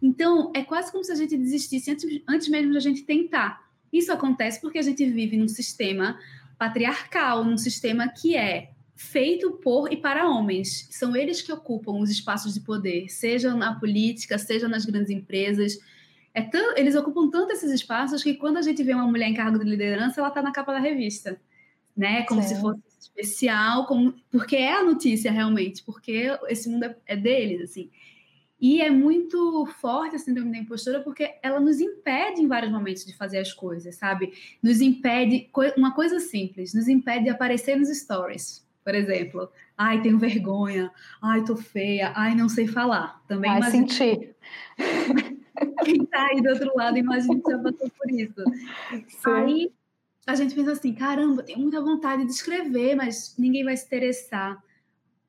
Então, 0.00 0.52
é 0.54 0.62
quase 0.62 0.92
como 0.92 1.02
se 1.02 1.10
a 1.10 1.16
gente 1.16 1.36
desistisse 1.36 1.90
antes, 1.90 2.22
antes 2.28 2.48
mesmo 2.48 2.70
de 2.70 2.76
a 2.76 2.80
gente 2.80 3.02
tentar. 3.02 3.67
Isso 3.92 4.12
acontece 4.12 4.60
porque 4.60 4.78
a 4.78 4.82
gente 4.82 5.04
vive 5.08 5.36
num 5.36 5.48
sistema 5.48 6.18
patriarcal, 6.58 7.44
num 7.44 7.56
sistema 7.56 8.08
que 8.08 8.36
é 8.36 8.70
feito 8.94 9.52
por 9.52 9.92
e 9.92 9.96
para 9.96 10.28
homens. 10.28 10.88
São 10.90 11.14
eles 11.14 11.40
que 11.40 11.52
ocupam 11.52 11.92
os 11.92 12.10
espaços 12.10 12.54
de 12.54 12.60
poder, 12.60 13.08
seja 13.08 13.54
na 13.54 13.78
política, 13.78 14.38
seja 14.38 14.68
nas 14.68 14.84
grandes 14.84 15.10
empresas. 15.10 15.78
É 16.34 16.42
tão, 16.42 16.76
eles 16.76 16.94
ocupam 16.94 17.30
tanto 17.30 17.52
esses 17.52 17.70
espaços 17.70 18.22
que 18.22 18.34
quando 18.34 18.56
a 18.56 18.62
gente 18.62 18.82
vê 18.82 18.94
uma 18.94 19.06
mulher 19.06 19.28
em 19.28 19.34
cargo 19.34 19.58
de 19.58 19.64
liderança, 19.64 20.20
ela 20.20 20.28
está 20.28 20.42
na 20.42 20.52
capa 20.52 20.72
da 20.72 20.78
revista 20.80 21.40
né? 21.98 22.22
Como 22.22 22.40
se 22.40 22.54
fosse 22.60 22.80
especial, 23.00 23.84
como, 23.86 24.14
porque 24.30 24.54
é 24.54 24.72
a 24.72 24.84
notícia 24.84 25.32
realmente, 25.32 25.82
porque 25.82 26.28
esse 26.48 26.68
mundo 26.68 26.84
é, 26.84 26.96
é 27.06 27.16
deles, 27.16 27.60
assim. 27.60 27.90
E 28.60 28.80
é 28.80 28.90
muito 28.90 29.66
forte 29.80 30.16
a 30.16 30.18
síndrome 30.18 30.50
da 30.50 30.58
impostora 30.58 31.00
porque 31.00 31.36
ela 31.42 31.60
nos 31.60 31.80
impede 31.80 32.42
em 32.42 32.48
vários 32.48 32.72
momentos 32.72 33.04
de 33.04 33.16
fazer 33.16 33.38
as 33.38 33.52
coisas, 33.52 33.94
sabe? 33.94 34.32
Nos 34.60 34.80
impede, 34.80 35.48
uma 35.76 35.94
coisa 35.94 36.18
simples, 36.18 36.74
nos 36.74 36.88
impede 36.88 37.24
de 37.24 37.30
aparecer 37.30 37.76
nos 37.76 37.88
stories, 37.88 38.66
por 38.84 38.94
exemplo. 38.96 39.48
Ai, 39.76 40.02
tenho 40.02 40.18
vergonha. 40.18 40.90
Ai, 41.22 41.44
tô 41.44 41.56
feia. 41.56 42.12
Ai, 42.16 42.34
não 42.34 42.48
sei 42.48 42.66
falar. 42.66 43.22
Também 43.28 43.50
Ai, 43.50 43.70
senti. 43.70 44.34
Quem 45.84 46.04
tá 46.06 46.26
aí 46.26 46.42
do 46.42 46.50
outro 46.50 46.72
lado, 46.74 46.98
imagina 46.98 47.40
que 47.40 47.50
já 47.50 47.58
passou 47.58 47.90
por 47.90 48.10
isso. 48.10 48.44
Sim. 49.08 49.30
Aí 49.30 49.72
a 50.26 50.34
gente 50.34 50.54
pensa 50.54 50.72
assim, 50.72 50.94
caramba, 50.94 51.42
tenho 51.42 51.60
muita 51.60 51.80
vontade 51.80 52.24
de 52.24 52.32
escrever, 52.32 52.96
mas 52.96 53.34
ninguém 53.38 53.64
vai 53.64 53.76
se 53.76 53.86
interessar. 53.86 54.62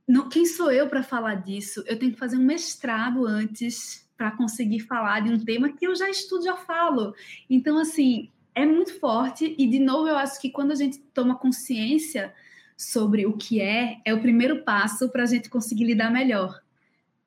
Não, 0.09 0.27
quem 0.27 0.43
sou 0.43 0.71
eu 0.71 0.89
para 0.89 1.03
falar 1.03 1.35
disso? 1.35 1.83
Eu 1.85 1.99
tenho 1.99 2.11
que 2.11 2.17
fazer 2.17 2.35
um 2.35 2.43
mestrado 2.43 3.27
antes 3.27 4.09
para 4.17 4.31
conseguir 4.31 4.79
falar 4.79 5.19
de 5.19 5.31
um 5.31 5.37
tema 5.37 5.71
que 5.71 5.85
eu 5.85 5.95
já 5.95 6.09
estudo, 6.09 6.45
já 6.45 6.55
falo. 6.55 7.13
Então, 7.47 7.77
assim, 7.77 8.27
é 8.55 8.65
muito 8.65 8.99
forte. 8.99 9.53
E, 9.55 9.67
de 9.67 9.77
novo, 9.77 10.07
eu 10.07 10.17
acho 10.17 10.41
que 10.41 10.49
quando 10.49 10.71
a 10.71 10.75
gente 10.75 10.97
toma 11.13 11.37
consciência 11.37 12.33
sobre 12.75 13.27
o 13.27 13.33
que 13.37 13.61
é, 13.61 14.01
é 14.03 14.11
o 14.11 14.19
primeiro 14.19 14.63
passo 14.63 15.09
para 15.09 15.21
a 15.21 15.27
gente 15.27 15.47
conseguir 15.47 15.85
lidar 15.85 16.09
melhor. 16.09 16.59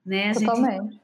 Né? 0.04 0.30
A 0.30 0.34
Totalmente. 0.34 0.90
Gente 0.90 1.02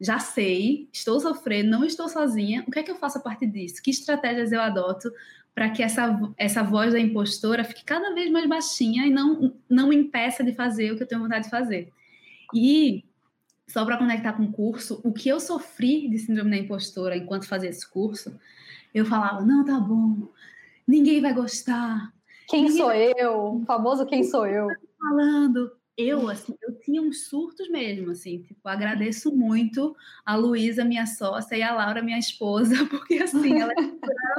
já 0.00 0.18
sei, 0.18 0.88
estou 0.90 1.20
sofrendo, 1.20 1.70
não 1.70 1.84
estou 1.84 2.08
sozinha. 2.08 2.64
O 2.66 2.70
que 2.70 2.78
é 2.78 2.82
que 2.82 2.90
eu 2.90 2.96
faço 2.96 3.18
a 3.18 3.20
partir 3.20 3.46
disso? 3.46 3.82
Que 3.82 3.90
estratégias 3.90 4.50
eu 4.50 4.60
adoto 4.62 5.12
para 5.60 5.68
que 5.68 5.82
essa, 5.82 6.18
essa 6.38 6.62
voz 6.62 6.94
da 6.94 6.98
impostora 6.98 7.62
fique 7.62 7.84
cada 7.84 8.14
vez 8.14 8.30
mais 8.30 8.48
baixinha 8.48 9.06
e 9.06 9.10
não, 9.10 9.52
não 9.68 9.90
me 9.90 9.96
impeça 9.96 10.42
de 10.42 10.54
fazer 10.54 10.90
o 10.90 10.96
que 10.96 11.02
eu 11.02 11.06
tenho 11.06 11.20
vontade 11.20 11.44
de 11.44 11.50
fazer. 11.50 11.92
E 12.54 13.04
só 13.68 13.84
para 13.84 13.98
conectar 13.98 14.32
com 14.32 14.44
o 14.44 14.50
curso, 14.50 15.02
o 15.04 15.12
que 15.12 15.28
eu 15.28 15.38
sofri 15.38 16.08
de 16.08 16.18
síndrome 16.18 16.50
da 16.50 16.56
impostora 16.56 17.14
enquanto 17.14 17.46
fazia 17.46 17.68
esse 17.68 17.86
curso, 17.86 18.34
eu 18.94 19.04
falava: 19.04 19.44
não, 19.44 19.62
tá 19.62 19.78
bom, 19.78 20.28
ninguém 20.88 21.20
vai 21.20 21.34
gostar. 21.34 22.10
Quem 22.48 22.62
ninguém 22.62 22.78
sou 22.78 22.86
vai... 22.86 23.12
eu? 23.18 23.56
O 23.56 23.64
famoso 23.66 24.06
quem 24.06 24.24
sou 24.24 24.46
eu? 24.46 24.66
Falando. 24.98 25.72
Eu, 26.00 26.28
assim, 26.28 26.54
eu 26.62 26.78
tinha 26.80 27.02
uns 27.02 27.28
surtos 27.28 27.68
mesmo, 27.68 28.10
assim, 28.10 28.42
tipo, 28.42 28.68
agradeço 28.68 29.34
muito 29.36 29.96
a 30.24 30.36
Luísa, 30.36 30.84
minha 30.84 31.06
sócia, 31.06 31.56
e 31.56 31.62
a 31.62 31.74
Laura, 31.74 32.02
minha 32.02 32.18
esposa, 32.18 32.74
porque, 32.90 33.16
assim, 33.18 33.60
ela 33.60 33.72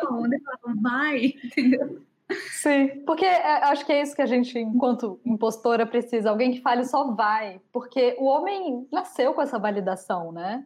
a 0.02 0.14
onda 0.14 0.36
e 0.36 0.42
falava, 0.42 0.82
vai, 0.82 1.26
entendeu? 1.44 2.02
Sim, 2.50 3.04
porque 3.06 3.26
é, 3.26 3.64
acho 3.66 3.86
que 3.86 3.92
é 3.92 4.02
isso 4.02 4.16
que 4.16 4.22
a 4.22 4.26
gente, 4.26 4.58
enquanto 4.58 5.20
impostora, 5.26 5.86
precisa. 5.86 6.30
Alguém 6.30 6.52
que 6.52 6.62
fale 6.62 6.86
só 6.86 7.14
vai. 7.14 7.60
Porque 7.74 8.16
o 8.20 8.26
homem 8.26 8.88
nasceu 8.92 9.34
com 9.34 9.42
essa 9.42 9.60
validação, 9.60 10.32
né? 10.32 10.66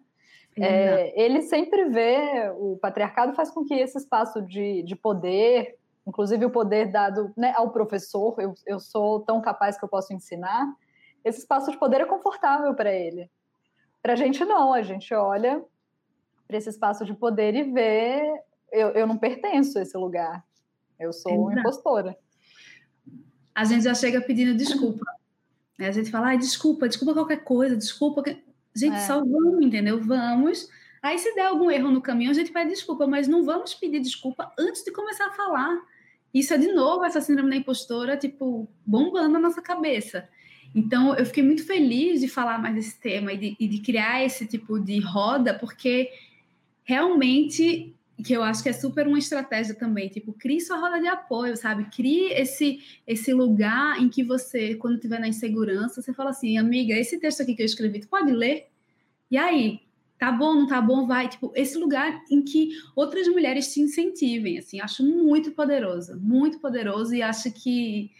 É, 0.57 1.13
ele 1.21 1.41
sempre 1.41 1.85
vê, 1.89 2.49
o 2.57 2.77
patriarcado 2.81 3.33
faz 3.33 3.51
com 3.51 3.65
que 3.65 3.73
esse 3.73 3.97
espaço 3.97 4.41
de, 4.41 4.83
de 4.83 4.95
poder, 4.95 5.75
inclusive 6.07 6.45
o 6.45 6.49
poder 6.49 6.91
dado 6.91 7.33
né, 7.35 7.53
ao 7.57 7.71
professor, 7.71 8.33
eu, 8.39 8.53
eu 8.65 8.79
sou 8.79 9.19
tão 9.19 9.41
capaz 9.41 9.77
que 9.77 9.83
eu 9.83 9.89
posso 9.89 10.13
ensinar, 10.13 10.73
esse 11.25 11.39
espaço 11.39 11.71
de 11.71 11.77
poder 11.77 12.01
é 12.01 12.05
confortável 12.05 12.73
para 12.75 12.93
ele. 12.93 13.29
Para 14.01 14.13
a 14.13 14.15
gente, 14.15 14.45
não, 14.45 14.71
a 14.71 14.83
gente 14.83 15.11
olha 15.15 15.65
para 16.47 16.57
esse 16.57 16.69
espaço 16.69 17.03
de 17.03 17.15
poder 17.15 17.55
e 17.55 17.63
vê, 17.63 18.21
eu, 18.71 18.89
eu 18.89 19.07
não 19.07 19.17
pertenço 19.17 19.79
a 19.79 19.81
esse 19.81 19.97
lugar. 19.97 20.45
Eu 20.99 21.11
sou 21.11 21.31
Exato. 21.31 21.47
uma 21.47 21.59
impostora. 21.59 22.17
A 23.53 23.65
gente 23.65 23.83
já 23.83 23.95
chega 23.95 24.21
pedindo 24.21 24.55
desculpa. 24.55 25.03
Né? 25.77 25.87
A 25.87 25.91
gente 25.91 26.11
fala, 26.11 26.31
ah, 26.31 26.35
desculpa, 26.35 26.87
desculpa 26.87 27.15
qualquer 27.15 27.43
coisa, 27.43 27.75
desculpa. 27.75 28.23
Gente, 28.75 28.95
é. 28.95 28.99
só 28.99 29.19
vamos, 29.19 29.65
entendeu? 29.65 29.99
Vamos. 30.03 30.69
Aí, 31.01 31.17
se 31.17 31.33
der 31.33 31.47
algum 31.47 31.71
erro 31.71 31.89
no 31.89 32.01
caminho, 32.01 32.29
a 32.29 32.33
gente 32.33 32.51
pede 32.51 32.69
desculpa, 32.69 33.07
mas 33.07 33.27
não 33.27 33.43
vamos 33.43 33.73
pedir 33.73 33.99
desculpa 33.99 34.53
antes 34.59 34.83
de 34.83 34.91
começar 34.91 35.27
a 35.27 35.31
falar. 35.31 35.81
Isso 36.31 36.53
é, 36.53 36.57
de 36.57 36.71
novo, 36.71 37.03
essa 37.03 37.21
síndrome 37.21 37.49
da 37.49 37.55
impostora, 37.55 38.17
tipo, 38.17 38.67
bombando 38.85 39.29
na 39.29 39.39
nossa 39.39 39.61
cabeça. 39.61 40.29
Então, 40.75 41.15
eu 41.15 41.25
fiquei 41.25 41.41
muito 41.41 41.65
feliz 41.65 42.19
de 42.19 42.27
falar 42.27 42.61
mais 42.61 42.75
desse 42.75 42.99
tema 42.99 43.31
e 43.31 43.37
de, 43.37 43.55
e 43.57 43.67
de 43.67 43.77
criar 43.79 44.25
esse 44.25 44.45
tipo 44.45 44.77
de 44.77 44.99
roda, 44.99 45.57
porque 45.57 46.11
realmente 46.83 47.95
que 48.23 48.33
eu 48.33 48.43
acho 48.43 48.63
que 48.63 48.69
é 48.69 48.73
super 48.73 49.07
uma 49.07 49.19
estratégia 49.19 49.75
também, 49.75 50.07
tipo, 50.07 50.31
crie 50.31 50.61
sua 50.61 50.77
roda 50.77 51.01
de 51.01 51.07
apoio, 51.07 51.55
sabe? 51.57 51.85
Crie 51.85 52.31
esse 52.31 52.79
esse 53.05 53.33
lugar 53.33 54.01
em 54.01 54.07
que 54.07 54.23
você, 54.23 54.75
quando 54.75 54.95
estiver 54.95 55.19
na 55.19 55.27
insegurança, 55.27 56.01
você 56.01 56.13
fala 56.13 56.29
assim, 56.29 56.57
amiga, 56.57 56.93
esse 56.93 57.19
texto 57.19 57.41
aqui 57.41 57.55
que 57.55 57.61
eu 57.61 57.65
escrevi, 57.65 57.99
tu 57.99 58.07
pode 58.07 58.31
ler? 58.31 58.67
E 59.29 59.37
aí, 59.37 59.81
tá 60.17 60.31
bom, 60.31 60.55
não 60.55 60.67
tá 60.67 60.79
bom, 60.81 61.05
vai, 61.05 61.27
tipo, 61.27 61.51
esse 61.55 61.77
lugar 61.77 62.23
em 62.31 62.41
que 62.41 62.69
outras 62.95 63.27
mulheres 63.27 63.73
te 63.73 63.81
incentivem, 63.81 64.57
assim, 64.57 64.79
acho 64.79 65.03
muito 65.03 65.51
poderoso, 65.51 66.17
muito 66.19 66.59
poderoso 66.59 67.13
e 67.13 67.21
acho 67.21 67.51
que 67.51 68.11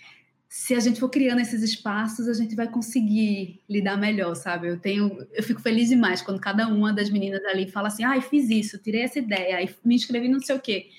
se 0.48 0.74
a 0.74 0.80
gente 0.80 1.00
for 1.00 1.10
criando 1.10 1.42
esses 1.42 1.62
espaços, 1.62 2.28
a 2.28 2.34
gente 2.34 2.56
vai 2.56 2.68
conseguir 2.68 3.62
lidar 3.70 3.98
melhor, 3.98 4.36
sabe? 4.36 4.68
Eu 4.68 4.80
tenho, 4.80 5.26
eu 5.34 5.44
fico 5.44 5.62
feliz 5.62 5.90
demais 5.90 6.22
quando 6.22 6.40
cada 6.40 6.68
uma 6.68 6.94
das 6.94 7.10
meninas 7.10 7.44
ali 7.46 7.70
fala 7.70 7.88
assim: 7.88 8.04
"Ai, 8.04 8.22
fiz 8.22 8.50
isso, 8.50 8.78
tirei 8.78 9.02
essa 9.02 9.20
ideia, 9.20 9.58
aí 9.58 9.70
me 9.84 9.96
inscrevi 9.96 10.28
não 10.28 10.40
sei 10.40 10.56
o 10.56 10.60
quê". 10.60 10.90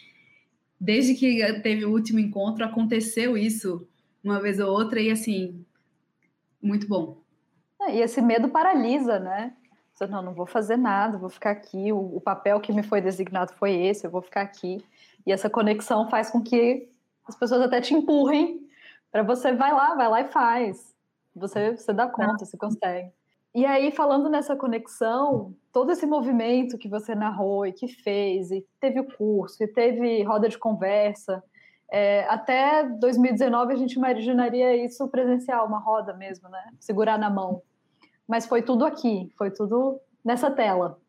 Desde 0.78 1.14
que 1.14 1.40
teve 1.62 1.84
o 1.84 1.90
último 1.90 2.18
encontro, 2.18 2.64
aconteceu 2.64 3.36
isso 3.36 3.88
uma 4.22 4.40
vez 4.40 4.58
ou 4.58 4.70
outra 4.70 5.00
e 5.00 5.10
assim, 5.10 5.64
muito 6.60 6.86
bom. 6.86 7.22
É, 7.80 7.96
e 7.96 8.00
esse 8.00 8.20
medo 8.20 8.48
paralisa, 8.48 9.18
né? 9.18 9.52
Você, 9.94 10.06
não, 10.06 10.20
não 10.20 10.34
vou 10.34 10.46
fazer 10.46 10.76
nada, 10.76 11.16
vou 11.16 11.30
ficar 11.30 11.52
aqui. 11.52 11.92
O, 11.92 12.16
o 12.16 12.20
papel 12.20 12.60
que 12.60 12.72
me 12.72 12.82
foi 12.82 13.00
designado 13.00 13.52
foi 13.54 13.72
esse, 13.72 14.06
eu 14.06 14.10
vou 14.10 14.20
ficar 14.20 14.42
aqui. 14.42 14.84
E 15.26 15.32
essa 15.32 15.48
conexão 15.48 16.10
faz 16.10 16.28
com 16.28 16.42
que 16.42 16.88
as 17.26 17.34
pessoas 17.34 17.62
até 17.62 17.80
te 17.80 17.94
empurrem 17.94 18.66
para 19.10 19.22
você 19.22 19.52
vai 19.52 19.72
lá, 19.72 19.94
vai 19.94 20.08
lá 20.08 20.20
e 20.20 20.28
faz. 20.28 20.94
Você, 21.34 21.76
você 21.76 21.92
dá 21.92 22.06
conta, 22.08 22.44
você 22.44 22.56
consegue. 22.56 23.12
E 23.54 23.64
aí, 23.64 23.90
falando 23.90 24.28
nessa 24.28 24.54
conexão, 24.54 25.54
todo 25.72 25.90
esse 25.90 26.06
movimento 26.06 26.76
que 26.76 26.88
você 26.88 27.14
narrou 27.14 27.66
e 27.66 27.72
que 27.72 27.88
fez, 27.88 28.50
e 28.50 28.66
teve 28.78 29.00
o 29.00 29.16
curso, 29.16 29.62
e 29.62 29.66
teve 29.66 30.22
roda 30.22 30.48
de 30.48 30.58
conversa, 30.58 31.42
é, 31.90 32.26
até 32.28 32.84
2019 32.84 33.72
a 33.72 33.76
gente 33.76 33.94
imaginaria 33.94 34.76
isso 34.76 35.08
presencial, 35.08 35.66
uma 35.66 35.78
roda 35.78 36.12
mesmo, 36.12 36.48
né? 36.48 36.70
Segurar 36.78 37.18
na 37.18 37.30
mão. 37.30 37.62
Mas 38.26 38.44
foi 38.44 38.60
tudo 38.60 38.84
aqui, 38.84 39.32
foi 39.38 39.50
tudo 39.50 40.00
nessa 40.24 40.50
tela. 40.50 41.00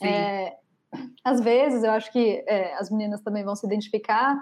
É, 0.00 0.56
às 1.24 1.40
vezes, 1.40 1.82
eu 1.82 1.90
acho 1.90 2.12
que 2.12 2.44
é, 2.46 2.74
as 2.74 2.90
meninas 2.90 3.20
também 3.20 3.44
vão 3.44 3.56
se 3.56 3.66
identificar. 3.66 4.40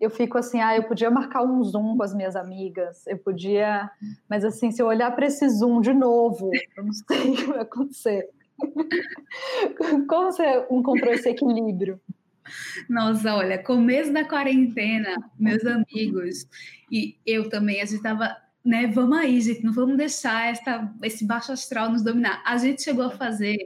Eu 0.00 0.10
fico 0.10 0.38
assim, 0.38 0.60
ah, 0.60 0.76
eu 0.76 0.84
podia 0.84 1.10
marcar 1.10 1.42
um 1.42 1.62
Zoom 1.62 1.96
com 1.96 2.02
as 2.02 2.14
minhas 2.14 2.36
amigas, 2.36 3.06
eu 3.06 3.18
podia. 3.18 3.90
Mas, 4.28 4.44
assim, 4.44 4.70
se 4.70 4.80
eu 4.80 4.86
olhar 4.86 5.10
para 5.14 5.26
esse 5.26 5.48
Zoom 5.48 5.80
de 5.80 5.92
novo, 5.92 6.50
eu 6.76 6.84
não 6.84 6.92
sei 6.94 7.30
o 7.30 7.36
que 7.36 7.44
vai 7.44 7.60
acontecer. 7.60 8.28
Como 10.08 10.32
você 10.32 10.66
encontrou 10.70 11.12
esse 11.12 11.28
equilíbrio? 11.28 12.00
Nossa, 12.88 13.34
olha, 13.34 13.62
começo 13.62 14.12
da 14.12 14.24
quarentena, 14.24 15.16
meus 15.38 15.64
amigos 15.64 16.46
e 16.90 17.16
eu 17.24 17.48
também, 17.48 17.80
a 17.80 17.84
gente 17.84 17.96
estava 17.96 18.36
né, 18.64 18.86
vamos 18.88 19.16
aí, 19.16 19.40
gente, 19.40 19.64
não 19.64 19.72
vamos 19.72 19.96
deixar 19.96 20.50
essa, 20.50 20.92
esse 21.02 21.24
baixo 21.24 21.50
astral 21.50 21.90
nos 21.90 22.02
dominar. 22.02 22.42
A 22.44 22.58
gente 22.58 22.82
chegou 22.82 23.06
a 23.06 23.10
fazer 23.10 23.56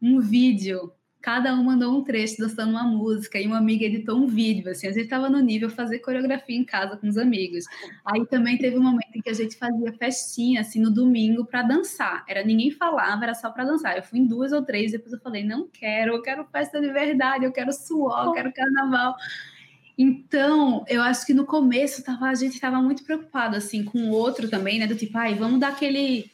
um 0.00 0.18
vídeo 0.18 0.92
cada 1.22 1.54
um 1.54 1.62
mandou 1.62 1.96
um 1.96 2.02
trecho 2.02 2.36
dançando 2.38 2.72
uma 2.72 2.82
música 2.82 3.40
e 3.40 3.46
uma 3.46 3.56
amiga 3.56 3.84
editou 3.84 4.18
um 4.18 4.26
vídeo, 4.26 4.68
assim, 4.68 4.88
a 4.88 4.92
gente 4.92 5.04
estava 5.04 5.30
no 5.30 5.38
nível 5.38 5.70
fazer 5.70 6.00
coreografia 6.00 6.56
em 6.56 6.64
casa 6.64 6.96
com 6.96 7.06
os 7.06 7.16
amigos. 7.16 7.64
Aí 8.04 8.26
também 8.26 8.58
teve 8.58 8.76
um 8.76 8.82
momento 8.82 9.14
em 9.14 9.22
que 9.22 9.30
a 9.30 9.34
gente 9.34 9.56
fazia 9.56 9.92
festinha, 9.92 10.60
assim, 10.60 10.80
no 10.80 10.90
domingo 10.90 11.44
para 11.44 11.62
dançar. 11.62 12.24
Era 12.28 12.44
ninguém 12.44 12.72
falava, 12.72 13.22
era 13.22 13.34
só 13.34 13.50
para 13.50 13.64
dançar. 13.64 13.96
Eu 13.96 14.02
fui 14.02 14.18
em 14.18 14.26
duas 14.26 14.52
ou 14.52 14.62
três, 14.62 14.90
depois 14.90 15.12
eu 15.12 15.20
falei, 15.20 15.44
não 15.44 15.68
quero, 15.68 16.14
eu 16.14 16.22
quero 16.22 16.44
festa 16.50 16.80
de 16.80 16.90
verdade, 16.90 17.44
eu 17.44 17.52
quero 17.52 17.72
suor, 17.72 18.26
eu 18.26 18.32
quero 18.32 18.52
carnaval. 18.52 19.14
Então, 19.96 20.84
eu 20.88 21.02
acho 21.02 21.24
que 21.24 21.32
no 21.32 21.46
começo 21.46 22.02
tava, 22.02 22.26
a 22.26 22.34
gente 22.34 22.54
estava 22.54 22.82
muito 22.82 23.04
preocupado, 23.04 23.56
assim, 23.56 23.84
com 23.84 23.98
o 23.98 24.10
outro 24.10 24.48
também, 24.48 24.78
né, 24.78 24.86
do 24.86 24.96
tipo, 24.96 25.16
ai, 25.16 25.34
vamos 25.34 25.60
dar 25.60 25.68
aquele 25.68 26.30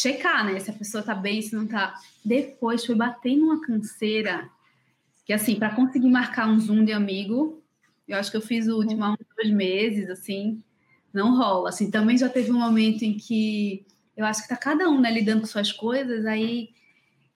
checar, 0.00 0.44
né? 0.44 0.58
Se 0.58 0.70
a 0.70 0.74
pessoa 0.74 1.02
tá 1.02 1.14
bem, 1.14 1.40
se 1.40 1.54
não 1.54 1.66
tá. 1.66 1.94
Depois 2.24 2.84
foi 2.84 2.94
bater 2.94 3.36
numa 3.36 3.60
canseira 3.60 4.48
que, 5.24 5.32
assim, 5.32 5.56
para 5.56 5.74
conseguir 5.74 6.08
marcar 6.08 6.48
um 6.48 6.58
Zoom 6.58 6.84
de 6.84 6.92
amigo, 6.92 7.62
eu 8.06 8.18
acho 8.18 8.30
que 8.30 8.36
eu 8.36 8.42
fiz 8.42 8.68
o 8.68 8.76
último 8.76 9.04
há 9.04 9.12
uns 9.12 9.26
dois 9.36 9.50
meses, 9.50 10.10
assim, 10.10 10.62
não 11.12 11.36
rola. 11.36 11.70
Assim, 11.70 11.90
também 11.90 12.18
já 12.18 12.28
teve 12.28 12.50
um 12.50 12.58
momento 12.58 13.02
em 13.02 13.16
que 13.16 13.86
eu 14.16 14.24
acho 14.26 14.42
que 14.42 14.48
tá 14.48 14.56
cada 14.56 14.88
um, 14.88 15.00
né, 15.00 15.10
lidando 15.10 15.40
com 15.40 15.46
suas 15.46 15.72
coisas, 15.72 16.26
aí 16.26 16.70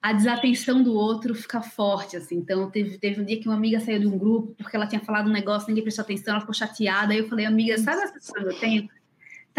a 0.01 0.13
desatenção 0.13 0.81
do 0.81 0.93
outro 0.93 1.35
fica 1.35 1.61
forte, 1.61 2.15
assim. 2.15 2.35
Então, 2.37 2.69
teve, 2.69 2.97
teve 2.97 3.21
um 3.21 3.25
dia 3.25 3.39
que 3.39 3.47
uma 3.47 3.57
amiga 3.57 3.79
saiu 3.79 3.99
de 3.99 4.07
um 4.07 4.17
grupo 4.17 4.55
porque 4.57 4.75
ela 4.75 4.87
tinha 4.87 5.01
falado 5.01 5.27
um 5.29 5.33
negócio, 5.33 5.67
ninguém 5.67 5.83
prestou 5.83 6.03
atenção, 6.03 6.33
ela 6.33 6.41
ficou 6.41 6.53
chateada. 6.53 7.11
Aí 7.11 7.19
eu 7.19 7.27
falei, 7.27 7.45
amiga, 7.45 7.77
sabe 7.77 8.01
essa 8.03 8.13
sensação 8.13 8.43
que 8.43 8.49
eu 8.49 8.59
tenho? 8.59 8.89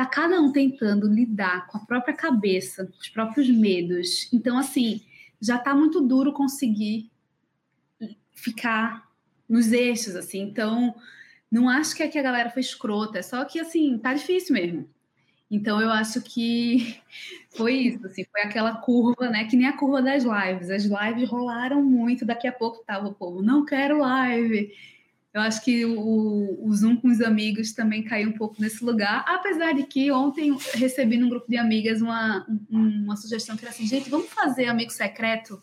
Tá 0.00 0.06
cada 0.06 0.40
um 0.40 0.50
tentando 0.50 1.06
lidar 1.06 1.66
com 1.66 1.76
a 1.76 1.80
própria 1.80 2.14
cabeça, 2.14 2.86
com 2.86 2.98
os 2.98 3.10
próprios 3.10 3.50
medos. 3.50 4.32
Então, 4.32 4.56
assim, 4.56 5.02
já 5.38 5.58
tá 5.58 5.74
muito 5.74 6.00
duro 6.00 6.32
conseguir 6.32 7.10
ficar 8.34 9.06
nos 9.46 9.72
eixos, 9.72 10.16
assim. 10.16 10.40
Então, 10.40 10.94
não 11.50 11.68
acho 11.68 11.94
que, 11.94 12.02
a 12.02 12.22
galera 12.22 12.48
foi 12.48 12.62
escrota, 12.62 13.18
é 13.18 13.22
só 13.22 13.44
que, 13.44 13.60
assim, 13.60 13.98
tá 13.98 14.14
difícil 14.14 14.54
mesmo. 14.54 14.88
Então, 15.50 15.82
eu 15.82 15.90
acho 15.90 16.22
que 16.22 16.98
foi 17.54 17.74
isso, 17.74 18.06
assim, 18.06 18.24
foi 18.24 18.40
aquela 18.40 18.76
curva, 18.76 19.28
né, 19.28 19.44
que 19.44 19.56
nem 19.56 19.66
a 19.66 19.76
curva 19.76 20.00
das 20.00 20.24
lives. 20.24 20.70
As 20.70 20.84
lives 20.84 21.28
rolaram 21.28 21.82
muito, 21.82 22.24
daqui 22.24 22.46
a 22.46 22.52
pouco 22.52 22.82
tava 22.86 23.08
o 23.08 23.14
povo, 23.14 23.42
não 23.42 23.66
quero 23.66 23.98
live, 23.98 24.72
eu 25.32 25.40
acho 25.40 25.62
que 25.62 25.84
o, 25.84 26.58
o, 26.66 26.74
Zoom 26.74 26.96
com 26.96 27.08
os 27.08 27.20
amigos 27.20 27.72
também 27.72 28.02
caiu 28.02 28.30
um 28.30 28.32
pouco 28.32 28.60
nesse 28.60 28.84
lugar, 28.84 29.24
apesar 29.28 29.72
de 29.72 29.84
que 29.84 30.10
ontem 30.10 30.56
recebi 30.74 31.16
num 31.16 31.28
grupo 31.28 31.48
de 31.48 31.56
amigas 31.56 32.02
uma, 32.02 32.44
uma 32.68 33.16
sugestão 33.16 33.56
que 33.56 33.64
era 33.64 33.70
assim, 33.70 33.86
gente, 33.86 34.10
vamos 34.10 34.28
fazer 34.28 34.66
amigo 34.66 34.90
secreto? 34.90 35.62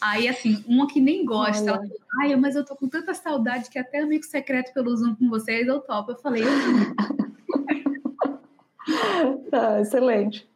Aí, 0.00 0.28
assim, 0.28 0.64
uma 0.66 0.86
que 0.88 1.00
nem 1.00 1.24
gosta, 1.24 1.70
ela 1.70 1.78
falou, 1.78 1.98
ai, 2.20 2.36
mas 2.36 2.56
eu 2.56 2.64
tô 2.64 2.74
com 2.74 2.88
tanta 2.88 3.14
saudade 3.14 3.70
que 3.70 3.78
até 3.78 4.00
amigo 4.00 4.24
secreto 4.24 4.72
pelo 4.72 4.96
Zoom 4.96 5.14
com 5.14 5.28
vocês 5.28 5.66
eu 5.66 5.80
topo. 5.80 6.12
Eu 6.12 6.16
falei, 6.16 6.42
eu 6.42 6.48
tá, 9.50 9.80
excelente 9.82 10.48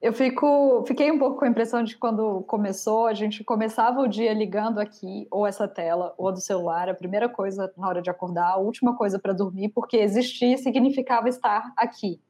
eu 0.00 0.12
fico, 0.12 0.84
fiquei 0.86 1.10
um 1.10 1.18
pouco 1.18 1.38
com 1.38 1.44
a 1.46 1.48
impressão 1.48 1.82
de 1.82 1.94
que 1.94 2.00
quando 2.00 2.42
começou, 2.42 3.06
a 3.06 3.14
gente 3.14 3.42
começava 3.42 4.00
o 4.00 4.06
dia 4.06 4.32
ligando 4.34 4.78
aqui, 4.78 5.26
ou 5.30 5.46
essa 5.46 5.66
tela, 5.66 6.14
ou 6.18 6.28
a 6.28 6.32
do 6.32 6.40
celular, 6.40 6.88
a 6.88 6.94
primeira 6.94 7.28
coisa 7.28 7.72
na 7.76 7.88
hora 7.88 8.02
de 8.02 8.10
acordar, 8.10 8.52
a 8.52 8.56
última 8.58 8.94
coisa 8.94 9.18
para 9.18 9.32
dormir, 9.32 9.70
porque 9.70 9.96
existir 9.96 10.58
significava 10.58 11.28
estar 11.28 11.72
aqui. 11.76 12.20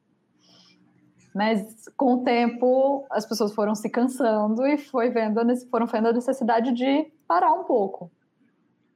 Mas 1.35 1.85
com 1.95 2.15
o 2.15 2.23
tempo 2.23 3.05
as 3.11 3.25
pessoas 3.25 3.53
foram 3.53 3.75
se 3.75 3.89
cansando 3.89 4.65
e 4.65 4.77
foi 4.77 5.09
vendo, 5.09 5.39
foram 5.69 5.85
vendo 5.85 6.07
a 6.07 6.13
necessidade 6.13 6.71
de 6.71 7.11
parar 7.27 7.53
um 7.53 7.65
pouco 7.65 8.09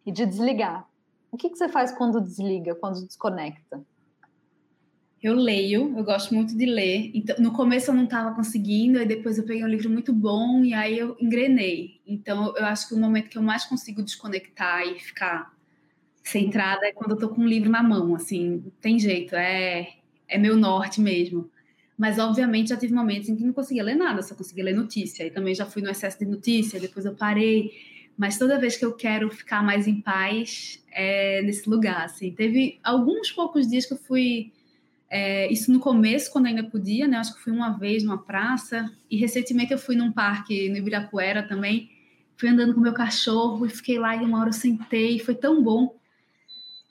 e 0.05 0.12
de 0.12 0.25
desligar. 0.25 0.88
O 1.31 1.38
que, 1.38 1.49
que 1.49 1.57
você 1.57 1.69
faz 1.69 1.91
quando 1.91 2.19
desliga, 2.21 2.73
quando 2.75 3.05
desconecta? 3.05 3.86
Eu 5.21 5.36
leio, 5.36 5.93
eu 5.95 6.03
gosto 6.03 6.34
muito 6.34 6.57
de 6.57 6.65
ler. 6.65 7.12
Então, 7.13 7.36
no 7.39 7.51
começo 7.53 7.91
eu 7.91 7.95
não 7.95 8.05
estava 8.05 8.36
conseguindo, 8.36 8.97
aí 8.97 9.05
depois 9.05 9.38
eu 9.38 9.45
peguei 9.45 9.63
um 9.63 9.67
livro 9.67 9.89
muito 9.89 10.12
bom 10.12 10.63
e 10.65 10.73
aí 10.73 10.97
eu 10.97 11.15
engrenei. 11.19 12.01
Então, 12.07 12.55
eu 12.57 12.65
acho 12.65 12.88
que 12.88 12.95
o 12.95 12.97
momento 12.97 13.29
que 13.29 13.38
eu 13.38 13.41
mais 13.43 13.65
consigo 13.65 14.01
desconectar 14.01 14.81
e 14.88 14.99
ficar 14.99 15.53
centrada 16.23 16.88
é 16.88 16.91
quando 16.91 17.12
eu 17.12 17.17
tô 17.17 17.29
com 17.29 17.41
um 17.41 17.47
livro 17.47 17.69
na 17.69 17.84
mão, 17.84 18.15
assim, 18.15 18.63
tem 18.81 18.99
jeito, 18.99 19.36
é 19.36 19.93
é 20.31 20.38
meu 20.38 20.55
norte 20.55 21.01
mesmo. 21.01 21.51
Mas, 21.97 22.17
obviamente, 22.17 22.69
já 22.69 22.77
tive 22.77 22.93
momentos 22.93 23.29
em 23.29 23.36
que 23.36 23.43
não 23.43 23.53
conseguia 23.53 23.84
ler 23.84 23.95
nada, 23.95 24.23
só 24.23 24.34
conseguia 24.34 24.63
ler 24.63 24.73
notícia. 24.73 25.25
E 25.25 25.29
também 25.29 25.53
já 25.53 25.65
fui 25.65 25.81
no 25.81 25.89
excesso 25.89 26.17
de 26.19 26.25
notícia, 26.25 26.79
depois 26.79 27.05
eu 27.05 27.13
parei. 27.13 27.71
Mas 28.17 28.38
toda 28.39 28.57
vez 28.57 28.77
que 28.77 28.86
eu 28.86 28.93
quero 28.93 29.29
ficar 29.29 29.62
mais 29.62 29.88
em 29.88 30.01
paz, 30.01 30.84
é 30.91 31.41
nesse 31.43 31.69
lugar, 31.69 32.05
assim. 32.05 32.31
Teve 32.31 32.79
alguns 32.84 33.31
poucos 33.31 33.67
dias 33.67 33.86
que 33.86 33.93
eu 33.93 33.97
fui 33.97 34.51
é, 35.13 35.52
isso 35.52 35.69
no 35.74 35.80
começo, 35.82 36.32
quando 36.32 36.45
ainda 36.45 36.63
podia, 36.63 37.06
né? 37.06 37.17
Acho 37.17 37.36
que 37.36 37.41
fui 37.41 37.52
uma 37.52 37.78
vez 37.78 38.02
numa 38.02 38.17
praça. 38.17 38.89
E 39.10 39.17
recentemente 39.17 39.74
eu 39.74 39.78
fui 39.78 39.93
num 39.93 40.10
parque 40.10 40.69
no 40.69 40.78
Ibirapuera 40.78 41.43
também. 41.43 41.91
Fui 42.38 42.47
andando 42.47 42.74
com 42.74 42.80
meu 42.80 42.93
cachorro 42.93 43.65
e 43.65 43.69
fiquei 43.69 44.00
lá 44.00 44.15
e 44.15 44.24
uma 44.24 44.39
hora 44.39 44.47
eu 44.47 44.54
sentei. 44.54 45.19
Foi 45.19 45.36
tão 45.36 45.62
bom. 45.62 45.97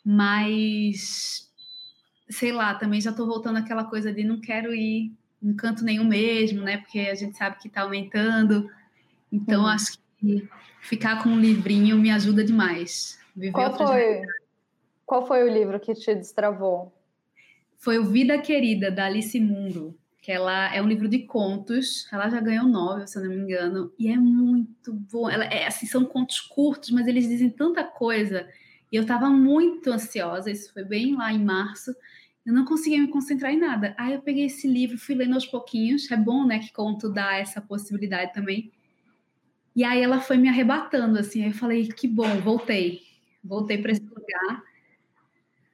Mas, 0.05 1.51
sei 2.29 2.53
lá, 2.53 2.75
também 2.75 3.01
já 3.01 3.09
estou 3.09 3.27
voltando 3.27 3.57
àquela 3.57 3.85
coisa 3.85 4.13
de 4.13 4.23
não 4.23 4.39
quero 4.39 4.75
ir 4.75 5.15
em 5.43 5.55
canto 5.55 5.83
nenhum 5.83 6.05
mesmo, 6.05 6.61
né? 6.61 6.77
Porque 6.77 6.99
a 6.99 7.15
gente 7.15 7.39
sabe 7.39 7.57
que 7.57 7.69
está 7.69 7.81
aumentando. 7.81 8.71
Então, 9.33 9.67
acho 9.67 9.99
que 10.19 10.47
ficar 10.83 11.23
com 11.23 11.31
um 11.31 11.41
livrinho 11.41 11.97
me 11.97 12.11
ajuda 12.11 12.45
demais. 12.45 13.19
Qual 13.51 13.79
foi, 13.79 14.23
qual 15.07 15.27
foi 15.27 15.43
o 15.43 15.51
livro 15.51 15.81
que 15.81 15.95
te 15.95 16.15
destravou? 16.15 16.93
Foi 17.81 17.99
o 17.99 18.05
Vida 18.05 18.39
Querida, 18.39 18.91
da 18.91 19.07
Alice 19.07 19.41
Mundo, 19.41 19.99
que 20.21 20.31
ela 20.31 20.73
é 20.73 20.83
um 20.83 20.87
livro 20.87 21.09
de 21.09 21.21
contos, 21.21 22.07
ela 22.13 22.29
já 22.29 22.39
ganhou 22.39 22.69
nove, 22.69 23.07
se 23.07 23.19
eu 23.19 23.25
não 23.25 23.31
me 23.31 23.37
engano, 23.37 23.91
e 23.99 24.09
é 24.09 24.19
muito 24.19 24.93
bom. 24.93 25.31
Ela 25.31 25.47
é 25.47 25.67
assim, 25.67 25.87
são 25.87 26.05
contos 26.05 26.41
curtos, 26.43 26.91
mas 26.91 27.07
eles 27.07 27.27
dizem 27.27 27.49
tanta 27.49 27.83
coisa. 27.83 28.47
E 28.93 28.97
eu 28.97 29.03
estava 29.03 29.31
muito 29.31 29.91
ansiosa, 29.91 30.51
isso 30.51 30.71
foi 30.75 30.85
bem 30.85 31.17
lá 31.17 31.33
em 31.33 31.43
março. 31.43 31.97
Eu 32.45 32.53
não 32.53 32.67
conseguia 32.67 33.01
me 33.01 33.09
concentrar 33.09 33.51
em 33.51 33.59
nada. 33.59 33.95
Aí 33.97 34.13
eu 34.13 34.21
peguei 34.21 34.45
esse 34.45 34.69
livro, 34.69 34.99
fui 34.99 35.15
lendo 35.15 35.35
aos 35.35 35.47
pouquinhos. 35.47 36.11
É 36.11 36.17
bom, 36.19 36.45
né, 36.47 36.59
que 36.59 36.71
conto 36.75 37.09
dá 37.09 37.37
essa 37.37 37.63
possibilidade 37.63 38.35
também. 38.35 38.71
E 39.75 39.85
aí 39.85 40.03
ela 40.03 40.21
foi 40.21 40.37
me 40.37 40.51
arrebatando, 40.51 41.19
assim. 41.19 41.45
Aí 41.45 41.49
eu 41.49 41.55
falei, 41.55 41.89
que 41.89 42.07
bom, 42.07 42.41
voltei. 42.43 43.01
Voltei 43.43 43.79
para 43.79 43.93
esse 43.93 44.05
lugar. 44.05 44.70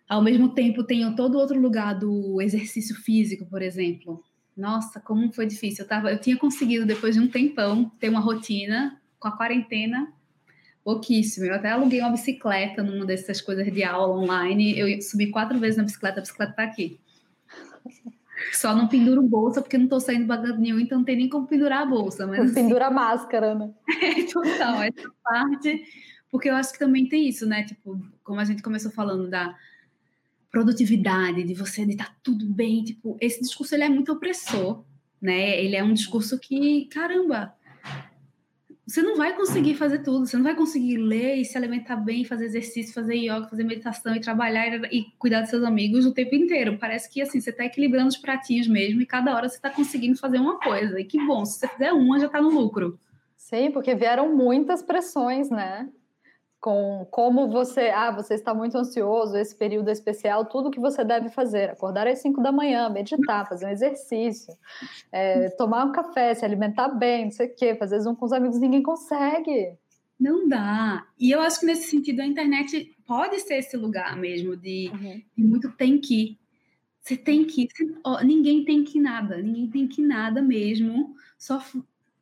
Ao 0.08 0.22
mesmo 0.22 0.50
tempo, 0.50 0.84
tenho 0.84 1.16
todo 1.16 1.38
outro 1.38 1.60
lugar 1.60 1.98
do 1.98 2.40
exercício 2.40 2.94
físico, 2.94 3.44
por 3.46 3.60
exemplo. 3.60 4.22
Nossa, 4.56 5.00
como 5.00 5.32
foi 5.32 5.46
difícil. 5.46 5.84
Eu, 5.84 5.88
tava, 5.88 6.10
eu 6.10 6.20
tinha 6.20 6.36
conseguido, 6.36 6.86
depois 6.86 7.14
de 7.14 7.20
um 7.20 7.28
tempão, 7.28 7.90
ter 7.98 8.08
uma 8.08 8.20
rotina 8.20 9.00
com 9.18 9.28
a 9.28 9.36
quarentena 9.36 10.12
pouquíssimo. 10.84 11.46
Eu 11.46 11.54
até 11.56 11.70
aluguei 11.70 12.00
uma 12.00 12.10
bicicleta 12.10 12.82
numa 12.82 13.04
dessas 13.04 13.40
coisas 13.40 13.70
de 13.72 13.82
aula 13.82 14.16
online. 14.16 14.78
Eu 14.78 15.02
subi 15.02 15.30
quatro 15.30 15.58
vezes 15.58 15.76
na 15.76 15.82
bicicleta, 15.82 16.20
a 16.20 16.22
bicicleta 16.22 16.52
tá 16.52 16.62
aqui. 16.62 17.00
Só 18.52 18.74
não 18.74 18.86
penduro 18.86 19.22
bolsa, 19.22 19.60
porque 19.60 19.76
não 19.76 19.88
tô 19.88 19.98
saindo 19.98 20.26
bagulho 20.26 20.58
nenhum, 20.58 20.78
então 20.78 20.98
não 20.98 21.04
tem 21.04 21.16
nem 21.16 21.28
como 21.28 21.46
pendurar 21.46 21.82
a 21.82 21.86
bolsa. 21.86 22.26
Mas, 22.26 22.40
assim, 22.40 22.54
pendura 22.54 22.86
a 22.86 22.90
máscara, 22.90 23.54
né? 23.54 23.70
É, 24.00 24.22
total, 24.24 24.82
essa 24.82 25.10
parte. 25.24 25.84
Porque 26.30 26.48
eu 26.48 26.54
acho 26.54 26.72
que 26.72 26.78
também 26.78 27.08
tem 27.08 27.28
isso, 27.28 27.46
né? 27.46 27.64
Tipo, 27.64 28.00
como 28.22 28.38
a 28.38 28.44
gente 28.44 28.62
começou 28.62 28.90
falando 28.92 29.28
da 29.28 29.56
produtividade, 30.56 31.44
de 31.44 31.52
você 31.52 31.84
de 31.84 31.92
estar 31.92 32.06
tá 32.06 32.16
tudo 32.22 32.46
bem, 32.46 32.82
tipo, 32.82 33.14
esse 33.20 33.42
discurso 33.42 33.74
ele 33.74 33.84
é 33.84 33.90
muito 33.90 34.10
opressor, 34.10 34.82
né? 35.20 35.62
Ele 35.62 35.76
é 35.76 35.84
um 35.84 35.92
discurso 35.92 36.38
que, 36.40 36.86
caramba, 36.86 37.54
você 38.86 39.02
não 39.02 39.18
vai 39.18 39.36
conseguir 39.36 39.74
fazer 39.74 39.98
tudo, 39.98 40.26
você 40.26 40.34
não 40.34 40.44
vai 40.44 40.56
conseguir 40.56 40.96
ler 40.96 41.36
e 41.36 41.44
se 41.44 41.58
alimentar 41.58 41.96
bem, 41.96 42.24
fazer 42.24 42.46
exercício, 42.46 42.94
fazer 42.94 43.16
yoga, 43.16 43.48
fazer 43.48 43.64
meditação 43.64 44.16
e 44.16 44.20
trabalhar 44.20 44.90
e, 44.90 45.04
cuidar 45.18 45.42
dos 45.42 45.50
seus 45.50 45.62
amigos 45.62 46.06
o 46.06 46.14
tempo 46.14 46.34
inteiro. 46.34 46.78
Parece 46.78 47.10
que 47.12 47.20
assim, 47.20 47.38
você 47.38 47.50
está 47.50 47.66
equilibrando 47.66 48.08
os 48.08 48.16
pratinhos 48.16 48.66
mesmo 48.66 49.02
e 49.02 49.06
cada 49.06 49.34
hora 49.34 49.50
você 49.50 49.56
está 49.56 49.68
conseguindo 49.68 50.16
fazer 50.16 50.38
uma 50.38 50.58
coisa. 50.58 50.98
E 50.98 51.04
que 51.04 51.22
bom, 51.26 51.44
se 51.44 51.58
você 51.58 51.68
fizer 51.68 51.92
uma, 51.92 52.18
já 52.18 52.26
está 52.26 52.40
no 52.40 52.48
lucro. 52.48 52.98
Sim, 53.36 53.70
porque 53.72 53.94
vieram 53.94 54.34
muitas 54.34 54.82
pressões, 54.82 55.50
né? 55.50 55.86
Com 56.60 57.06
como 57.10 57.48
você, 57.48 57.90
ah, 57.90 58.10
você 58.10 58.34
está 58.34 58.54
muito 58.54 58.76
ansioso, 58.76 59.36
esse 59.36 59.54
período 59.54 59.88
é 59.88 59.92
especial, 59.92 60.44
tudo 60.46 60.70
que 60.70 60.80
você 60.80 61.04
deve 61.04 61.28
fazer, 61.28 61.70
acordar 61.70 62.06
às 62.06 62.18
5 62.20 62.42
da 62.42 62.50
manhã, 62.50 62.88
meditar, 62.88 63.48
fazer 63.48 63.66
um 63.66 63.70
exercício, 63.70 64.52
é, 65.12 65.50
tomar 65.50 65.84
um 65.84 65.92
café, 65.92 66.34
se 66.34 66.44
alimentar 66.44 66.88
bem, 66.88 67.26
não 67.26 67.32
sei 67.32 67.46
o 67.46 67.54
quê, 67.54 67.74
fazer 67.74 68.00
zoom 68.00 68.14
com 68.14 68.26
os 68.26 68.32
amigos, 68.32 68.58
ninguém 68.58 68.82
consegue. 68.82 69.76
Não 70.18 70.48
dá. 70.48 71.06
E 71.18 71.30
eu 71.30 71.40
acho 71.40 71.60
que 71.60 71.66
nesse 71.66 71.90
sentido 71.90 72.20
a 72.20 72.26
internet 72.26 72.96
pode 73.06 73.38
ser 73.40 73.56
esse 73.56 73.76
lugar 73.76 74.16
mesmo 74.16 74.56
de, 74.56 74.90
uhum. 74.92 75.22
de 75.36 75.44
muito 75.44 75.70
tem 75.72 75.98
que. 76.00 76.38
Você 77.00 77.16
tem 77.16 77.44
que. 77.44 77.68
Você, 77.70 77.94
ó, 78.02 78.22
ninguém 78.24 78.64
tem 78.64 78.82
que 78.82 78.98
nada, 78.98 79.36
ninguém 79.42 79.68
tem 79.68 79.86
que 79.86 80.02
nada 80.02 80.40
mesmo. 80.40 81.14
Só 81.38 81.60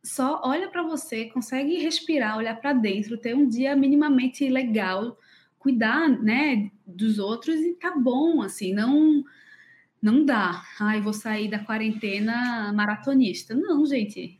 só 0.05 0.43
olha 0.45 0.69
para 0.69 0.83
você, 0.83 1.25
consegue 1.25 1.79
respirar, 1.79 2.37
olhar 2.37 2.55
para 2.61 2.75
dentro, 2.75 3.17
ter 3.17 3.35
um 3.35 3.49
dia 3.49 3.75
minimamente 3.75 4.47
legal, 4.49 5.19
cuidar, 5.59 6.09
né, 6.09 6.71
dos 6.87 7.19
outros 7.19 7.57
e 7.57 7.73
tá 7.73 7.97
bom, 7.97 8.43
assim, 8.43 8.75
não 8.75 9.25
não 10.03 10.23
dá. 10.23 10.63
Ai, 10.79 11.01
vou 11.01 11.15
sair 11.15 11.49
da 11.49 11.59
quarentena 11.59 12.71
maratonista. 12.75 13.55
Não, 13.55 13.87
gente. 13.87 14.39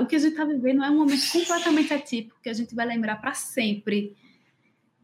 O 0.00 0.06
que 0.06 0.16
a 0.16 0.18
gente 0.18 0.30
está 0.30 0.46
vivendo 0.46 0.82
é 0.82 0.88
um 0.88 0.96
momento 0.96 1.30
completamente 1.30 1.92
atípico 1.92 2.40
que 2.42 2.48
a 2.48 2.54
gente 2.54 2.74
vai 2.74 2.86
lembrar 2.86 3.16
para 3.16 3.34
sempre. 3.34 4.16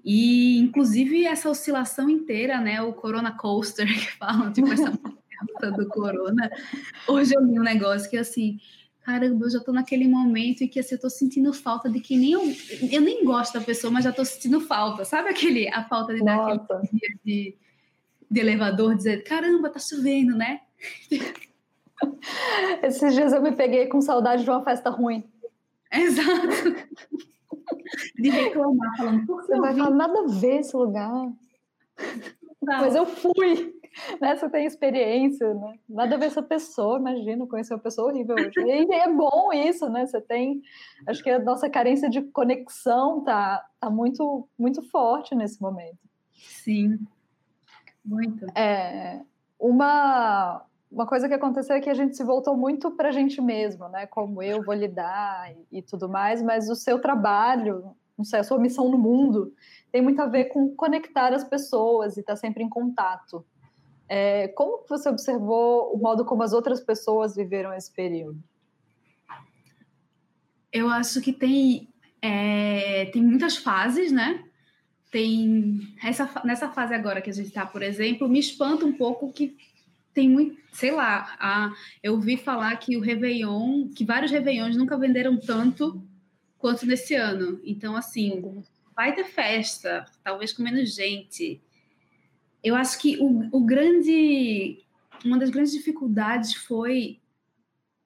E, 0.03 0.59
inclusive, 0.59 1.27
essa 1.27 1.51
oscilação 1.51 2.09
inteira, 2.09 2.59
né? 2.63 2.81
O 2.81 2.95
Corona 2.95 3.33
Coaster, 3.33 3.87
que 3.93 4.17
falam, 4.17 4.51
tipo, 4.51 4.73
essa 4.73 4.91
do 5.77 5.87
Corona. 5.89 6.51
Hoje 7.07 7.35
eu 7.37 7.45
li 7.45 7.61
um 7.61 7.63
negócio 7.63 8.09
que, 8.09 8.17
assim, 8.17 8.59
caramba, 9.11 9.47
eu 9.47 9.51
já 9.51 9.61
tô 9.61 9.73
naquele 9.73 10.07
momento 10.07 10.63
em 10.63 10.69
que 10.69 10.79
assim, 10.79 10.95
eu 10.95 11.01
tô 11.01 11.11
sentindo 11.11 11.53
falta 11.53 11.91
de 11.91 11.99
que 12.01 12.17
nem 12.17 12.33
eu, 12.33 12.43
eu 12.93 13.01
nem 13.01 13.25
gosto 13.25 13.59
da 13.59 13.65
pessoa, 13.65 13.93
mas 13.93 14.05
já 14.05 14.13
tô 14.13 14.25
sentindo 14.25 14.61
falta. 14.61 15.05
Sabe 15.05 15.31
aquele, 15.31 15.69
a 15.69 15.83
falta 15.85 16.15
de 16.15 16.23
dar 16.23 16.53
aquele 16.53 16.89
dia 16.93 17.19
de, 17.25 17.57
de 18.31 18.41
elevador, 18.41 18.95
dizer, 18.95 19.25
caramba, 19.25 19.69
tá 19.69 19.81
chovendo, 19.81 20.37
né? 20.37 20.61
Esses 22.83 23.15
dias 23.15 23.33
eu 23.33 23.43
me 23.43 23.53
peguei 23.53 23.87
com 23.87 24.01
saudade 24.01 24.45
de 24.45 24.51
uma 24.51 24.63
festa 24.63 24.91
ruim. 24.91 25.25
Exato. 25.93 26.77
De 28.17 28.31
reclamar, 28.31 28.97
falando, 28.97 29.27
por 29.27 29.43
Você 29.43 29.59
vai 29.59 29.75
falar, 29.75 29.91
nada 29.91 30.21
a 30.21 30.27
ver 30.29 30.61
esse 30.61 30.77
lugar. 30.77 31.11
Não. 31.11 31.37
Mas 32.63 32.95
eu 32.95 33.05
fui 33.05 33.75
né? 34.21 34.37
Você 34.37 34.49
tem 34.49 34.67
experiência, 34.67 35.53
né? 35.55 35.79
Nada 35.89 36.15
a 36.15 36.19
ver 36.19 36.27
essa 36.27 36.43
pessoa, 36.43 36.99
imagina, 36.99 37.47
conhecer 37.47 37.75
uma 37.75 37.81
pessoa 37.81 38.11
horrível 38.11 38.37
hoje. 38.37 38.53
E 38.57 38.95
é 38.95 39.09
bom 39.09 39.53
isso, 39.53 39.89
né? 39.89 40.07
Você 40.07 40.21
tem. 40.21 40.63
Acho 41.07 41.23
que 41.23 41.31
a 41.31 41.39
nossa 41.39 41.69
carência 41.69 42.09
de 42.09 42.23
conexão 42.23 43.23
tá, 43.23 43.65
tá 43.81 43.91
muito, 43.91 44.49
muito 44.59 44.83
forte 44.91 45.35
nesse 45.35 45.61
momento. 45.61 45.99
Sim. 46.35 46.99
Muito. 48.05 48.47
É, 48.57 49.21
uma, 49.59 50.65
uma 50.91 51.07
coisa 51.07 51.29
que 51.29 51.35
aconteceu 51.35 51.77
é 51.77 51.81
que 51.81 51.91
a 51.91 51.95
gente 51.95 52.17
se 52.17 52.25
voltou 52.25 52.57
muito 52.57 52.91
para 52.93 53.09
a 53.09 53.13
gente 53.13 53.41
mesmo, 53.41 53.89
né? 53.89 54.07
Como 54.07 54.43
eu 54.43 54.63
vou 54.63 54.75
lidar 54.75 55.53
e, 55.53 55.79
e 55.79 55.83
tudo 55.83 56.09
mais, 56.09 56.43
mas 56.43 56.71
o 56.71 56.77
seu 56.77 57.01
trabalho, 57.01 57.95
não 58.17 58.25
sei, 58.25 58.41
a 58.41 58.45
sua 58.45 58.59
missão 58.59 58.89
no 58.89 58.99
mundo 58.99 59.53
tem 59.93 60.01
muito 60.01 60.23
a 60.23 60.27
ver 60.27 60.47
com 60.47 60.75
conectar 60.75 61.35
as 61.35 61.45
pessoas 61.45 62.17
e 62.17 62.21
estar 62.21 62.35
tá 62.35 62.37
sempre 62.37 62.63
em 62.63 62.69
contato. 62.69 63.45
É, 64.13 64.49
como 64.49 64.85
você 64.89 65.09
observou 65.09 65.95
o 65.95 65.97
modo 65.97 66.25
como 66.25 66.43
as 66.43 66.53
outras 66.53 66.81
pessoas 66.81 67.37
viveram 67.37 67.73
esse 67.73 67.93
período? 67.93 68.43
Eu 70.73 70.89
acho 70.89 71.21
que 71.21 71.33
tem, 71.33 71.89
é, 72.21 73.05
tem 73.13 73.23
muitas 73.23 73.57
fases, 73.57 74.11
né? 74.11 74.45
Tem 75.13 75.95
essa, 76.03 76.29
nessa 76.45 76.69
fase 76.69 76.93
agora 76.93 77.21
que 77.21 77.31
a 77.31 77.33
gente 77.33 77.47
está, 77.47 77.65
por 77.65 77.85
exemplo, 77.85 78.29
me 78.29 78.41
espanta 78.41 78.85
um 78.85 78.93
pouco 78.93 79.33
que 79.33 79.57
tem 80.13 80.29
muito, 80.29 80.61
sei 80.73 80.91
lá, 80.91 81.37
a, 81.39 81.73
eu 82.03 82.19
vi 82.19 82.37
falar 82.37 82.77
que 82.79 82.97
o 82.97 83.01
Réveillon, 83.01 83.91
que 83.95 84.05
vários 84.05 84.33
Réveillons 84.33 84.77
nunca 84.77 84.99
venderam 84.99 85.37
tanto 85.39 86.03
quanto 86.59 86.85
nesse 86.85 87.15
ano. 87.15 87.61
Então, 87.63 87.95
assim, 87.95 88.61
vai 88.93 89.15
ter 89.15 89.25
festa, 89.25 90.05
talvez 90.25 90.53
com 90.53 90.65
menos 90.65 90.97
gente 90.97 91.63
eu 92.63 92.75
acho 92.75 92.99
que 92.99 93.19
o, 93.19 93.49
o 93.53 93.61
grande, 93.65 94.85
uma 95.25 95.39
das 95.39 95.51
grandes 95.51 95.73
dificuldades 95.73 96.55
foi 96.55 97.19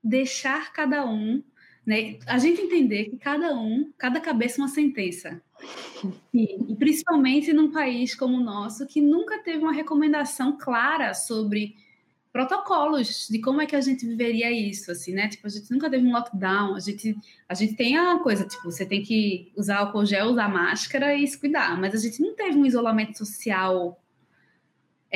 deixar 0.02 0.72
cada 0.72 1.06
um, 1.06 1.42
né? 1.86 2.18
A 2.26 2.38
gente 2.38 2.60
entender 2.60 3.06
que 3.06 3.16
cada 3.16 3.54
um, 3.54 3.92
cada 3.98 4.20
cabeça 4.20 4.60
é 4.60 4.62
uma 4.62 4.68
sentença. 4.68 5.40
E, 6.32 6.72
e 6.72 6.76
principalmente 6.76 7.52
num 7.52 7.70
país 7.70 8.14
como 8.14 8.36
o 8.36 8.44
nosso, 8.44 8.86
que 8.86 9.00
nunca 9.00 9.38
teve 9.42 9.58
uma 9.58 9.72
recomendação 9.72 10.56
clara 10.58 11.14
sobre 11.14 11.76
protocolos 12.34 13.28
de 13.30 13.38
como 13.38 13.60
é 13.60 13.66
que 13.66 13.76
a 13.76 13.80
gente 13.80 14.04
viveria 14.04 14.50
isso, 14.50 14.90
assim, 14.90 15.14
né? 15.14 15.28
Tipo, 15.28 15.46
a 15.46 15.50
gente 15.50 15.70
nunca 15.70 15.88
teve 15.88 16.04
um 16.04 16.12
lockdown, 16.12 16.74
a 16.74 16.80
gente, 16.80 17.16
a 17.48 17.54
gente 17.54 17.76
tem 17.76 17.96
a 17.96 18.18
coisa, 18.18 18.44
tipo, 18.44 18.64
você 18.64 18.84
tem 18.84 19.02
que 19.02 19.52
usar 19.56 19.78
álcool 19.78 20.04
gel, 20.04 20.26
usar 20.26 20.48
máscara 20.48 21.14
e 21.14 21.26
se 21.28 21.38
cuidar, 21.38 21.80
mas 21.80 21.94
a 21.94 21.98
gente 21.98 22.20
não 22.20 22.34
teve 22.34 22.58
um 22.58 22.66
isolamento 22.66 23.16
social, 23.16 24.03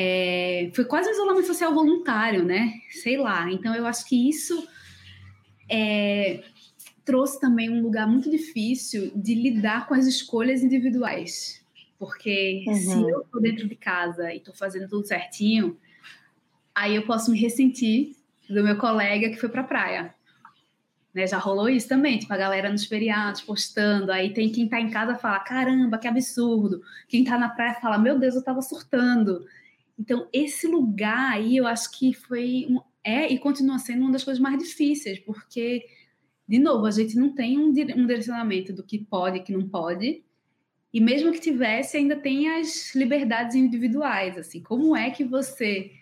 é, 0.00 0.70
foi 0.74 0.84
quase 0.84 1.08
um 1.08 1.12
isolamento 1.12 1.48
social 1.48 1.74
voluntário, 1.74 2.44
né? 2.44 2.72
Sei 2.88 3.16
lá, 3.16 3.50
então 3.50 3.74
eu 3.74 3.84
acho 3.84 4.06
que 4.06 4.28
isso 4.28 4.64
é, 5.68 6.44
trouxe 7.04 7.40
também 7.40 7.68
um 7.68 7.82
lugar 7.82 8.06
muito 8.06 8.30
difícil 8.30 9.10
de 9.12 9.34
lidar 9.34 9.88
com 9.88 9.94
as 9.94 10.06
escolhas 10.06 10.62
individuais, 10.62 11.60
porque 11.98 12.64
uhum. 12.68 12.74
se 12.76 13.10
eu 13.10 13.22
estou 13.22 13.42
dentro 13.42 13.66
de 13.66 13.74
casa 13.74 14.32
e 14.32 14.36
estou 14.36 14.54
fazendo 14.54 14.88
tudo 14.88 15.04
certinho, 15.04 15.76
aí 16.72 16.94
eu 16.94 17.04
posso 17.04 17.32
me 17.32 17.40
ressentir 17.40 18.14
do 18.48 18.62
meu 18.62 18.78
colega 18.78 19.30
que 19.30 19.36
foi 19.36 19.48
para 19.48 19.62
a 19.62 19.64
praia. 19.64 20.14
Né, 21.12 21.26
já 21.26 21.38
rolou 21.38 21.68
isso 21.68 21.88
também, 21.88 22.20
tipo, 22.20 22.32
a 22.32 22.36
galera 22.36 22.70
nos 22.70 22.84
feriados 22.84 23.40
postando, 23.40 24.12
aí 24.12 24.32
tem 24.32 24.48
quem 24.52 24.68
tá 24.68 24.78
em 24.78 24.90
casa 24.90 25.16
fala, 25.16 25.40
caramba, 25.40 25.98
que 25.98 26.06
absurdo. 26.06 26.82
Quem 27.08 27.24
tá 27.24 27.36
na 27.36 27.48
praia 27.48 27.74
fala, 27.80 27.98
meu 27.98 28.16
Deus, 28.16 28.36
eu 28.36 28.44
tava 28.44 28.62
surtando. 28.62 29.44
Então, 29.98 30.28
esse 30.32 30.66
lugar 30.66 31.32
aí, 31.32 31.56
eu 31.56 31.66
acho 31.66 31.90
que 31.98 32.14
foi, 32.14 32.66
um, 32.68 32.80
é 33.02 33.32
e 33.32 33.38
continua 33.38 33.78
sendo 33.78 34.02
uma 34.02 34.12
das 34.12 34.22
coisas 34.22 34.40
mais 34.40 34.58
difíceis, 34.58 35.18
porque, 35.18 35.84
de 36.46 36.58
novo, 36.58 36.86
a 36.86 36.90
gente 36.90 37.16
não 37.16 37.34
tem 37.34 37.58
um, 37.58 37.68
um 37.68 38.06
direcionamento 38.06 38.72
do 38.72 38.84
que 38.84 38.98
pode 38.98 39.38
e 39.38 39.42
que 39.42 39.52
não 39.52 39.68
pode, 39.68 40.22
e 40.92 41.00
mesmo 41.00 41.32
que 41.32 41.40
tivesse, 41.40 41.96
ainda 41.96 42.16
tem 42.16 42.48
as 42.48 42.94
liberdades 42.94 43.54
individuais, 43.54 44.38
assim, 44.38 44.62
como 44.62 44.96
é 44.96 45.10
que 45.10 45.24
você 45.24 45.92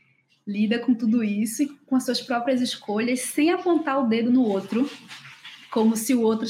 lida 0.47 0.79
com 0.79 0.95
tudo 0.95 1.25
isso 1.25 1.65
e 1.65 1.69
com 1.69 1.97
as 1.97 2.05
suas 2.05 2.21
próprias 2.21 2.61
escolhas 2.61 3.21
sem 3.21 3.51
apontar 3.51 3.99
o 4.01 4.09
dedo 4.09 4.31
no 4.31 4.43
outro, 4.43 4.89
como 5.73 5.97
se 5.97 6.15
o 6.15 6.21
outro 6.21 6.47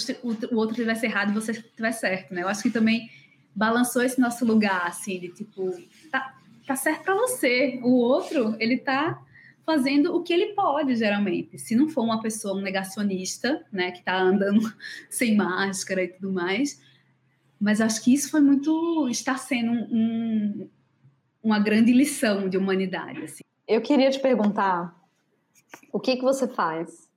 o 0.53 0.57
outro 0.57 0.75
tivesse 0.75 1.07
errado 1.07 1.31
e 1.31 1.35
você 1.35 1.55
tivesse 1.55 2.01
certo, 2.01 2.35
né? 2.35 2.43
Eu 2.43 2.49
acho 2.49 2.63
que 2.63 2.71
também 2.71 3.11
balançou 3.55 4.03
esse 4.03 4.21
nosso 4.21 4.45
lugar 4.45 4.87
assim 4.87 5.19
de 5.19 5.29
tipo, 5.31 5.73
tá, 6.11 6.37
tá 6.67 6.77
certo 6.77 7.05
para 7.05 7.15
você, 7.15 7.81
o 7.83 7.93
outro, 7.93 8.57
ele 8.59 8.79
tá 8.79 9.23
fazendo 9.65 10.15
o 10.15 10.23
que 10.23 10.33
ele 10.33 10.55
pode, 10.55 10.95
geralmente. 10.95 11.59
Se 11.59 11.75
não 11.75 11.89
for 11.89 12.03
uma 12.03 12.21
pessoa, 12.21 12.57
um 12.57 12.63
negacionista, 12.63 13.65
né, 13.73 13.91
que 13.91 14.03
tá 14.03 14.17
andando 14.17 14.61
sem 15.11 15.37
máscara 15.37 16.05
e 16.05 16.09
tudo 16.09 16.33
mais. 16.33 16.81
Mas 17.59 17.81
acho 17.81 18.03
que 18.05 18.13
isso 18.13 18.31
foi 18.31 18.41
muito, 18.41 19.09
está 19.09 19.37
sendo 19.37 19.73
um, 19.73 20.69
uma 21.43 21.59
grande 21.59 21.93
lição 21.93 22.49
de 22.49 22.57
humanidade, 22.57 23.23
assim. 23.23 23.43
Eu 23.67 23.81
queria 23.81 24.11
te 24.11 24.21
perguntar 24.21 24.95
o 25.93 25.99
que, 25.99 26.17
que 26.17 26.23
você 26.23 26.47
faz 26.47 27.11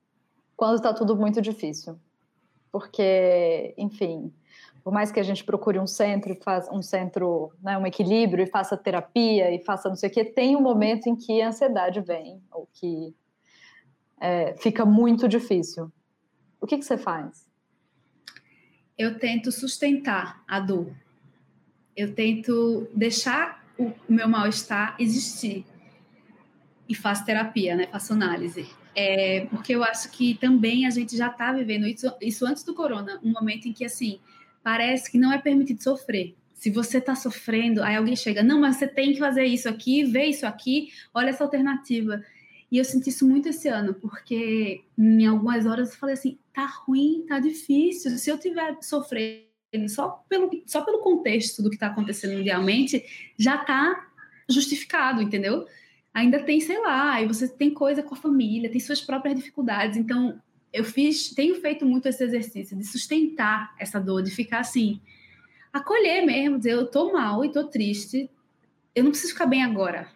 quando 0.56 0.76
está 0.76 0.92
tudo 0.92 1.14
muito 1.14 1.40
difícil? 1.40 1.98
Porque, 2.72 3.74
enfim, 3.76 4.32
por 4.82 4.92
mais 4.92 5.12
que 5.12 5.20
a 5.20 5.22
gente 5.22 5.44
procure 5.44 5.78
um 5.78 5.86
centro, 5.86 6.36
faz 6.42 6.68
um 6.70 6.82
centro, 6.82 7.52
né, 7.62 7.76
um 7.78 7.86
equilíbrio 7.86 8.44
e 8.44 8.46
faça 8.46 8.76
terapia 8.76 9.54
e 9.54 9.62
faça 9.64 9.88
não 9.88 9.96
sei 9.96 10.08
o 10.08 10.12
que, 10.12 10.24
tem 10.24 10.56
um 10.56 10.60
momento 10.60 11.06
em 11.08 11.16
que 11.16 11.40
a 11.42 11.48
ansiedade 11.48 12.00
vem 12.00 12.40
ou 12.50 12.68
que 12.72 13.14
é, 14.20 14.54
fica 14.58 14.84
muito 14.84 15.26
difícil. 15.26 15.90
O 16.60 16.66
que, 16.66 16.76
que 16.76 16.84
você 16.84 16.98
faz? 16.98 17.48
Eu 18.98 19.18
tento 19.18 19.50
sustentar 19.50 20.44
a 20.46 20.60
dor. 20.60 20.92
Eu 21.96 22.14
tento 22.14 22.86
deixar 22.94 23.64
o 23.78 23.92
meu 24.08 24.28
mal-estar 24.28 24.94
existir 24.98 25.64
e 26.86 26.94
faço 26.94 27.24
terapia, 27.24 27.74
né? 27.74 27.86
Faço 27.86 28.12
análise. 28.12 28.68
É, 28.94 29.46
porque 29.46 29.74
eu 29.74 29.82
acho 29.82 30.10
que 30.10 30.34
também 30.34 30.86
a 30.86 30.90
gente 30.90 31.16
já 31.16 31.28
está 31.28 31.52
vivendo 31.52 31.86
isso, 31.86 32.12
isso 32.20 32.44
antes 32.44 32.62
do 32.64 32.74
corona, 32.74 33.18
um 33.22 33.30
momento 33.30 33.66
em 33.66 33.72
que, 33.72 33.84
assim, 33.84 34.20
parece 34.62 35.10
que 35.10 35.18
não 35.18 35.32
é 35.32 35.38
permitido 35.38 35.82
sofrer. 35.82 36.34
Se 36.54 36.70
você 36.70 36.98
está 36.98 37.14
sofrendo, 37.14 37.82
aí 37.82 37.96
alguém 37.96 38.14
chega, 38.14 38.42
não, 38.42 38.60
mas 38.60 38.76
você 38.76 38.86
tem 38.86 39.12
que 39.12 39.18
fazer 39.18 39.44
isso 39.44 39.68
aqui, 39.68 40.04
ver 40.04 40.26
isso 40.26 40.46
aqui, 40.46 40.88
olha 41.14 41.30
essa 41.30 41.44
alternativa. 41.44 42.22
E 42.70 42.78
eu 42.78 42.84
senti 42.84 43.08
isso 43.08 43.26
muito 43.26 43.48
esse 43.48 43.68
ano, 43.68 43.94
porque 43.94 44.82
em 44.96 45.26
algumas 45.26 45.66
horas 45.66 45.90
eu 45.90 45.96
falei 45.96 46.14
assim, 46.14 46.38
tá 46.52 46.66
ruim, 46.66 47.24
tá 47.26 47.38
difícil. 47.40 48.10
Se 48.18 48.30
eu 48.30 48.38
tiver 48.38 48.76
sofrendo 48.82 49.48
só 49.88 50.24
pelo, 50.28 50.50
só 50.66 50.82
pelo 50.82 50.98
contexto 50.98 51.62
do 51.62 51.70
que 51.70 51.76
está 51.76 51.86
acontecendo 51.86 52.36
mundialmente, 52.36 53.04
já 53.38 53.58
tá 53.58 54.08
justificado, 54.48 55.22
entendeu? 55.22 55.66
ainda 56.12 56.42
tem, 56.42 56.60
sei 56.60 56.78
lá, 56.80 57.22
e 57.22 57.26
você 57.26 57.48
tem 57.48 57.72
coisa 57.72 58.02
com 58.02 58.14
a 58.14 58.18
família, 58.18 58.70
tem 58.70 58.80
suas 58.80 59.00
próprias 59.00 59.36
dificuldades. 59.36 59.96
Então, 59.96 60.40
eu 60.72 60.84
fiz, 60.84 61.34
tenho 61.34 61.60
feito 61.60 61.84
muito 61.84 62.06
esse 62.08 62.22
exercício 62.22 62.76
de 62.76 62.84
sustentar 62.84 63.74
essa 63.78 64.00
dor, 64.00 64.22
de 64.22 64.30
ficar 64.30 64.60
assim, 64.60 65.00
acolher 65.72 66.24
mesmo, 66.24 66.58
dizer, 66.58 66.72
eu 66.72 66.86
tô 66.86 67.12
mal 67.12 67.44
e 67.44 67.52
tô 67.52 67.64
triste, 67.64 68.30
eu 68.94 69.04
não 69.04 69.10
preciso 69.10 69.32
ficar 69.32 69.46
bem 69.46 69.62
agora. 69.62 70.08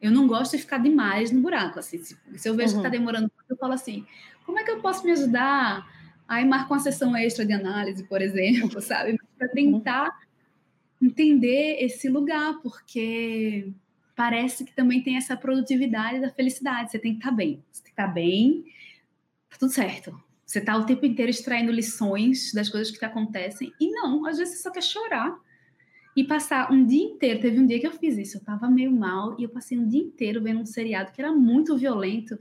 Eu 0.00 0.10
não 0.10 0.26
gosto 0.26 0.52
de 0.52 0.62
ficar 0.62 0.78
demais 0.78 1.30
no 1.30 1.40
buraco, 1.40 1.78
assim. 1.78 2.02
Se, 2.02 2.16
se 2.36 2.48
eu 2.48 2.54
vejo 2.54 2.76
uhum. 2.76 2.82
que 2.82 2.88
tá 2.88 2.94
uhum. 2.94 2.98
demorando, 2.98 3.32
eu 3.48 3.56
falo 3.56 3.74
assim, 3.74 4.06
como 4.46 4.58
é 4.58 4.64
que 4.64 4.70
eu 4.70 4.80
posso 4.80 5.04
me 5.04 5.12
ajudar? 5.12 5.86
Aí 6.26 6.44
marco 6.44 6.72
uma 6.72 6.80
sessão 6.80 7.14
extra 7.16 7.44
de 7.44 7.52
análise, 7.52 8.04
por 8.04 8.22
exemplo, 8.22 8.80
sabe? 8.80 9.18
Para 9.36 9.48
tentar 9.48 10.10
entender 11.02 11.78
esse 11.80 12.08
lugar, 12.08 12.60
porque 12.62 13.72
parece 14.16 14.64
que 14.64 14.72
também 14.72 15.02
tem 15.02 15.16
essa 15.16 15.36
produtividade 15.36 16.20
da 16.20 16.30
felicidade. 16.30 16.90
Você 16.90 16.98
tem 16.98 17.12
que 17.12 17.18
estar 17.18 17.30
tá 17.30 17.36
bem. 17.36 17.62
Você 17.70 17.82
tem 17.82 17.92
que 17.92 18.00
estar 18.00 18.06
tá 18.06 18.12
bem, 18.12 18.64
tá 19.50 19.56
tudo 19.58 19.72
certo. 19.72 20.18
Você 20.46 20.58
está 20.58 20.76
o 20.76 20.84
tempo 20.84 21.04
inteiro 21.06 21.30
extraindo 21.30 21.70
lições 21.70 22.52
das 22.52 22.68
coisas 22.68 22.96
que 22.96 23.04
acontecem. 23.04 23.72
E 23.80 23.90
não, 23.90 24.26
às 24.26 24.38
vezes 24.38 24.56
você 24.56 24.62
só 24.62 24.70
quer 24.70 24.82
chorar 24.82 25.38
e 26.16 26.24
passar 26.24 26.72
um 26.72 26.84
dia 26.84 27.04
inteiro. 27.04 27.40
Teve 27.40 27.60
um 27.60 27.66
dia 27.66 27.78
que 27.78 27.86
eu 27.86 27.92
fiz 27.92 28.18
isso, 28.18 28.36
eu 28.36 28.40
estava 28.40 28.68
meio 28.68 28.90
mal 28.90 29.36
e 29.38 29.44
eu 29.44 29.48
passei 29.48 29.78
um 29.78 29.86
dia 29.86 30.00
inteiro 30.00 30.42
vendo 30.42 30.60
um 30.60 30.66
seriado 30.66 31.12
que 31.12 31.20
era 31.20 31.32
muito 31.32 31.76
violento. 31.76 32.38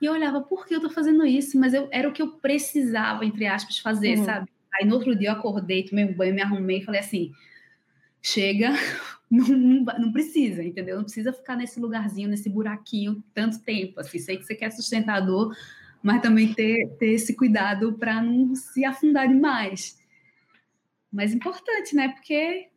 E 0.00 0.06
eu 0.06 0.12
olhava, 0.12 0.40
por 0.40 0.66
que 0.66 0.74
eu 0.74 0.78
estou 0.78 0.90
fazendo 0.90 1.24
isso? 1.24 1.58
Mas 1.58 1.72
eu, 1.72 1.88
era 1.92 2.08
o 2.08 2.12
que 2.12 2.20
eu 2.20 2.32
precisava, 2.32 3.24
entre 3.24 3.46
aspas, 3.46 3.78
fazer, 3.78 4.18
uhum. 4.18 4.24
sabe? 4.24 4.50
Aí 4.74 4.86
no 4.86 4.94
outro 4.94 5.14
dia 5.14 5.28
eu 5.28 5.34
acordei, 5.34 5.84
tomei 5.84 6.04
um 6.04 6.14
banho, 6.14 6.34
me 6.34 6.42
arrumei 6.42 6.78
e 6.78 6.84
falei 6.84 7.00
assim: 7.00 7.30
chega, 8.20 8.70
não, 9.30 9.46
não, 9.46 9.84
não, 9.84 10.12
precisa, 10.12 10.62
entendeu? 10.62 10.96
Não 10.96 11.04
precisa 11.04 11.32
ficar 11.32 11.56
nesse 11.56 11.78
lugarzinho, 11.78 12.28
nesse 12.28 12.48
buraquinho 12.48 13.22
tanto 13.32 13.60
tempo. 13.60 14.00
Assim, 14.00 14.18
sei 14.18 14.36
que 14.36 14.44
você 14.44 14.54
quer 14.54 14.70
sustentador, 14.70 15.54
mas 16.02 16.20
também 16.20 16.52
ter, 16.52 16.88
ter 16.98 17.12
esse 17.12 17.36
cuidado 17.36 17.92
para 17.94 18.20
não 18.20 18.54
se 18.54 18.84
afundar 18.84 19.28
demais. 19.28 19.98
Mas 21.12 21.32
importante, 21.32 21.94
né? 21.94 22.08
Porque 22.08 22.68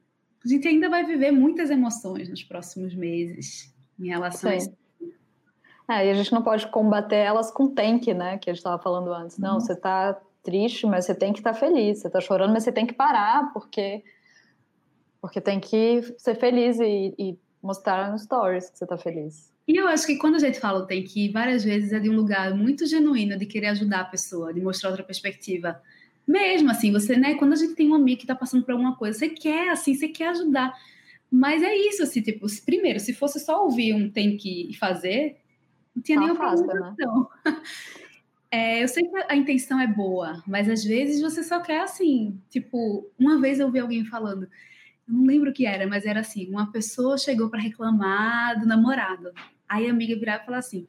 a 0.44 0.48
gente 0.48 0.68
ainda 0.68 0.90
vai 0.90 1.04
viver 1.04 1.32
muitas 1.32 1.70
emoções 1.70 2.30
nos 2.30 2.44
próximos 2.44 2.94
meses 2.94 3.74
em 4.00 4.08
relação 4.08 4.50
Sim. 4.52 4.56
a 4.56 4.58
isso. 4.58 4.74
É, 5.88 6.08
e 6.08 6.12
a 6.12 6.14
gente 6.14 6.34
não 6.34 6.42
pode 6.42 6.68
combater 6.68 7.18
elas 7.18 7.52
com 7.52 7.74
tank, 7.74 8.08
né? 8.14 8.38
Que 8.38 8.50
a 8.50 8.54
gente 8.54 8.60
estava 8.60 8.82
falando 8.82 9.14
antes. 9.14 9.38
Não, 9.38 9.56
uhum. 9.56 9.60
você 9.60 9.74
está 9.74 10.20
triste, 10.44 10.86
mas 10.86 11.06
você 11.06 11.16
tem 11.16 11.34
que 11.34 11.40
estar 11.40 11.54
tá 11.54 11.60
feliz. 11.60 12.00
Você 12.00 12.08
está 12.08 12.20
chorando, 12.20 12.54
mas 12.54 12.64
você 12.64 12.72
tem 12.72 12.86
que 12.86 12.94
parar, 12.94 13.52
porque 13.54 14.04
porque 15.20 15.42
tem 15.42 15.60
que 15.60 16.04
ser 16.20 16.36
feliz 16.36 16.80
e, 16.80 17.16
e 17.18 17.40
mostrar 17.62 18.12
nos 18.12 18.22
stories 18.22 18.70
que 18.70 18.78
você 18.78 18.86
tá 18.86 18.96
feliz. 18.96 19.52
E 19.68 19.76
eu 19.76 19.88
acho 19.88 20.06
que 20.06 20.18
quando 20.18 20.36
a 20.36 20.40
gente 20.40 20.60
fala 20.60 20.86
tem 20.86 21.04
que 21.04 21.26
ir, 21.26 21.32
várias 21.32 21.64
vezes 21.64 21.92
é 21.92 22.00
de 22.00 22.10
um 22.10 22.16
lugar 22.16 22.54
muito 22.54 22.86
genuíno 22.86 23.38
de 23.38 23.46
querer 23.46 23.68
ajudar 23.68 24.02
a 24.02 24.06
pessoa, 24.06 24.54
de 24.54 24.62
mostrar 24.62 24.90
outra 24.90 25.04
perspectiva. 25.04 25.82
Mesmo 26.28 26.70
assim, 26.70 26.92
você, 26.92 27.16
né, 27.16 27.36
quando 27.36 27.54
a 27.54 27.56
gente 27.56 27.76
tem 27.76 27.90
um 27.90 27.96
amigo 27.96 28.22
que 28.22 28.28
tá 28.28 28.36
passando 28.36 28.64
por 28.64 28.74
alguma 28.74 28.96
coisa, 28.96 29.18
você 29.18 29.30
quer, 29.30 29.70
assim, 29.70 29.96
você 29.96 30.08
quer 30.08 30.30
ajudar. 30.30 30.74
Mas 31.32 31.64
é 31.64 31.76
isso, 31.76 32.04
assim, 32.04 32.22
tipo, 32.22 32.46
primeiro, 32.64 33.00
se 33.00 33.14
fosse 33.14 33.40
só 33.40 33.64
ouvir 33.64 33.94
um 33.94 34.10
tem 34.10 34.38
que 34.38 34.76
fazer, 34.80 35.38
não 35.96 36.04
tinha 36.04 36.20
nenhuma 36.20 36.38
preocupação. 36.38 37.30
Né? 37.46 37.62
É, 38.52 38.82
eu 38.82 38.88
sei 38.88 39.04
que 39.04 39.18
a 39.28 39.36
intenção 39.36 39.82
é 39.82 39.88
boa, 39.88 40.42
mas 40.48 40.70
às 40.70 40.82
vezes 40.82 41.22
você 41.22 41.44
só 41.44 41.60
quer 41.60 41.82
assim, 41.82 42.40
tipo, 42.50 43.12
uma 43.20 43.42
vez 43.42 43.60
eu 43.60 43.70
vi 43.70 43.80
alguém 43.80 44.06
falando, 44.06 44.48
não 45.06 45.26
lembro 45.26 45.50
o 45.50 45.54
que 45.54 45.66
era, 45.66 45.86
mas 45.88 46.06
era 46.06 46.22
assim: 46.22 46.50
uma 46.50 46.72
pessoa 46.72 47.18
chegou 47.18 47.50
para 47.50 47.60
reclamar 47.60 48.58
do 48.58 48.66
namorado. 48.66 49.32
Aí 49.68 49.88
a 49.88 49.92
amiga 49.92 50.16
virava 50.16 50.44
e 50.44 50.46
falava 50.46 50.60
assim: 50.60 50.88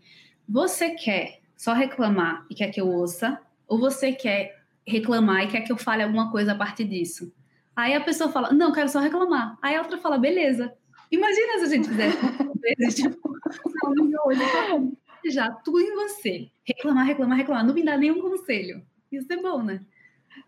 Você 0.49 0.91
quer 0.91 1.41
só 1.57 1.73
reclamar 1.73 2.47
e 2.51 2.55
quer 2.55 2.71
que 2.71 2.81
eu 2.81 2.89
ouça? 2.89 3.41
Ou 3.67 3.79
você 3.79 4.13
quer 4.13 4.63
reclamar 4.87 5.45
e 5.45 5.49
quer 5.49 5.63
que 5.63 5.73
eu 5.73 5.77
fale 5.77 6.03
alguma 6.03 6.31
coisa 6.31 6.53
a 6.53 6.55
partir 6.55 6.85
disso? 6.85 7.33
Aí 7.75 7.95
a 7.95 8.01
pessoa 8.01 8.31
fala: 8.31 8.53
Não, 8.53 8.73
quero 8.73 8.89
só 8.89 9.01
reclamar. 9.01 9.59
Aí 9.61 9.77
a 9.77 9.83
outra 9.83 9.99
fala: 9.99 10.19
Beleza. 10.19 10.73
Imagina 11.11 11.59
se 11.59 11.65
a 11.65 11.69
gente 11.69 11.89
fizesse 11.89 12.19
vezes, 12.61 12.95
tipo, 13.01 13.39
já 15.31 15.51
tudo 15.51 15.81
em 15.81 15.95
você. 15.95 16.51
Reclamar, 16.65 17.07
reclamar, 17.07 17.39
reclamar. 17.39 17.65
Não 17.65 17.75
me 17.75 17.85
dá 17.85 17.97
nenhum 17.97 18.21
conselho. 18.21 18.83
Isso 19.11 19.33
é 19.33 19.37
bom, 19.37 19.63
né? 19.63 19.81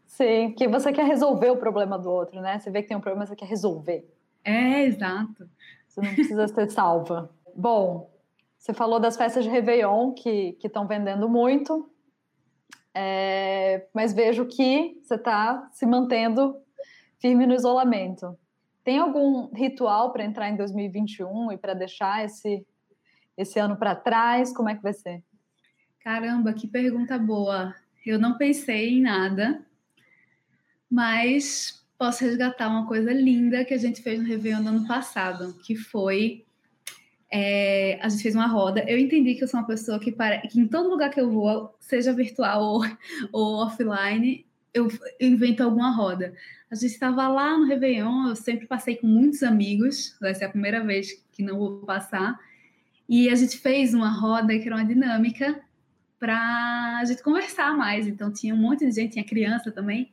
Sim, 0.06 0.52
que 0.56 0.66
você 0.66 0.92
quer 0.92 1.06
resolver 1.06 1.50
o 1.50 1.56
problema 1.56 1.98
do 1.98 2.10
outro, 2.10 2.40
né? 2.40 2.58
Você 2.58 2.70
vê 2.70 2.82
que 2.82 2.88
tem 2.88 2.96
um 2.96 3.00
problema, 3.00 3.26
você 3.26 3.36
quer 3.36 3.46
resolver. 3.46 4.04
É, 4.44 4.84
exato. 4.84 5.48
Você 5.86 6.00
não 6.00 6.14
precisa 6.14 6.48
ser 6.48 6.70
salva. 6.70 7.30
Bom, 7.54 8.10
você 8.58 8.74
falou 8.74 8.98
das 8.98 9.16
festas 9.16 9.44
de 9.44 9.50
Réveillon 9.50 10.12
que 10.12 10.58
estão 10.62 10.86
vendendo 10.86 11.28
muito, 11.28 11.88
é, 12.92 13.86
mas 13.94 14.12
vejo 14.12 14.44
que 14.46 14.98
você 15.00 15.14
está 15.14 15.68
se 15.72 15.86
mantendo 15.86 16.60
firme 17.20 17.46
no 17.46 17.54
isolamento. 17.54 18.36
Tem 18.82 18.98
algum 18.98 19.52
ritual 19.54 20.12
para 20.12 20.24
entrar 20.24 20.48
em 20.48 20.56
2021 20.56 21.52
e 21.52 21.56
para 21.56 21.74
deixar 21.74 22.24
esse, 22.24 22.66
esse 23.36 23.58
ano 23.58 23.76
para 23.76 23.94
trás? 23.94 24.52
Como 24.52 24.68
é 24.68 24.74
que 24.74 24.82
vai 24.82 24.92
ser? 24.92 25.22
Caramba, 26.00 26.52
que 26.52 26.66
pergunta 26.66 27.18
boa. 27.18 27.74
Eu 28.04 28.18
não 28.18 28.36
pensei 28.36 28.98
em 28.98 29.02
nada, 29.02 29.64
mas 30.90 31.86
posso 31.96 32.24
resgatar 32.24 32.68
uma 32.68 32.86
coisa 32.86 33.12
linda 33.12 33.64
que 33.64 33.74
a 33.74 33.78
gente 33.78 34.02
fez 34.02 34.18
no 34.18 34.26
Réveillon 34.26 34.60
no 34.60 34.68
ano 34.70 34.88
passado, 34.88 35.54
que 35.64 35.76
foi 35.76 36.46
é, 37.30 37.98
a 38.00 38.08
gente 38.08 38.22
fez 38.22 38.34
uma 38.34 38.46
roda. 38.46 38.84
Eu 38.88 38.98
entendi 38.98 39.34
que 39.34 39.44
eu 39.44 39.48
sou 39.48 39.60
uma 39.60 39.66
pessoa 39.66 39.98
que, 39.98 40.10
para, 40.12 40.38
que 40.42 40.58
em 40.58 40.66
todo 40.66 40.88
lugar 40.88 41.10
que 41.10 41.20
eu 41.20 41.30
vou, 41.30 41.76
seja 41.80 42.12
virtual 42.12 42.62
ou, 42.62 42.84
ou 43.32 43.66
offline, 43.66 44.46
eu 44.72 44.88
invento 45.20 45.62
alguma 45.62 45.90
roda. 45.90 46.34
A 46.70 46.74
gente 46.74 46.92
estava 46.92 47.28
lá 47.28 47.56
no 47.56 47.64
Réveillon, 47.64 48.28
eu 48.28 48.36
sempre 48.36 48.66
passei 48.66 48.96
com 48.96 49.06
muitos 49.06 49.42
amigos, 49.42 50.16
vai 50.20 50.34
ser 50.34 50.44
a 50.44 50.50
primeira 50.50 50.84
vez 50.84 51.12
que 51.32 51.42
não 51.42 51.58
vou 51.58 51.80
passar, 51.80 52.38
e 53.08 53.30
a 53.30 53.34
gente 53.34 53.56
fez 53.56 53.94
uma 53.94 54.10
roda 54.10 54.58
que 54.58 54.66
era 54.66 54.76
uma 54.76 54.84
dinâmica 54.84 55.58
para 56.18 56.98
a 57.00 57.04
gente 57.06 57.22
conversar 57.22 57.74
mais. 57.76 58.06
Então 58.06 58.30
tinha 58.30 58.54
um 58.54 58.58
monte 58.58 58.84
de 58.84 58.92
gente, 58.92 59.12
tinha 59.12 59.24
criança 59.24 59.70
também. 59.70 60.12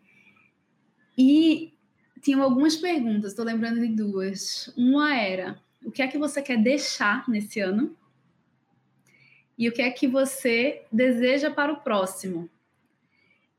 E 1.17 1.73
tinham 2.21 2.41
algumas 2.41 2.75
perguntas, 2.75 3.31
estou 3.31 3.43
lembrando 3.43 3.81
de 3.81 3.89
duas. 3.89 4.73
Uma 4.77 5.13
era: 5.13 5.59
o 5.85 5.91
que 5.91 6.01
é 6.01 6.07
que 6.07 6.17
você 6.17 6.41
quer 6.41 6.57
deixar 6.61 7.27
nesse 7.29 7.59
ano? 7.59 7.95
E 9.57 9.69
o 9.69 9.71
que 9.71 9.81
é 9.81 9.89
que 9.89 10.07
você 10.07 10.83
deseja 10.91 11.49
para 11.49 11.71
o 11.71 11.77
próximo? 11.77 12.49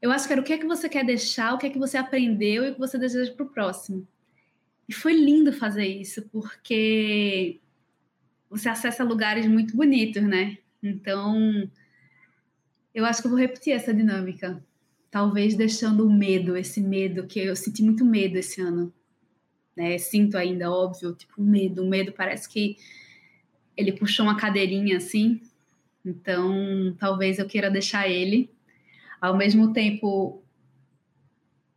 Eu 0.03 0.13
acho 0.13 0.27
que 0.27 0.33
era 0.33 0.43
o 0.43 0.45
que 0.45 0.53
é 0.53 0.59
que 0.59 0.67
você 0.67 0.89
quer 0.89 1.05
deixar, 1.05 1.55
o 1.55 1.59
que 1.59 1.67
é 1.67 1.71
que 1.71 1.79
você 1.79 1.97
aprendeu 1.97 2.65
e 2.65 2.71
o 2.71 2.75
que 2.75 2.81
você 2.81 2.99
deseja 2.99 3.33
para 3.33 3.47
o 3.47 3.49
próximo. 3.49 4.07
E 4.89 4.93
foi 4.93 5.15
lindo 5.15 5.53
fazer 5.53 5.87
isso, 5.87 6.23
porque 6.31 7.59
você 8.51 8.69
acessa 8.69 9.03
lugares 9.03 9.47
muito 9.47 9.75
bonitos, 9.75 10.23
né? 10.23 10.59
Então, 10.83 11.69
eu 12.95 13.07
acho 13.07 13.21
que 13.21 13.27
eu 13.27 13.31
vou 13.31 13.41
repetir 13.41 13.73
essa 13.73 13.95
dinâmica 13.95 14.63
talvez 15.17 15.55
deixando 15.55 16.07
o 16.07 16.13
medo, 16.13 16.59
esse 16.59 16.79
medo 16.79 17.27
que 17.27 17.41
eu 17.41 17.57
senti 17.57 17.83
muito 17.83 18.05
medo 18.05 18.37
esse 18.37 18.61
ano, 18.61 18.93
né? 19.77 19.99
Sinto 19.99 20.37
ainda, 20.37 20.71
óbvio, 20.71 21.15
tipo, 21.15 21.41
medo. 21.41 21.83
O 21.83 21.89
medo 21.89 22.13
parece 22.13 22.49
que 22.49 22.77
ele 23.77 23.93
puxou 23.93 24.25
uma 24.25 24.37
cadeirinha 24.37 24.97
assim, 24.97 25.41
então 26.05 26.97
talvez 26.99 27.39
eu 27.39 27.47
queira 27.47 27.71
deixar 27.71 28.09
ele. 28.09 28.51
Ao 29.21 29.37
mesmo 29.37 29.73
tempo, 29.73 30.43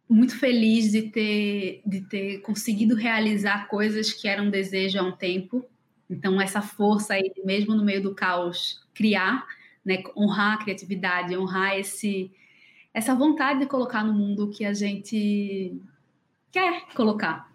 muito 0.08 0.38
feliz 0.38 0.92
de 0.92 1.04
ter, 1.04 1.82
de 1.86 2.02
ter 2.02 2.40
conseguido 2.40 2.96
realizar 2.96 3.68
coisas 3.68 4.14
que 4.14 4.28
eram 4.28 4.50
desejo 4.50 5.00
há 5.00 5.04
um 5.04 5.12
tempo. 5.12 5.66
Então, 6.10 6.42
essa 6.42 6.62
força 6.62 7.14
aí, 7.14 7.32
mesmo 7.44 7.76
no 7.76 7.84
meio 7.84 8.02
do 8.02 8.16
caos, 8.16 8.82
criar, 8.94 9.46
né? 9.86 10.02
honrar 10.16 10.54
a 10.54 10.64
criatividade, 10.64 11.38
honrar 11.38 11.78
esse 11.78 12.32
essa 12.92 13.14
vontade 13.14 13.60
de 13.60 13.66
colocar 13.68 14.04
no 14.04 14.14
mundo 14.14 14.46
o 14.46 14.50
que 14.50 14.66
a 14.66 14.74
gente 14.74 15.80
quer 16.52 16.88
colocar. 16.96 17.49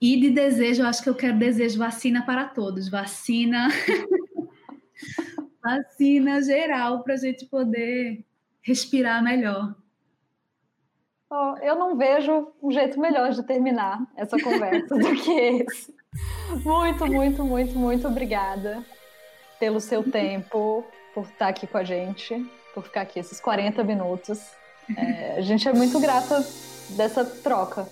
E 0.00 0.18
de 0.18 0.30
desejo, 0.30 0.82
eu 0.82 0.86
acho 0.86 1.02
que 1.02 1.08
eu 1.08 1.14
quero 1.14 1.38
desejo 1.38 1.78
vacina 1.78 2.24
para 2.24 2.46
todos, 2.46 2.88
vacina, 2.88 3.68
vacina 5.62 6.42
geral 6.42 7.02
para 7.02 7.14
a 7.14 7.16
gente 7.18 7.44
poder 7.46 8.24
respirar 8.62 9.22
melhor. 9.22 9.74
Oh, 11.30 11.54
eu 11.62 11.76
não 11.76 11.96
vejo 11.96 12.50
um 12.62 12.72
jeito 12.72 12.98
melhor 12.98 13.30
de 13.30 13.42
terminar 13.44 14.00
essa 14.16 14.40
conversa 14.40 14.96
do 14.96 15.14
que 15.14 15.30
esse. 15.30 15.94
Muito, 16.64 17.06
muito, 17.06 17.44
muito, 17.44 17.78
muito 17.78 18.08
obrigada 18.08 18.84
pelo 19.60 19.80
seu 19.80 20.02
tempo, 20.10 20.84
por 21.14 21.24
estar 21.24 21.48
aqui 21.48 21.66
com 21.66 21.78
a 21.78 21.84
gente 21.84 22.44
por 22.74 22.84
ficar 22.84 23.02
aqui 23.02 23.18
esses 23.18 23.40
40 23.40 23.82
minutos. 23.84 24.40
É, 24.96 25.36
a 25.36 25.40
gente 25.40 25.68
é 25.68 25.72
muito 25.72 25.98
grata 26.00 26.44
dessa 26.90 27.24
troca. 27.24 27.86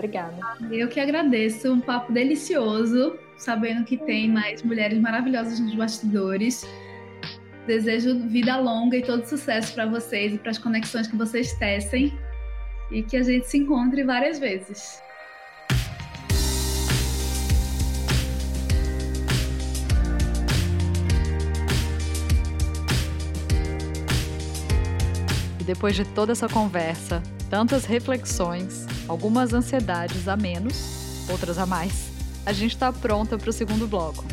Obrigada. 0.00 0.34
Eu 0.70 0.88
que 0.88 0.98
agradeço, 0.98 1.70
um 1.70 1.78
papo 1.78 2.10
delicioso, 2.10 3.18
sabendo 3.36 3.84
que 3.84 3.98
tem 3.98 4.30
mais 4.30 4.62
mulheres 4.62 4.98
maravilhosas 4.98 5.60
nos 5.60 5.74
bastidores. 5.74 6.66
Desejo 7.66 8.26
vida 8.26 8.56
longa 8.56 8.96
e 8.96 9.02
todo 9.02 9.26
sucesso 9.26 9.74
para 9.74 9.84
vocês 9.84 10.34
e 10.34 10.38
para 10.38 10.52
as 10.52 10.58
conexões 10.58 11.06
que 11.06 11.16
vocês 11.16 11.52
tecem 11.52 12.18
e 12.90 13.02
que 13.02 13.14
a 13.14 13.22
gente 13.22 13.46
se 13.46 13.58
encontre 13.58 14.02
várias 14.02 14.38
vezes. 14.38 15.02
depois 25.62 25.94
de 25.94 26.04
toda 26.04 26.32
essa 26.32 26.48
conversa, 26.48 27.22
tantas 27.48 27.84
reflexões, 27.84 28.88
algumas 29.10 29.52
ansiedades 29.52 30.28
a 30.28 30.36
menos, 30.36 31.24
outras 31.28 31.58
a 31.58 31.66
mais, 31.66 32.10
a 32.46 32.52
gente 32.52 32.74
está 32.74 32.92
pronta 32.92 33.36
para 33.36 33.50
o 33.50 33.52
segundo 33.52 33.88
bloco. 33.88 34.24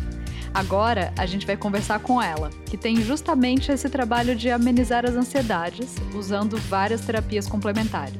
Agora 0.53 1.11
a 1.17 1.25
gente 1.25 1.47
vai 1.47 1.57
conversar 1.57 1.99
com 1.99 2.21
ela, 2.21 2.51
que 2.67 2.77
tem 2.77 3.01
justamente 3.01 3.71
esse 3.71 3.89
trabalho 3.89 4.35
de 4.35 4.51
amenizar 4.51 5.03
as 5.03 5.15
ansiedades 5.15 5.95
usando 6.13 6.57
várias 6.57 7.01
terapias 7.01 7.47
complementares. 7.47 8.19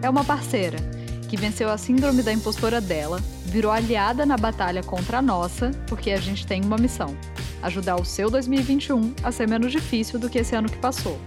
É 0.00 0.08
uma 0.08 0.22
parceira 0.22 0.78
que 1.28 1.36
venceu 1.36 1.68
a 1.68 1.76
síndrome 1.76 2.22
da 2.22 2.32
impostora 2.32 2.80
dela, 2.80 3.20
virou 3.44 3.72
aliada 3.72 4.24
na 4.24 4.36
batalha 4.36 4.84
contra 4.84 5.18
a 5.18 5.22
nossa, 5.22 5.72
porque 5.88 6.12
a 6.12 6.20
gente 6.20 6.46
tem 6.46 6.62
uma 6.62 6.78
missão: 6.78 7.16
ajudar 7.60 7.96
o 7.96 8.04
seu 8.04 8.30
2021 8.30 9.14
a 9.24 9.32
ser 9.32 9.48
menos 9.48 9.72
difícil 9.72 10.20
do 10.20 10.30
que 10.30 10.38
esse 10.38 10.54
ano 10.54 10.70
que 10.70 10.78
passou. 10.78 11.18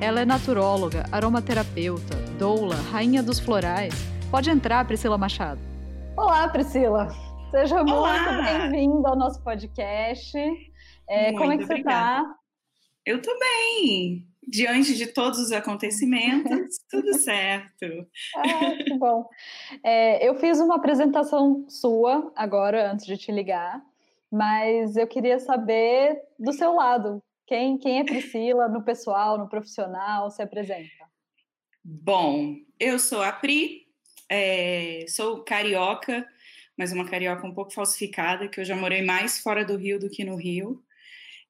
Ela 0.00 0.20
é 0.20 0.24
naturóloga, 0.24 1.06
aromaterapeuta, 1.10 2.31
doula, 2.42 2.74
rainha 2.90 3.22
dos 3.22 3.38
florais. 3.38 3.94
Pode 4.28 4.50
entrar, 4.50 4.84
Priscila 4.84 5.16
Machado. 5.16 5.60
Olá, 6.16 6.48
Priscila. 6.48 7.06
Seja 7.52 7.80
Olá. 7.80 8.18
muito 8.18 8.72
bem-vinda 8.72 9.10
ao 9.10 9.16
nosso 9.16 9.40
podcast. 9.44 10.36
É, 11.08 11.30
como 11.34 11.52
é 11.52 11.56
que 11.56 11.62
obrigada. 11.62 11.68
você 11.68 11.74
está? 11.76 12.34
Eu 13.06 13.18
estou 13.18 13.32
bem. 13.38 14.26
Diante 14.42 14.96
de 14.96 15.06
todos 15.06 15.38
os 15.38 15.52
acontecimentos, 15.52 16.80
tudo 16.90 17.14
certo. 17.14 17.86
Ah, 18.36 18.74
que 18.76 18.98
bom. 18.98 19.28
É, 19.84 20.28
eu 20.28 20.34
fiz 20.34 20.58
uma 20.58 20.74
apresentação 20.74 21.64
sua 21.68 22.32
agora, 22.34 22.90
antes 22.90 23.06
de 23.06 23.16
te 23.16 23.30
ligar, 23.30 23.80
mas 24.28 24.96
eu 24.96 25.06
queria 25.06 25.38
saber 25.38 26.20
do 26.36 26.52
seu 26.52 26.74
lado. 26.74 27.22
Quem, 27.46 27.78
quem 27.78 28.00
é 28.00 28.04
Priscila 28.04 28.66
no 28.66 28.82
pessoal, 28.82 29.38
no 29.38 29.48
profissional? 29.48 30.28
Se 30.28 30.42
apresenta. 30.42 31.01
Bom, 31.84 32.56
eu 32.78 32.96
sou 32.96 33.22
a 33.22 33.32
Pri, 33.32 33.88
é, 34.28 35.04
sou 35.08 35.42
carioca, 35.42 36.24
mas 36.78 36.92
uma 36.92 37.08
carioca 37.08 37.44
um 37.44 37.52
pouco 37.52 37.72
falsificada, 37.72 38.48
que 38.48 38.60
eu 38.60 38.64
já 38.64 38.76
morei 38.76 39.02
mais 39.02 39.40
fora 39.40 39.64
do 39.64 39.76
Rio 39.76 39.98
do 39.98 40.08
que 40.08 40.24
no 40.24 40.36
Rio. 40.36 40.80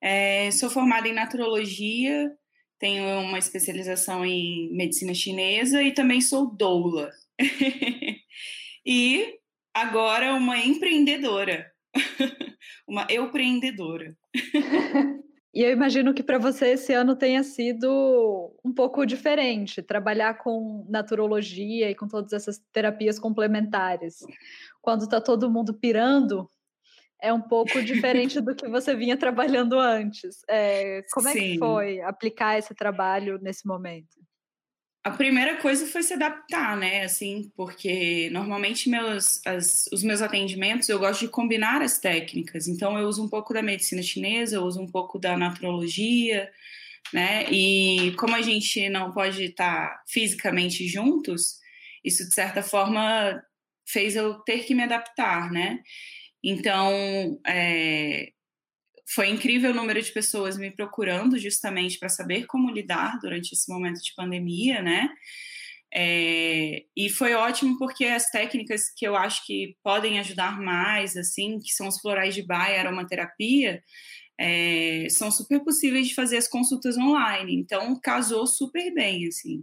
É, 0.00 0.50
sou 0.52 0.70
formada 0.70 1.06
em 1.06 1.12
naturologia, 1.12 2.34
tenho 2.78 3.04
uma 3.20 3.38
especialização 3.38 4.24
em 4.24 4.72
medicina 4.72 5.12
chinesa 5.12 5.82
e 5.82 5.92
também 5.92 6.22
sou 6.22 6.46
doula. 6.46 7.12
e 8.86 9.38
agora 9.74 10.34
uma 10.34 10.58
empreendedora, 10.58 11.70
uma 12.88 13.06
empreendedora. 13.10 14.16
E 15.54 15.62
eu 15.62 15.70
imagino 15.70 16.14
que 16.14 16.22
para 16.22 16.38
você 16.38 16.68
esse 16.68 16.94
ano 16.94 17.14
tenha 17.14 17.42
sido 17.42 18.56
um 18.64 18.72
pouco 18.72 19.04
diferente, 19.04 19.82
trabalhar 19.82 20.38
com 20.38 20.86
naturologia 20.88 21.90
e 21.90 21.94
com 21.94 22.08
todas 22.08 22.32
essas 22.32 22.58
terapias 22.72 23.18
complementares. 23.18 24.20
Quando 24.80 25.02
está 25.02 25.20
todo 25.20 25.50
mundo 25.50 25.74
pirando, 25.74 26.50
é 27.20 27.32
um 27.32 27.40
pouco 27.40 27.82
diferente 27.84 28.40
do 28.40 28.54
que 28.54 28.66
você 28.66 28.96
vinha 28.96 29.16
trabalhando 29.16 29.78
antes. 29.78 30.42
É, 30.48 31.02
como 31.12 31.28
é 31.28 31.32
Sim. 31.32 31.40
que 31.40 31.58
foi 31.58 32.00
aplicar 32.00 32.58
esse 32.58 32.74
trabalho 32.74 33.38
nesse 33.42 33.66
momento? 33.66 34.21
A 35.04 35.10
primeira 35.10 35.56
coisa 35.56 35.86
foi 35.86 36.02
se 36.02 36.14
adaptar, 36.14 36.76
né? 36.76 37.02
Assim, 37.02 37.50
porque 37.56 38.30
normalmente 38.30 38.88
meus, 38.88 39.44
as, 39.44 39.86
os 39.92 40.02
meus 40.02 40.22
atendimentos 40.22 40.88
eu 40.88 40.98
gosto 40.98 41.20
de 41.20 41.28
combinar 41.28 41.82
as 41.82 41.98
técnicas. 41.98 42.68
Então 42.68 42.96
eu 42.96 43.08
uso 43.08 43.24
um 43.24 43.28
pouco 43.28 43.52
da 43.52 43.62
medicina 43.62 44.02
chinesa, 44.02 44.56
eu 44.56 44.62
uso 44.62 44.80
um 44.80 44.86
pouco 44.86 45.18
da 45.18 45.36
naturologia, 45.36 46.48
né? 47.12 47.50
E 47.50 48.12
como 48.12 48.36
a 48.36 48.42
gente 48.42 48.88
não 48.88 49.12
pode 49.12 49.44
estar 49.44 50.02
fisicamente 50.06 50.86
juntos, 50.86 51.58
isso 52.04 52.28
de 52.28 52.34
certa 52.34 52.62
forma 52.62 53.42
fez 53.84 54.14
eu 54.14 54.34
ter 54.34 54.64
que 54.64 54.74
me 54.74 54.84
adaptar, 54.84 55.50
né? 55.50 55.80
Então, 56.44 57.40
é, 57.46 58.32
foi 59.14 59.28
incrível 59.28 59.70
o 59.70 59.74
número 59.74 60.00
de 60.00 60.12
pessoas 60.12 60.56
me 60.56 60.70
procurando 60.70 61.38
justamente 61.38 61.98
para 61.98 62.08
saber 62.08 62.46
como 62.46 62.70
lidar 62.70 63.18
durante 63.20 63.52
esse 63.52 63.70
momento 63.70 64.00
de 64.00 64.14
pandemia, 64.14 64.80
né? 64.80 65.10
É, 65.94 66.84
e 66.96 67.10
foi 67.10 67.34
ótimo 67.34 67.76
porque 67.78 68.06
as 68.06 68.30
técnicas 68.30 68.90
que 68.96 69.06
eu 69.06 69.14
acho 69.14 69.44
que 69.46 69.76
podem 69.82 70.18
ajudar 70.18 70.58
mais, 70.58 71.16
assim, 71.16 71.58
que 71.58 71.70
são 71.70 71.88
os 71.88 72.00
florais 72.00 72.34
de 72.34 72.42
baia, 72.42 72.80
aromaterapia, 72.80 73.82
é, 74.40 75.06
são 75.10 75.30
super 75.30 75.60
possíveis 75.60 76.08
de 76.08 76.14
fazer 76.14 76.38
as 76.38 76.48
consultas 76.48 76.96
online. 76.96 77.54
Então, 77.54 77.98
casou 78.00 78.46
super 78.46 78.92
bem, 78.94 79.26
assim. 79.26 79.62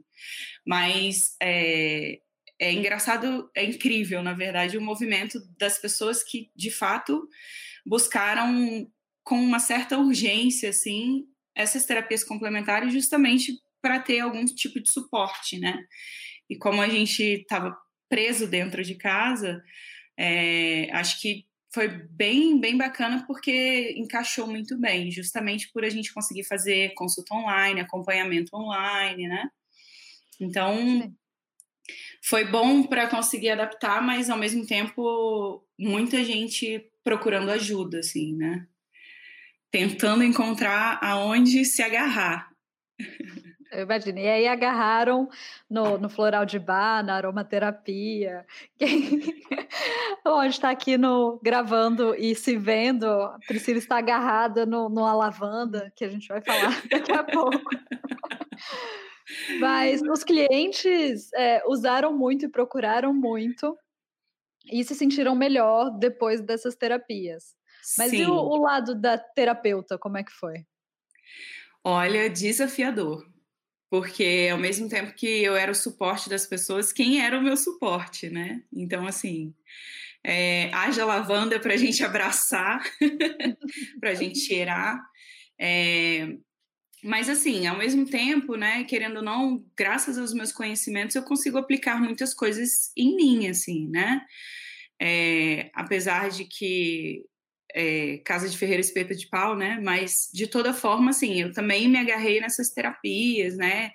Mas 0.64 1.36
é, 1.42 2.20
é 2.60 2.72
engraçado, 2.72 3.50
é 3.56 3.66
incrível, 3.66 4.22
na 4.22 4.34
verdade, 4.34 4.78
o 4.78 4.82
movimento 4.82 5.40
das 5.58 5.80
pessoas 5.80 6.24
que, 6.24 6.52
de 6.56 6.70
fato, 6.70 7.28
buscaram 7.84 8.88
com 9.30 9.40
uma 9.40 9.60
certa 9.60 9.96
urgência, 9.96 10.72
assim, 10.72 11.28
essas 11.54 11.86
terapias 11.86 12.24
complementares, 12.24 12.92
justamente 12.92 13.54
para 13.80 14.00
ter 14.00 14.22
algum 14.22 14.44
tipo 14.44 14.80
de 14.82 14.92
suporte, 14.92 15.60
né? 15.60 15.86
E 16.50 16.58
como 16.58 16.82
a 16.82 16.90
gente 16.90 17.22
estava 17.22 17.78
preso 18.10 18.48
dentro 18.48 18.84
de 18.84 18.96
casa, 18.96 19.64
é, 20.18 20.90
acho 20.94 21.22
que 21.22 21.46
foi 21.72 21.88
bem, 21.88 22.60
bem 22.60 22.76
bacana 22.76 23.24
porque 23.28 23.94
encaixou 23.96 24.48
muito 24.48 24.76
bem, 24.80 25.12
justamente 25.12 25.72
por 25.72 25.86
a 25.86 25.90
gente 25.90 26.12
conseguir 26.12 26.44
fazer 26.46 26.96
consulta 26.96 27.36
online, 27.36 27.82
acompanhamento 27.82 28.56
online, 28.56 29.28
né? 29.28 29.48
Então, 30.40 31.16
foi 32.24 32.46
bom 32.46 32.82
para 32.82 33.08
conseguir 33.08 33.52
adaptar, 33.52 34.02
mas 34.02 34.28
ao 34.28 34.40
mesmo 34.40 34.66
tempo, 34.66 35.64
muita 35.78 36.24
gente 36.24 36.84
procurando 37.04 37.52
ajuda, 37.52 38.00
assim, 38.00 38.36
né? 38.36 38.68
Tentando 39.72 40.24
encontrar 40.24 41.00
aonde 41.02 41.66
se 41.66 41.82
agarrar. 41.82 42.50
Eu 43.72 43.84
imagino. 43.84 44.18
E 44.18 44.28
aí 44.28 44.48
agarraram 44.48 45.30
no, 45.70 45.98
no 45.98 46.10
floral 46.10 46.46
de 46.46 46.58
bar, 46.58 47.04
na 47.04 47.16
aromaterapia. 47.16 48.46
Quem... 48.78 49.20
Gente 50.44 50.54
está 50.54 50.70
aqui 50.70 50.98
no, 50.98 51.40
gravando 51.44 52.16
e 52.16 52.34
se 52.34 52.58
vendo. 52.58 53.06
A 53.06 53.38
Priscila 53.48 53.78
está 53.78 53.98
agarrada 53.98 54.66
no, 54.66 54.90
numa 54.90 55.14
lavanda, 55.14 55.92
que 55.96 56.04
a 56.04 56.10
gente 56.10 56.28
vai 56.28 56.42
falar 56.42 56.82
daqui 56.90 57.12
a 57.12 57.24
pouco. 57.24 57.70
Mas 59.60 60.02
os 60.02 60.24
clientes 60.24 61.32
é, 61.34 61.62
usaram 61.68 62.16
muito 62.18 62.46
e 62.46 62.50
procuraram 62.50 63.14
muito 63.14 63.78
e 64.72 64.84
se 64.84 64.96
sentiram 64.96 65.36
melhor 65.36 65.92
depois 65.92 66.42
dessas 66.42 66.76
terapias. 66.76 67.59
Mas 67.98 68.12
Sim. 68.12 68.22
e 68.22 68.26
o, 68.26 68.34
o 68.34 68.58
lado 68.58 68.94
da 68.94 69.18
terapeuta, 69.18 69.98
como 69.98 70.18
é 70.18 70.24
que 70.24 70.32
foi? 70.32 70.66
Olha, 71.84 72.30
desafiador 72.30 73.26
porque 73.90 74.50
ao 74.52 74.58
mesmo 74.58 74.88
tempo 74.88 75.14
que 75.14 75.44
eu 75.44 75.56
era 75.56 75.72
o 75.72 75.76
suporte 75.76 76.30
das 76.30 76.46
pessoas, 76.46 76.94
quem 76.94 77.22
era 77.22 77.38
o 77.38 77.42
meu 77.42 77.58
suporte, 77.58 78.30
né? 78.30 78.62
Então, 78.72 79.08
assim, 79.08 79.54
é, 80.24 80.72
haja 80.74 81.04
lavanda 81.04 81.60
para 81.60 81.74
a 81.74 81.78
gente 81.78 82.04
abraçar, 82.04 82.84
para 84.00 84.12
a 84.12 84.14
gente 84.14 84.38
cheirar. 84.40 85.02
É, 85.60 86.38
mas, 87.04 87.30
assim, 87.30 87.66
ao 87.66 87.78
mesmo 87.78 88.06
tempo, 88.06 88.56
né, 88.56 88.84
querendo 88.84 89.18
ou 89.18 89.24
não, 89.24 89.66
graças 89.76 90.18
aos 90.18 90.34
meus 90.34 90.52
conhecimentos, 90.52 91.16
eu 91.16 91.24
consigo 91.24 91.58
aplicar 91.58 92.00
muitas 92.00 92.34
coisas 92.34 92.92
em 92.96 93.16
mim, 93.16 93.48
assim, 93.48 93.88
né? 93.90 94.24
É, 95.02 95.72
apesar 95.74 96.30
de 96.30 96.46
que 96.46 97.24
é, 97.74 98.18
Casa 98.26 98.50
de 98.50 98.58
Ferreira 98.58 98.82
Espeta 98.82 99.16
de 99.16 99.28
Pau, 99.28 99.56
né? 99.56 99.80
Mas 99.82 100.30
de 100.34 100.48
toda 100.48 100.74
forma, 100.74 101.12
assim, 101.12 101.42
eu 101.42 101.54
também 101.54 101.88
me 101.88 101.98
agarrei 101.98 102.40
nessas 102.40 102.70
terapias, 102.70 103.56
né? 103.56 103.92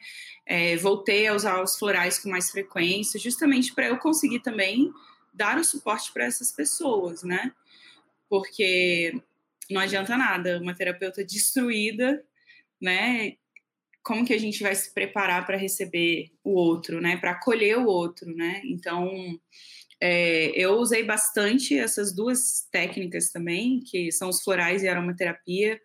É, 0.46 0.76
voltei 0.76 1.26
a 1.26 1.34
usar 1.34 1.62
os 1.62 1.78
florais 1.78 2.18
com 2.18 2.28
mais 2.28 2.50
frequência, 2.50 3.18
justamente 3.18 3.74
para 3.74 3.86
eu 3.86 3.98
conseguir 3.98 4.40
também 4.40 4.92
dar 5.32 5.58
o 5.58 5.64
suporte 5.64 6.12
para 6.12 6.24
essas 6.24 6.52
pessoas, 6.52 7.22
né? 7.22 7.52
Porque 8.28 9.12
não 9.70 9.80
adianta 9.80 10.16
nada, 10.16 10.60
uma 10.60 10.74
terapeuta 10.74 11.24
destruída, 11.24 12.24
né? 12.80 13.34
Como 14.02 14.24
que 14.24 14.34
a 14.34 14.38
gente 14.38 14.62
vai 14.62 14.74
se 14.74 14.92
preparar 14.92 15.46
para 15.46 15.56
receber 15.56 16.30
o 16.44 16.52
outro, 16.52 17.00
né? 17.00 17.16
Para 17.16 17.32
acolher 17.32 17.78
o 17.78 17.86
outro, 17.86 18.34
né? 18.36 18.60
Então, 18.64 19.10
é, 20.00 20.50
eu 20.50 20.74
usei 20.78 21.04
bastante 21.04 21.78
essas 21.78 22.14
duas 22.14 22.68
técnicas 22.70 23.30
também, 23.30 23.80
que 23.80 24.10
são 24.12 24.28
os 24.28 24.42
florais 24.42 24.82
e 24.82 24.88
aromaterapia, 24.88 25.80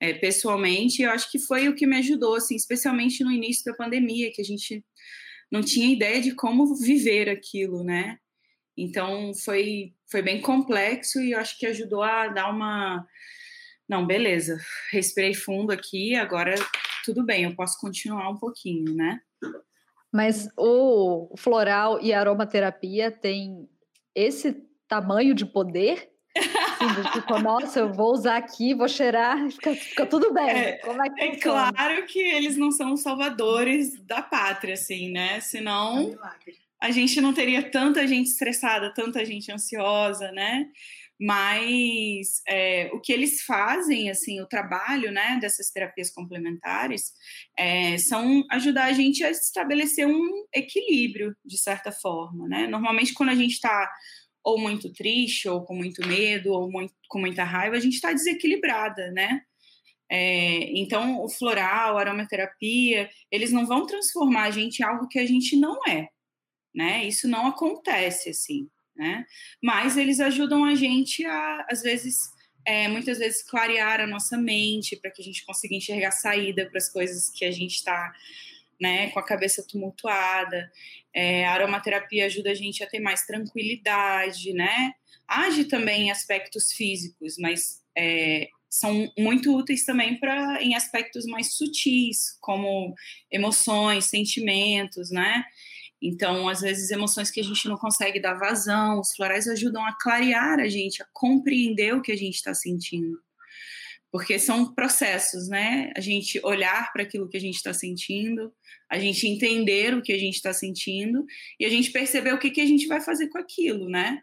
é, 0.00 0.12
pessoalmente. 0.12 1.02
Eu 1.02 1.10
acho 1.10 1.30
que 1.30 1.38
foi 1.38 1.68
o 1.68 1.74
que 1.74 1.86
me 1.86 1.96
ajudou, 1.98 2.34
assim, 2.34 2.56
especialmente 2.56 3.22
no 3.22 3.30
início 3.30 3.64
da 3.64 3.76
pandemia, 3.76 4.32
que 4.32 4.42
a 4.42 4.44
gente 4.44 4.84
não 5.50 5.60
tinha 5.60 5.92
ideia 5.92 6.20
de 6.20 6.34
como 6.34 6.74
viver 6.76 7.28
aquilo, 7.28 7.84
né? 7.84 8.18
Então 8.76 9.34
foi, 9.34 9.94
foi 10.10 10.22
bem 10.22 10.40
complexo 10.40 11.20
e 11.20 11.32
eu 11.32 11.38
acho 11.38 11.58
que 11.58 11.66
ajudou 11.66 12.02
a 12.02 12.28
dar 12.28 12.50
uma. 12.50 13.06
Não, 13.88 14.06
beleza, 14.06 14.58
respirei 14.90 15.34
fundo 15.34 15.72
aqui, 15.72 16.14
agora 16.14 16.54
tudo 17.04 17.24
bem, 17.24 17.44
eu 17.44 17.54
posso 17.54 17.78
continuar 17.78 18.30
um 18.30 18.38
pouquinho, 18.38 18.94
né? 18.94 19.20
Mas 20.12 20.48
o 20.58 21.34
floral 21.36 21.98
e 22.02 22.12
a 22.12 22.20
aromaterapia 22.20 23.10
tem 23.10 23.68
esse 24.14 24.52
tamanho 24.86 25.34
de 25.34 25.46
poder? 25.46 26.10
Sim, 26.36 27.12
tipo, 27.12 27.38
nossa, 27.40 27.80
eu 27.80 27.92
vou 27.92 28.12
usar 28.12 28.36
aqui, 28.36 28.74
vou 28.74 28.88
cheirar, 28.88 29.50
fica, 29.50 29.74
fica 29.74 30.06
tudo 30.06 30.32
bem. 30.32 30.50
É, 30.50 30.72
Como 30.78 31.02
é, 31.02 31.08
que 31.08 31.22
é 31.22 31.36
claro 31.36 32.06
que 32.06 32.18
eles 32.18 32.56
não 32.56 32.70
são 32.70 32.96
salvadores 32.96 33.98
da 34.04 34.20
pátria, 34.20 34.74
assim, 34.74 35.10
né? 35.10 35.40
Senão 35.40 36.12
é 36.46 36.52
a 36.82 36.90
gente 36.90 37.20
não 37.20 37.32
teria 37.32 37.62
tanta 37.70 38.06
gente 38.08 38.26
estressada, 38.26 38.92
tanta 38.92 39.24
gente 39.24 39.52
ansiosa, 39.52 40.32
né? 40.32 40.68
Mas 41.24 42.42
é, 42.48 42.90
o 42.92 43.00
que 43.00 43.12
eles 43.12 43.42
fazem, 43.42 44.10
assim, 44.10 44.40
o 44.40 44.48
trabalho, 44.48 45.12
né, 45.12 45.38
dessas 45.40 45.70
terapias 45.70 46.10
complementares, 46.10 47.12
é, 47.56 47.96
são 47.96 48.42
ajudar 48.50 48.86
a 48.86 48.92
gente 48.92 49.22
a 49.22 49.30
estabelecer 49.30 50.04
um 50.04 50.44
equilíbrio, 50.52 51.32
de 51.44 51.56
certa 51.58 51.92
forma, 51.92 52.48
né? 52.48 52.66
Normalmente, 52.66 53.14
quando 53.14 53.28
a 53.28 53.36
gente 53.36 53.52
está 53.52 53.88
ou 54.42 54.58
muito 54.58 54.92
triste, 54.92 55.48
ou 55.48 55.64
com 55.64 55.76
muito 55.76 56.04
medo, 56.08 56.50
ou 56.52 56.68
muito, 56.68 56.92
com 57.08 57.20
muita 57.20 57.44
raiva, 57.44 57.76
a 57.76 57.80
gente 57.80 57.94
está 57.94 58.12
desequilibrada, 58.12 59.12
né? 59.12 59.42
É, 60.10 60.72
então, 60.76 61.22
o 61.22 61.28
floral, 61.28 61.98
a 61.98 62.00
aromaterapia, 62.00 63.08
eles 63.30 63.52
não 63.52 63.64
vão 63.64 63.86
transformar 63.86 64.46
a 64.46 64.50
gente 64.50 64.80
em 64.80 64.84
algo 64.84 65.06
que 65.06 65.20
a 65.20 65.26
gente 65.26 65.54
não 65.54 65.78
é, 65.88 66.08
né? 66.74 67.06
Isso 67.06 67.28
não 67.28 67.46
acontece, 67.46 68.30
assim 68.30 68.68
né? 68.96 69.24
Mas 69.62 69.96
eles 69.96 70.20
ajudam 70.20 70.64
a 70.64 70.74
gente 70.74 71.24
a, 71.24 71.66
às 71.70 71.82
vezes, 71.82 72.30
é, 72.64 72.88
muitas 72.88 73.18
vezes, 73.18 73.42
clarear 73.42 74.00
a 74.00 74.06
nossa 74.06 74.36
mente 74.36 74.96
para 74.96 75.10
que 75.10 75.22
a 75.22 75.24
gente 75.24 75.44
consiga 75.44 75.74
enxergar 75.74 76.10
saída 76.10 76.66
para 76.66 76.78
as 76.78 76.90
coisas 76.90 77.30
que 77.30 77.44
a 77.44 77.50
gente 77.50 77.74
está 77.74 78.12
né, 78.80 79.10
com 79.10 79.18
a 79.20 79.24
cabeça 79.24 79.64
tumultuada. 79.66 80.70
É, 81.14 81.46
a 81.46 81.52
aromaterapia 81.52 82.26
ajuda 82.26 82.50
a 82.50 82.54
gente 82.54 82.82
a 82.82 82.86
ter 82.86 83.00
mais 83.00 83.24
tranquilidade, 83.24 84.52
né? 84.52 84.92
Age 85.28 85.64
também 85.66 86.04
em 86.04 86.10
aspectos 86.10 86.72
físicos, 86.72 87.36
mas 87.38 87.82
é, 87.96 88.48
são 88.68 89.12
muito 89.18 89.54
úteis 89.54 89.84
também 89.84 90.18
para 90.18 90.62
em 90.62 90.74
aspectos 90.74 91.26
mais 91.26 91.54
sutis, 91.54 92.36
como 92.40 92.94
emoções, 93.30 94.06
sentimentos, 94.06 95.10
né? 95.10 95.44
Então, 96.02 96.48
às 96.48 96.60
vezes, 96.60 96.90
emoções 96.90 97.30
que 97.30 97.38
a 97.38 97.44
gente 97.44 97.68
não 97.68 97.76
consegue 97.76 98.18
dar 98.18 98.34
vazão, 98.34 98.98
os 98.98 99.14
florais 99.14 99.46
ajudam 99.46 99.86
a 99.86 99.96
clarear 99.96 100.58
a 100.58 100.68
gente, 100.68 101.00
a 101.00 101.06
compreender 101.12 101.94
o 101.94 102.02
que 102.02 102.10
a 102.10 102.16
gente 102.16 102.34
está 102.34 102.52
sentindo. 102.52 103.16
Porque 104.10 104.36
são 104.36 104.74
processos, 104.74 105.48
né? 105.48 105.92
A 105.96 106.00
gente 106.00 106.40
olhar 106.44 106.92
para 106.92 107.04
aquilo 107.04 107.28
que 107.28 107.36
a 107.36 107.40
gente 107.40 107.54
está 107.54 107.72
sentindo, 107.72 108.52
a 108.90 108.98
gente 108.98 109.28
entender 109.28 109.94
o 109.94 110.02
que 110.02 110.12
a 110.12 110.18
gente 110.18 110.34
está 110.34 110.52
sentindo 110.52 111.24
e 111.58 111.64
a 111.64 111.68
gente 111.68 111.92
perceber 111.92 112.34
o 112.34 112.38
que, 112.38 112.50
que 112.50 112.60
a 112.60 112.66
gente 112.66 112.88
vai 112.88 113.00
fazer 113.00 113.28
com 113.28 113.38
aquilo, 113.38 113.88
né? 113.88 114.20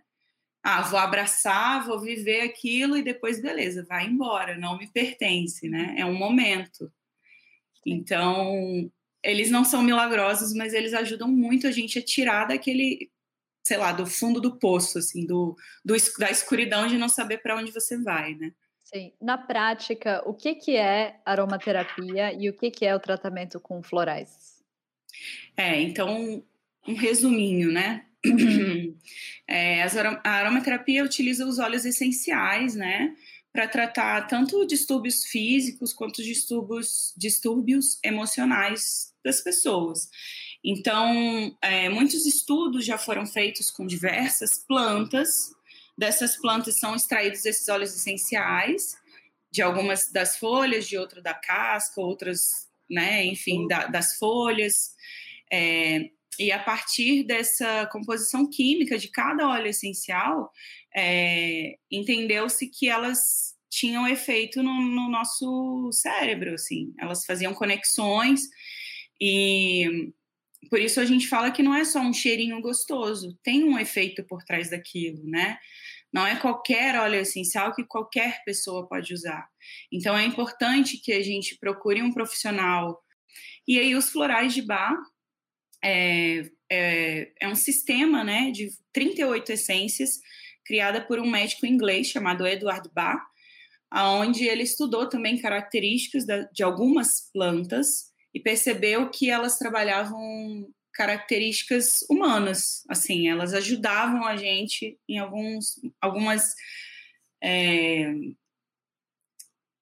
Ah, 0.62 0.82
vou 0.82 1.00
abraçar, 1.00 1.86
vou 1.88 2.02
viver 2.02 2.42
aquilo 2.42 2.98
e 2.98 3.02
depois, 3.02 3.42
beleza, 3.42 3.86
vai 3.88 4.06
embora, 4.06 4.58
não 4.58 4.78
me 4.78 4.92
pertence, 4.92 5.70
né? 5.70 5.96
É 5.98 6.06
um 6.06 6.14
momento. 6.14 6.92
Então, 7.86 8.92
eles 9.24 9.50
não 9.50 9.64
são 9.64 9.82
milagrosos, 9.82 10.54
mas 10.54 10.74
eles 10.74 10.94
ajudam 10.94 11.28
muito 11.28 11.68
a 11.68 11.72
gente 11.72 12.00
a 12.00 12.02
tirar 12.02 12.46
daquele, 12.46 13.12
sei 13.64 13.78
lá, 13.78 13.92
do 13.92 14.06
fundo 14.06 14.40
do 14.40 14.58
poço, 14.58 14.98
assim, 14.98 15.26
do, 15.26 15.56
do 15.84 15.96
da 16.18 16.32
escuridão 16.32 16.88
de 16.88 16.98
não 16.98 17.10
saber 17.10 17.40
para 17.40 17.56
onde 17.58 17.72
você 17.72 17.98
vai, 17.98 18.36
né? 18.36 18.52
Sim. 18.84 19.14
Na 19.22 19.38
prática, 19.38 20.24
o 20.26 20.34
que, 20.34 20.56
que 20.56 20.76
é 20.76 21.20
aromaterapia 21.24 22.34
e 22.34 22.50
o 22.50 22.54
que, 22.54 22.72
que 22.72 22.86
é 22.86 22.96
o 22.96 23.00
tratamento 23.00 23.60
com 23.60 23.84
florais? 23.84 24.64
É, 25.56 25.80
então, 25.80 26.44
um 26.88 26.96
resuminho, 26.96 27.72
né? 27.72 28.06
É, 29.52 29.82
a 29.82 30.30
aromaterapia 30.30 31.04
utiliza 31.04 31.44
os 31.44 31.58
óleos 31.58 31.84
essenciais, 31.84 32.76
né? 32.76 33.16
Para 33.52 33.68
tratar 33.68 34.28
tanto 34.28 34.66
distúrbios 34.66 35.26
físicos 35.26 35.92
quanto 35.92 36.24
distúrbios, 36.24 37.14
distúrbios 37.18 37.98
emocionais 38.04 39.14
das 39.24 39.42
pessoas. 39.42 40.10
Então, 40.64 41.56
é, 41.62 41.90
muitos 41.90 42.26
estudos 42.26 42.86
já 42.86 42.98
foram 42.98 43.26
feitos 43.26 43.72
com 43.72 43.88
diversas 43.88 44.58
plantas. 44.68 45.52
Dessas 45.98 46.38
plantas 46.38 46.80
são 46.80 46.96
extraídos 46.96 47.46
esses 47.46 47.68
óleos 47.68 47.96
essenciais, 47.96 48.96
de 49.52 49.62
algumas 49.62 50.12
das 50.12 50.38
folhas, 50.38 50.88
de 50.88 50.98
outra 50.98 51.22
da 51.22 51.34
casca, 51.34 52.00
outras, 52.00 52.68
né, 52.90 53.26
enfim, 53.26 53.68
da, 53.68 53.88
das 53.88 54.18
folhas. 54.18 54.94
É, 55.52 56.12
e 56.40 56.54
a 56.54 56.58
partir 56.58 57.24
dessa 57.24 57.86
composição 57.92 58.50
química 58.50 58.98
de 58.98 59.10
cada 59.10 59.48
óleo 59.50 59.68
essencial, 59.68 60.50
é, 60.96 61.78
entendeu-se 61.92 62.68
que 62.68 62.88
elas 62.88 63.58
tinham 63.70 64.08
efeito 64.08 64.64
no, 64.64 64.82
no, 64.82 65.10
nosso 65.10 65.92
cérebro, 65.92 66.54
assim, 66.54 66.94
elas 66.98 67.26
faziam 67.26 67.54
conexões 67.54 68.42
e 69.22 70.12
por 70.70 70.80
isso 70.80 71.00
a 71.00 71.06
gente 71.06 71.28
fala 71.28 71.52
que 71.52 71.62
não 71.62 71.76
é 71.76 71.84
só 71.84 72.00
um 72.00 72.14
cheirinho 72.14 72.62
gostoso, 72.62 73.38
tem 73.44 73.64
um 73.66 73.78
efeito 73.78 74.24
por 74.24 74.44
trás 74.44 74.70
daquilo, 74.70 75.24
né? 75.26 75.58
Não 76.12 76.26
é 76.26 76.36
qualquer 76.38 76.96
óleo 76.96 77.20
essencial 77.20 77.74
que 77.74 77.84
qualquer 77.84 78.44
pessoa 78.44 78.88
pode 78.88 79.14
usar. 79.14 79.48
Então 79.92 80.18
é 80.18 80.26
importante 80.26 80.98
que 80.98 81.12
a 81.12 81.22
gente 81.22 81.58
procure 81.60 82.02
um 82.02 82.12
profissional. 82.12 83.00
E 83.68 83.78
aí 83.78 83.94
os 83.94 84.10
florais 84.10 84.54
de 84.54 84.64
bar 84.64 84.96
é, 85.84 86.50
é, 86.70 87.32
é 87.42 87.48
um 87.48 87.56
sistema 87.56 88.24
né, 88.24 88.52
de 88.52 88.70
38 88.94 89.52
essências 89.52 90.20
criada 90.66 91.02
por 91.02 91.20
um 91.20 91.30
médico 91.30 91.66
inglês 91.66 92.08
chamado 92.08 92.46
Edward 92.46 92.88
Bach, 92.94 93.22
onde 93.92 94.46
ele 94.46 94.64
estudou 94.64 95.10
também 95.10 95.42
características 95.42 96.26
de 96.54 96.62
algumas 96.62 97.30
plantas 97.34 98.10
e 98.34 98.40
percebeu 98.40 99.10
que 99.10 99.30
elas 99.30 99.58
trabalhavam 99.58 100.70
características 100.94 102.06
humanas, 102.10 102.84
assim, 102.90 103.30
elas 103.30 103.54
ajudavam 103.54 104.26
a 104.26 104.36
gente 104.36 105.00
em 105.08 105.18
alguns, 105.18 105.80
algumas 106.02 106.54
é, 107.42 108.12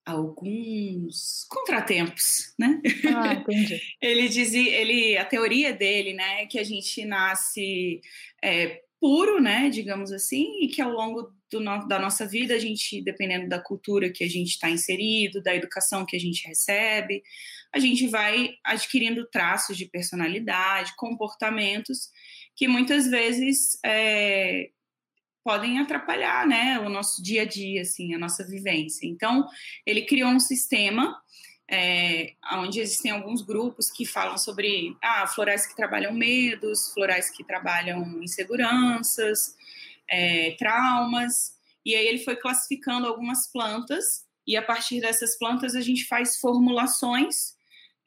alguns 0.07 1.45
contratempos, 1.49 2.53
né? 2.57 2.81
Ah, 3.13 3.33
entendi. 3.33 3.81
ele 4.01 4.29
dizia, 4.29 4.73
ele, 4.73 5.17
a 5.17 5.25
teoria 5.25 5.73
dele, 5.73 6.13
né, 6.13 6.43
é 6.43 6.45
que 6.45 6.57
a 6.57 6.63
gente 6.63 7.03
nasce 7.03 7.99
é, 8.41 8.83
puro, 9.01 9.41
né, 9.41 9.69
digamos 9.69 10.13
assim, 10.13 10.63
e 10.63 10.69
que 10.69 10.81
ao 10.81 10.91
longo 10.91 11.29
no, 11.53 11.87
da 11.87 11.99
nossa 11.99 12.25
vida 12.25 12.55
a 12.55 12.59
gente, 12.59 13.03
dependendo 13.03 13.49
da 13.49 13.59
cultura 13.59 14.09
que 14.09 14.23
a 14.23 14.29
gente 14.29 14.51
está 14.51 14.69
inserido, 14.69 15.43
da 15.43 15.53
educação 15.53 16.05
que 16.05 16.15
a 16.15 16.19
gente 16.19 16.47
recebe, 16.47 17.21
a 17.73 17.79
gente 17.79 18.07
vai 18.07 18.51
adquirindo 18.63 19.27
traços 19.29 19.77
de 19.77 19.85
personalidade, 19.89 20.95
comportamentos 20.95 22.09
que 22.55 22.65
muitas 22.65 23.07
vezes 23.09 23.77
é, 23.85 24.69
podem 25.47 25.79
atrapalhar, 25.79 26.45
né, 26.45 26.77
o 26.77 26.89
nosso 26.89 27.23
dia 27.23 27.43
a 27.43 27.45
dia, 27.45 27.83
assim, 27.83 28.13
a 28.13 28.19
nossa 28.19 28.45
vivência. 28.45 29.07
Então, 29.07 29.47
ele 29.85 30.01
criou 30.01 30.29
um 30.29 30.41
sistema 30.41 31.17
é, 31.71 32.33
onde 32.55 32.81
existem 32.81 33.11
alguns 33.11 33.41
grupos 33.41 33.89
que 33.89 34.05
falam 34.05 34.37
sobre 34.37 34.97
ah, 35.01 35.25
florais 35.25 35.65
que 35.65 35.73
trabalham 35.73 36.13
medos, 36.13 36.91
florais 36.93 37.29
que 37.29 37.45
trabalham 37.45 38.21
inseguranças, 38.21 39.55
é, 40.09 40.51
traumas, 40.59 41.53
e 41.85 41.95
aí 41.95 42.05
ele 42.05 42.25
foi 42.25 42.35
classificando 42.35 43.07
algumas 43.07 43.49
plantas, 43.49 44.25
e 44.45 44.57
a 44.57 44.61
partir 44.61 44.99
dessas 44.99 45.37
plantas 45.37 45.75
a 45.75 45.81
gente 45.81 46.05
faz 46.07 46.41
formulações 46.41 47.55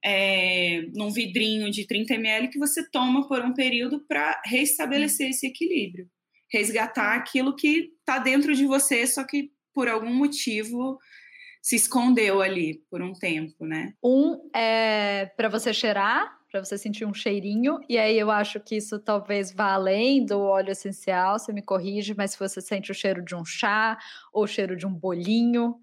é, 0.04 0.82
num 0.92 1.10
vidrinho 1.10 1.70
de 1.70 1.86
30 1.86 2.16
ml 2.16 2.48
que 2.48 2.58
você 2.58 2.86
toma 2.90 3.26
por 3.26 3.40
um 3.40 3.54
período 3.54 3.98
para 4.00 4.42
restabelecer 4.44 5.30
esse 5.30 5.46
equilíbrio 5.46 6.06
resgatar 6.50 7.14
aquilo 7.14 7.54
que 7.54 7.92
está 8.00 8.18
dentro 8.18 8.54
de 8.54 8.66
você, 8.66 9.06
só 9.06 9.24
que 9.24 9.52
por 9.72 9.88
algum 9.88 10.12
motivo 10.12 10.98
se 11.62 11.76
escondeu 11.76 12.40
ali 12.40 12.82
por 12.90 13.02
um 13.02 13.12
tempo, 13.12 13.66
né? 13.66 13.94
Um 14.02 14.50
é 14.54 15.26
para 15.36 15.48
você 15.48 15.72
cheirar, 15.72 16.38
para 16.50 16.64
você 16.64 16.76
sentir 16.76 17.04
um 17.04 17.14
cheirinho, 17.14 17.78
e 17.88 17.98
aí 17.98 18.18
eu 18.18 18.30
acho 18.30 18.58
que 18.60 18.76
isso 18.76 18.98
talvez 18.98 19.52
vá 19.52 19.74
além 19.74 20.24
do 20.24 20.40
óleo 20.40 20.72
essencial, 20.72 21.38
você 21.38 21.52
me 21.52 21.62
corrige, 21.62 22.14
mas 22.14 22.32
se 22.32 22.38
você 22.38 22.60
sente 22.60 22.90
o 22.90 22.94
cheiro 22.94 23.22
de 23.22 23.34
um 23.34 23.44
chá 23.44 23.98
ou 24.32 24.44
o 24.44 24.48
cheiro 24.48 24.76
de 24.76 24.86
um 24.86 24.92
bolinho, 24.92 25.76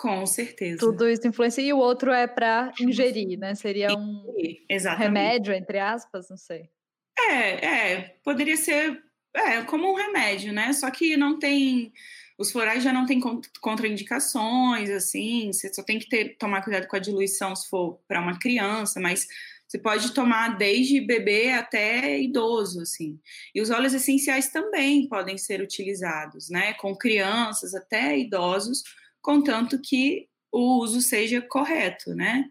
com 0.00 0.24
certeza. 0.24 0.78
Tudo 0.78 1.06
isso 1.06 1.28
influencia. 1.28 1.62
E 1.62 1.74
o 1.74 1.78
outro 1.78 2.10
é 2.10 2.26
para 2.26 2.72
ingerir, 2.80 3.38
né? 3.38 3.54
Seria 3.54 3.88
um 3.92 4.24
Exatamente. 4.66 5.02
remédio, 5.02 5.52
entre 5.52 5.78
aspas, 5.78 6.30
não 6.30 6.38
sei. 6.38 6.70
É, 7.18 7.66
é. 7.66 8.16
Poderia 8.24 8.56
ser 8.56 8.98
é, 9.34 9.62
como 9.62 9.90
um 9.90 9.94
remédio, 9.94 10.52
né? 10.52 10.72
Só 10.72 10.90
que 10.90 11.16
não 11.16 11.38
tem. 11.38 11.92
Os 12.38 12.50
florais 12.50 12.82
já 12.82 12.92
não 12.92 13.04
tem 13.04 13.20
contraindicações, 13.60 14.88
assim, 14.88 15.52
você 15.52 15.72
só 15.74 15.82
tem 15.82 15.98
que 15.98 16.08
ter, 16.08 16.38
tomar 16.38 16.62
cuidado 16.62 16.86
com 16.88 16.96
a 16.96 17.00
diluição 17.00 17.54
se 17.54 17.68
for 17.68 18.00
para 18.08 18.18
uma 18.18 18.38
criança, 18.38 18.98
mas 18.98 19.26
você 19.68 19.78
pode 19.78 20.14
tomar 20.14 20.56
desde 20.56 21.00
bebê 21.00 21.50
até 21.52 22.18
idoso, 22.20 22.80
assim. 22.80 23.20
E 23.54 23.60
os 23.60 23.70
óleos 23.70 23.92
essenciais 23.92 24.48
também 24.48 25.06
podem 25.06 25.36
ser 25.36 25.60
utilizados, 25.60 26.48
né? 26.48 26.72
Com 26.74 26.96
crianças 26.96 27.74
até 27.74 28.18
idosos, 28.18 28.82
contanto 29.20 29.80
que 29.80 30.26
o 30.50 30.82
uso 30.82 31.00
seja 31.00 31.40
correto, 31.40 32.14
né? 32.14 32.46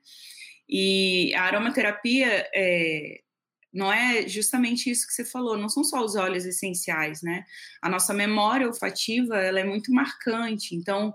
E 0.70 1.34
a 1.34 1.44
aromaterapia 1.44 2.48
é, 2.54 3.22
não 3.74 3.92
é 3.92 4.28
justamente 4.28 4.90
isso 4.90 5.08
que 5.08 5.14
você 5.14 5.24
falou, 5.24 5.58
não 5.58 5.70
são 5.70 5.84
só 5.84 6.04
os 6.04 6.16
óleos 6.16 6.46
essenciais, 6.46 7.22
né? 7.22 7.46
A 7.82 7.90
nossa 7.90 8.14
memória 8.14 8.68
olfativa, 8.68 9.38
ela 9.38 9.60
é 9.60 9.64
muito 9.64 9.94
marcante, 9.94 10.76
então, 10.76 11.14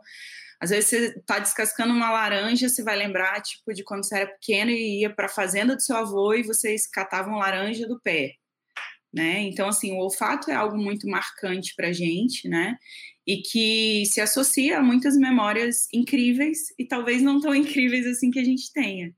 às 0.60 0.70
vezes 0.70 0.88
você 0.88 1.18
está 1.18 1.38
descascando 1.38 1.92
uma 1.92 2.10
laranja, 2.10 2.68
você 2.68 2.82
vai 2.82 2.96
lembrar, 2.96 3.40
tipo, 3.42 3.74
de 3.74 3.82
quando 3.82 4.04
você 4.04 4.16
era 4.18 4.26
pequeno 4.26 4.70
e 4.70 5.00
ia 5.00 5.10
para 5.10 5.26
a 5.26 5.28
fazenda 5.28 5.74
do 5.74 5.82
seu 5.82 5.96
avô 5.96 6.32
e 6.34 6.44
vocês 6.44 6.86
catavam 6.86 7.38
laranja 7.38 7.88
do 7.88 8.00
pé, 8.00 8.34
né? 9.12 9.40
Então, 9.42 9.68
assim, 9.68 9.92
o 9.92 9.98
olfato 9.98 10.50
é 10.50 10.54
algo 10.54 10.76
muito 10.76 11.08
marcante 11.08 11.74
para 11.74 11.92
gente, 11.92 12.48
né? 12.48 12.76
E 13.26 13.38
que 13.38 14.06
se 14.06 14.20
associa 14.20 14.78
a 14.78 14.82
muitas 14.82 15.16
memórias 15.16 15.88
incríveis 15.92 16.72
e 16.78 16.86
talvez 16.86 17.20
não 17.22 17.40
tão 17.40 17.54
incríveis 17.54 18.06
assim 18.06 18.30
que 18.30 18.38
a 18.38 18.44
gente 18.44 18.72
tenha. 18.72 19.12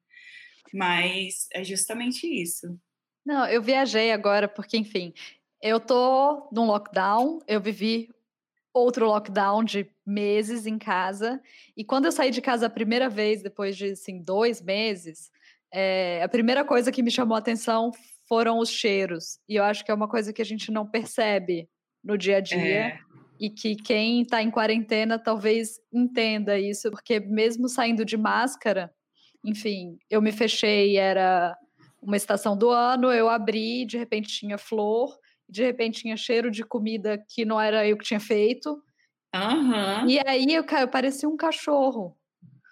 Mas 0.73 1.47
é 1.53 1.63
justamente 1.63 2.27
isso. 2.27 2.79
Não, 3.27 3.45
eu 3.49 3.61
viajei 3.61 4.13
agora 4.13 4.47
porque, 4.47 4.77
enfim, 4.79 5.13
eu 5.61 5.81
tô 5.81 6.49
num 6.53 6.65
lockdown, 6.65 7.41
eu 7.49 7.61
vivi 7.61 8.09
outro 8.73 9.07
lockdown 9.07 9.65
de 9.65 9.91
meses 10.07 10.65
em 10.65 10.79
casa, 10.79 11.43
e 11.77 11.83
quando 11.83 12.05
eu 12.05 12.13
saí 12.13 12.31
de 12.31 12.41
casa 12.41 12.67
a 12.67 12.71
primeira 12.71 13.09
vez, 13.09 13.43
depois 13.43 13.77
de, 13.77 13.91
assim, 13.91 14.23
dois 14.23 14.63
meses, 14.63 15.33
é, 15.73 16.23
a 16.23 16.29
primeira 16.29 16.65
coisa 16.65 16.93
que 16.93 17.03
me 17.03 17.11
chamou 17.11 17.35
a 17.35 17.39
atenção 17.39 17.91
foram 18.29 18.59
os 18.59 18.69
cheiros, 18.69 19.41
e 19.49 19.57
eu 19.57 19.65
acho 19.65 19.85
que 19.85 19.91
é 19.91 19.95
uma 19.95 20.07
coisa 20.07 20.33
que 20.33 20.43
a 20.43 20.45
gente 20.45 20.71
não 20.71 20.87
percebe 20.87 21.69
no 22.05 22.17
dia 22.17 22.37
a 22.37 22.41
dia, 22.41 22.79
é. 22.79 22.99
e 23.41 23.51
que 23.51 23.75
quem 23.75 24.23
está 24.23 24.41
em 24.41 24.53
quarentena 24.53 25.19
talvez 25.19 25.81
entenda 25.93 26.57
isso, 26.61 26.93
porque 26.93 27.19
mesmo 27.19 27.69
saindo 27.69 28.05
de 28.05 28.17
máscara, 28.17 28.95
enfim, 29.43 29.99
eu 30.09 30.23
me 30.23 30.31
fechei, 30.31 30.97
era 30.97 31.57
uma 32.07 32.17
estação 32.17 32.57
do 32.57 32.71
ano, 32.71 33.13
eu 33.13 33.29
abri, 33.29 33.85
de 33.85 33.99
repente 33.99 34.29
tinha 34.29 34.57
flor, 34.57 35.19
de 35.49 35.65
repente 35.65 36.03
tinha 36.03 36.17
cheiro 36.17 36.51
de 36.51 36.63
comida 36.63 37.19
que 37.29 37.45
não 37.45 37.61
era 37.61 37.87
eu 37.87 37.99
que 37.99 38.05
tinha 38.05 38.21
feito. 38.21 38.81
Uhum. 39.35 40.09
E 40.09 40.21
aí 40.27 40.47
eu, 40.55 40.65
eu 40.65 40.89
parecia 40.89 41.29
um 41.29 41.37
cachorro. 41.37 42.17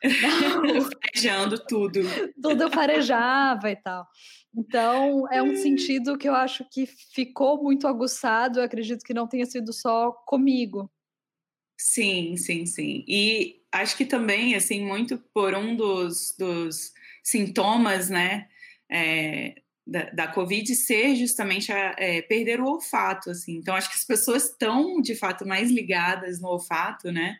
Farejando 1.12 1.58
tudo. 1.66 2.00
Tudo 2.40 2.62
eu 2.62 2.70
farejava 2.70 3.70
e 3.70 3.76
tal. 3.76 4.06
Então, 4.56 5.26
é 5.32 5.42
um 5.42 5.56
sentido 5.56 6.16
que 6.16 6.28
eu 6.28 6.34
acho 6.34 6.64
que 6.70 6.86
ficou 6.86 7.60
muito 7.62 7.88
aguçado. 7.88 8.60
Eu 8.60 8.64
acredito 8.64 9.02
que 9.02 9.14
não 9.14 9.26
tenha 9.26 9.46
sido 9.46 9.72
só 9.72 10.12
comigo. 10.12 10.90
Sim, 11.76 12.36
sim, 12.36 12.66
sim. 12.66 13.04
E 13.08 13.62
acho 13.72 13.96
que 13.96 14.04
também, 14.04 14.54
assim, 14.54 14.86
muito 14.86 15.18
por 15.32 15.54
um 15.54 15.74
dos, 15.74 16.36
dos 16.38 16.92
sintomas, 17.22 18.08
né? 18.08 18.48
É, 18.94 19.56
da, 19.84 20.04
da 20.10 20.28
Covid 20.28 20.72
ser 20.76 21.16
justamente 21.16 21.72
a, 21.72 21.96
é, 21.98 22.22
perder 22.22 22.60
o 22.60 22.66
olfato, 22.66 23.30
assim. 23.30 23.56
Então, 23.56 23.74
acho 23.74 23.90
que 23.90 23.96
as 23.96 24.04
pessoas 24.04 24.44
estão, 24.44 25.00
de 25.02 25.16
fato, 25.16 25.46
mais 25.46 25.68
ligadas 25.68 26.40
no 26.40 26.48
olfato, 26.48 27.10
né? 27.10 27.36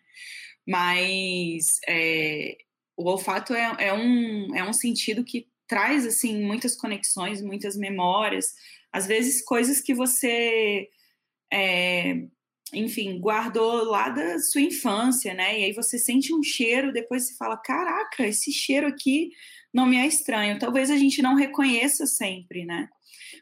Mas 0.67 1.79
é, 1.87 2.57
o 2.97 3.09
olfato 3.09 3.55
é, 3.55 3.77
é, 3.79 3.93
um, 3.93 4.55
é 4.57 4.69
um 4.69 4.73
sentido 4.73 5.25
que 5.25 5.47
traz, 5.69 6.05
assim, 6.05 6.43
muitas 6.43 6.75
conexões, 6.75 7.41
muitas 7.41 7.77
memórias. 7.77 8.53
Às 8.93 9.07
vezes, 9.07 9.43
coisas 9.43 9.81
que 9.81 9.95
você... 9.95 10.89
É, 11.53 12.25
enfim, 12.73 13.21
guardou 13.21 13.85
lá 13.85 14.09
da 14.09 14.41
sua 14.41 14.61
infância, 14.61 15.33
né? 15.33 15.61
E 15.61 15.65
aí 15.65 15.73
você 15.73 15.97
sente 15.97 16.35
um 16.35 16.43
cheiro, 16.43 16.93
depois 16.93 17.29
você 17.29 17.37
fala: 17.37 17.57
caraca, 17.57 18.27
esse 18.27 18.51
cheiro 18.51 18.89
aqui 18.89 19.31
não 19.75 19.87
me 19.87 19.97
é 19.97 20.07
estranho. 20.07 20.59
Talvez 20.59 20.89
a 20.91 20.97
gente 20.97 21.21
não 21.21 21.35
reconheça 21.35 22.07
sempre, 22.07 22.65
né? 22.65 22.89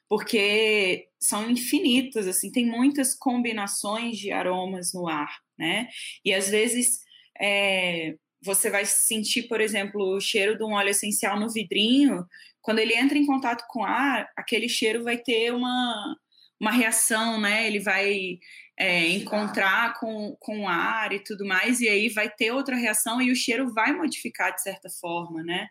Porque 0.09 1.09
são 1.21 1.51
infinitas, 1.51 2.27
assim, 2.27 2.51
tem 2.51 2.65
muitas 2.65 3.15
combinações 3.15 4.17
de 4.17 4.33
aromas 4.33 4.95
no 4.95 5.07
ar, 5.07 5.31
né? 5.59 5.89
E 6.25 6.33
às 6.33 6.49
vezes 6.49 7.01
é, 7.39 8.15
você 8.43 8.71
vai 8.71 8.87
sentir, 8.87 9.43
por 9.45 9.61
exemplo, 9.61 10.17
o 10.17 10.21
cheiro 10.21 10.57
de 10.57 10.65
um 10.65 10.73
óleo 10.73 10.89
essencial 10.89 11.39
no 11.39 11.53
vidrinho. 11.53 12.25
Quando 12.63 12.79
ele 12.79 12.95
entra 12.95 13.19
em 13.19 13.27
contato 13.27 13.65
com 13.69 13.85
ar, 13.85 14.29
aquele 14.37 14.69
cheiro 14.69 15.05
vai 15.05 15.19
ter 15.19 15.53
uma, 15.53 16.17
uma 16.59 16.71
reação, 16.71 17.39
né? 17.39 17.67
Ele 17.67 17.81
vai 17.81 18.39
é, 18.79 19.09
encontrar 19.11 19.99
com, 20.01 20.35
com 20.41 20.67
ar 20.67 21.13
e 21.13 21.23
tudo 21.23 21.45
mais, 21.45 21.81
e 21.81 21.89
aí 21.89 22.09
vai 22.09 22.31
ter 22.31 22.53
outra 22.53 22.75
reação 22.75 23.21
e 23.21 23.31
o 23.31 23.37
cheiro 23.37 23.73
vai 23.75 23.93
modificar 23.93 24.55
de 24.55 24.63
certa 24.63 24.89
forma, 24.89 25.43
né? 25.43 25.69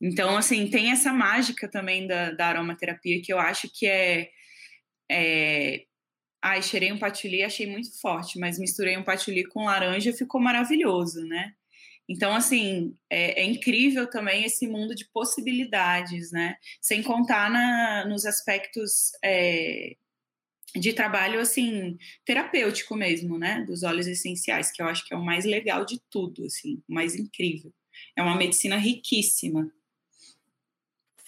Então, 0.00 0.36
assim, 0.36 0.68
tem 0.68 0.90
essa 0.90 1.12
mágica 1.12 1.68
também 1.68 2.06
da, 2.06 2.30
da 2.32 2.46
aromaterapia 2.46 3.20
que 3.22 3.32
eu 3.32 3.38
acho 3.38 3.68
que 3.72 3.86
é. 3.86 4.30
é... 5.10 5.84
Ai, 6.42 6.62
cheirei 6.62 6.92
um 6.92 6.98
patchouli, 6.98 7.42
achei 7.42 7.66
muito 7.66 8.00
forte, 8.00 8.38
mas 8.38 8.58
misturei 8.58 8.96
um 8.96 9.02
patchouli 9.02 9.44
com 9.44 9.64
laranja, 9.64 10.12
ficou 10.12 10.40
maravilhoso, 10.40 11.24
né? 11.26 11.52
Então, 12.08 12.34
assim, 12.34 12.96
é, 13.10 13.42
é, 13.42 13.44
incrível 13.44 14.08
também 14.08 14.44
esse 14.44 14.66
mundo 14.66 14.94
de 14.94 15.04
possibilidades, 15.10 16.32
né? 16.32 16.56
Sem 16.80 17.02
contar 17.02 17.50
na, 17.50 18.06
nos 18.06 18.24
aspectos 18.24 19.10
é, 19.22 19.94
de 20.74 20.92
trabalho, 20.94 21.40
assim, 21.40 21.98
terapêutico 22.24 22.96
mesmo, 22.96 23.38
né? 23.38 23.62
Dos 23.66 23.82
óleos 23.82 24.06
essenciais, 24.06 24.72
que 24.72 24.80
eu 24.80 24.86
acho 24.86 25.04
que 25.06 25.12
é 25.12 25.16
o 25.16 25.24
mais 25.24 25.44
legal 25.44 25.84
de 25.84 26.00
tudo, 26.10 26.46
assim, 26.46 26.82
o 26.88 26.94
mais 26.94 27.14
incrível. 27.14 27.72
É 28.16 28.22
uma 28.22 28.36
medicina 28.36 28.76
riquíssima. 28.76 29.70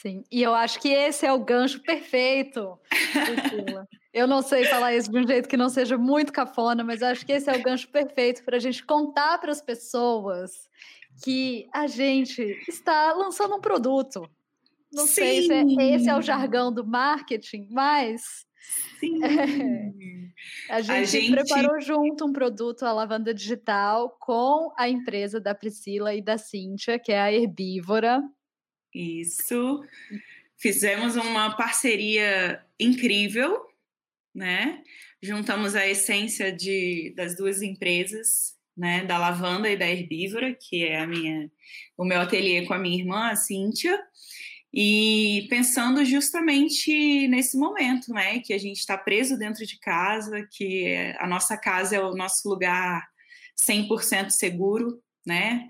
Sim, 0.01 0.25
e 0.33 0.43
eu 0.43 0.55
acho 0.55 0.81
que 0.81 0.89
esse 0.89 1.27
é 1.27 1.33
o 1.33 1.45
gancho 1.45 1.83
perfeito. 1.83 2.79
eu 4.15 4.27
não 4.27 4.41
sei 4.41 4.65
falar 4.65 4.95
isso 4.95 5.11
de 5.11 5.19
um 5.19 5.27
jeito 5.27 5.47
que 5.47 5.59
não 5.59 5.69
seja 5.69 5.99
muito 5.99 6.33
cafona, 6.33 6.83
mas 6.83 7.03
acho 7.03 7.27
que 7.27 7.33
esse 7.33 7.51
é 7.51 7.57
o 7.57 7.63
gancho 7.63 7.87
perfeito 7.89 8.43
para 8.43 8.57
a 8.57 8.61
gente 8.61 8.83
contar 8.83 9.37
para 9.39 9.53
as 9.53 9.61
pessoas 9.61 10.53
que 11.23 11.69
a 11.71 11.87
gente 11.87 12.41
está 12.67 13.13
lançando 13.13 13.57
um 13.57 13.61
produto. 13.61 14.23
Não 14.91 15.07
Sim. 15.07 15.13
sei 15.13 15.43
se 15.43 15.53
é, 15.53 15.95
esse 15.95 16.09
é 16.09 16.17
o 16.17 16.23
jargão 16.23 16.73
do 16.73 16.85
marketing, 16.87 17.69
mas 17.71 18.47
Sim. 18.99 19.21
É, 20.71 20.75
a, 20.77 20.81
gente 20.81 20.97
a 20.97 21.05
gente 21.05 21.31
preparou 21.33 21.79
junto 21.81 22.25
um 22.25 22.33
produto, 22.33 22.85
a 22.85 22.93
lavanda 22.93 23.35
digital, 23.35 24.17
com 24.19 24.73
a 24.75 24.89
empresa 24.89 25.39
da 25.39 25.55
Priscila 25.55 26.15
e 26.15 26.23
da 26.23 26.39
Cíntia, 26.39 26.99
que 26.99 27.13
é 27.13 27.21
a 27.21 27.31
Herbívora. 27.31 28.23
Isso. 28.95 29.85
Fizemos 30.57 31.17
uma 31.17 31.57
parceria 31.57 32.63
incrível, 32.79 33.67
né? 34.35 34.83
Juntamos 35.23 35.75
a 35.75 35.87
essência 35.87 36.53
de, 36.53 37.13
das 37.17 37.37
duas 37.37 37.63
empresas, 37.63 38.57
né? 38.77 39.05
Da 39.05 39.19
lavanda 39.19 39.71
e 39.71 39.77
da 39.77 39.89
herbívora, 39.89 40.55
que 40.55 40.85
é 40.85 41.01
a 41.01 41.07
minha, 41.07 41.51
o 41.97 42.05
meu 42.05 42.21
ateliê 42.21 42.67
com 42.67 42.75
a 42.75 42.79
minha 42.79 42.99
irmã, 42.99 43.31
a 43.31 43.37
Cíntia. 43.37 43.99
E 44.73 45.47
pensando 45.51 46.05
justamente 46.05 47.27
nesse 47.27 47.57
momento, 47.59 48.13
né, 48.13 48.39
que 48.39 48.53
a 48.53 48.59
gente 48.59 48.79
está 48.79 48.97
preso 48.97 49.37
dentro 49.37 49.67
de 49.67 49.79
casa, 49.81 50.47
que 50.49 50.95
a 51.19 51.27
nossa 51.27 51.57
casa 51.57 51.97
é 51.97 52.01
o 52.01 52.15
nosso 52.15 52.49
lugar 52.49 53.09
100% 53.61 54.31
seguro, 54.31 55.03
né? 55.31 55.69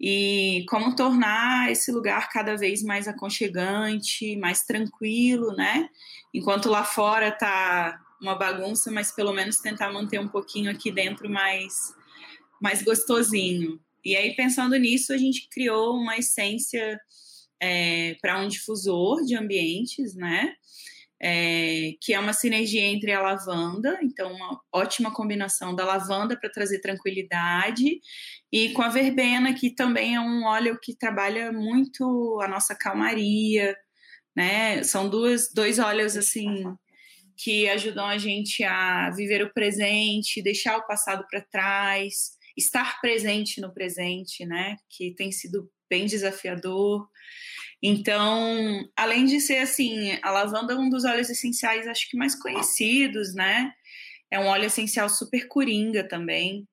E 0.00 0.64
como 0.68 0.96
tornar 0.96 1.70
esse 1.70 1.92
lugar 1.92 2.30
cada 2.30 2.56
vez 2.56 2.82
mais 2.82 3.06
aconchegante, 3.06 4.36
mais 4.36 4.62
tranquilo, 4.62 5.54
né? 5.54 5.88
Enquanto 6.34 6.70
lá 6.70 6.82
fora 6.82 7.30
tá 7.30 8.00
uma 8.20 8.34
bagunça, 8.34 8.90
mas 8.90 9.12
pelo 9.12 9.32
menos 9.32 9.58
tentar 9.58 9.92
manter 9.92 10.18
um 10.18 10.28
pouquinho 10.28 10.70
aqui 10.70 10.90
dentro 10.90 11.28
mais 11.28 11.94
mais 12.60 12.82
gostosinho. 12.82 13.78
E 14.04 14.16
aí 14.16 14.34
pensando 14.34 14.76
nisso, 14.76 15.12
a 15.12 15.18
gente 15.18 15.48
criou 15.48 15.96
uma 15.96 16.16
essência 16.16 16.98
é, 17.60 18.16
para 18.20 18.40
um 18.40 18.48
difusor 18.48 19.22
de 19.24 19.36
ambientes, 19.36 20.14
né? 20.14 20.54
É, 21.22 21.92
que 22.00 22.12
é 22.12 22.18
uma 22.18 22.32
sinergia 22.32 22.82
entre 22.82 23.12
a 23.12 23.22
lavanda, 23.22 23.98
então 24.02 24.32
uma 24.32 24.60
ótima 24.72 25.14
combinação 25.14 25.74
da 25.74 25.84
lavanda 25.84 26.36
para 26.38 26.50
trazer 26.50 26.80
tranquilidade, 26.80 28.00
e 28.50 28.70
com 28.70 28.82
a 28.82 28.88
verbena, 28.88 29.54
que 29.54 29.70
também 29.70 30.16
é 30.16 30.20
um 30.20 30.44
óleo 30.44 30.78
que 30.82 30.96
trabalha 30.96 31.52
muito 31.52 32.40
a 32.42 32.48
nossa 32.48 32.74
calmaria, 32.74 33.76
né? 34.36 34.82
São 34.82 35.08
duas, 35.08 35.52
dois 35.52 35.78
óleos 35.78 36.16
assim 36.16 36.64
que 37.36 37.68
ajudam 37.68 38.06
a 38.06 38.18
gente 38.18 38.62
a 38.62 39.10
viver 39.10 39.42
o 39.42 39.52
presente, 39.52 40.42
deixar 40.42 40.76
o 40.76 40.86
passado 40.86 41.26
para 41.28 41.40
trás, 41.40 42.32
estar 42.56 43.00
presente 43.00 43.60
no 43.60 43.72
presente, 43.72 44.44
né? 44.46 44.76
Que 44.88 45.14
tem 45.14 45.32
sido 45.32 45.68
bem 45.90 46.06
desafiador. 46.06 47.08
Então, 47.82 48.88
além 48.96 49.24
de 49.24 49.40
ser 49.40 49.58
assim, 49.58 50.16
a 50.22 50.30
lavanda 50.30 50.72
é 50.72 50.76
um 50.76 50.88
dos 50.88 51.04
óleos 51.04 51.28
essenciais, 51.28 51.88
acho 51.88 52.08
que 52.08 52.16
mais 52.16 52.34
conhecidos, 52.34 53.34
né? 53.34 53.72
É 54.30 54.38
um 54.38 54.46
óleo 54.46 54.66
essencial 54.66 55.08
super 55.08 55.48
coringa 55.48 56.06
também, 56.06 56.66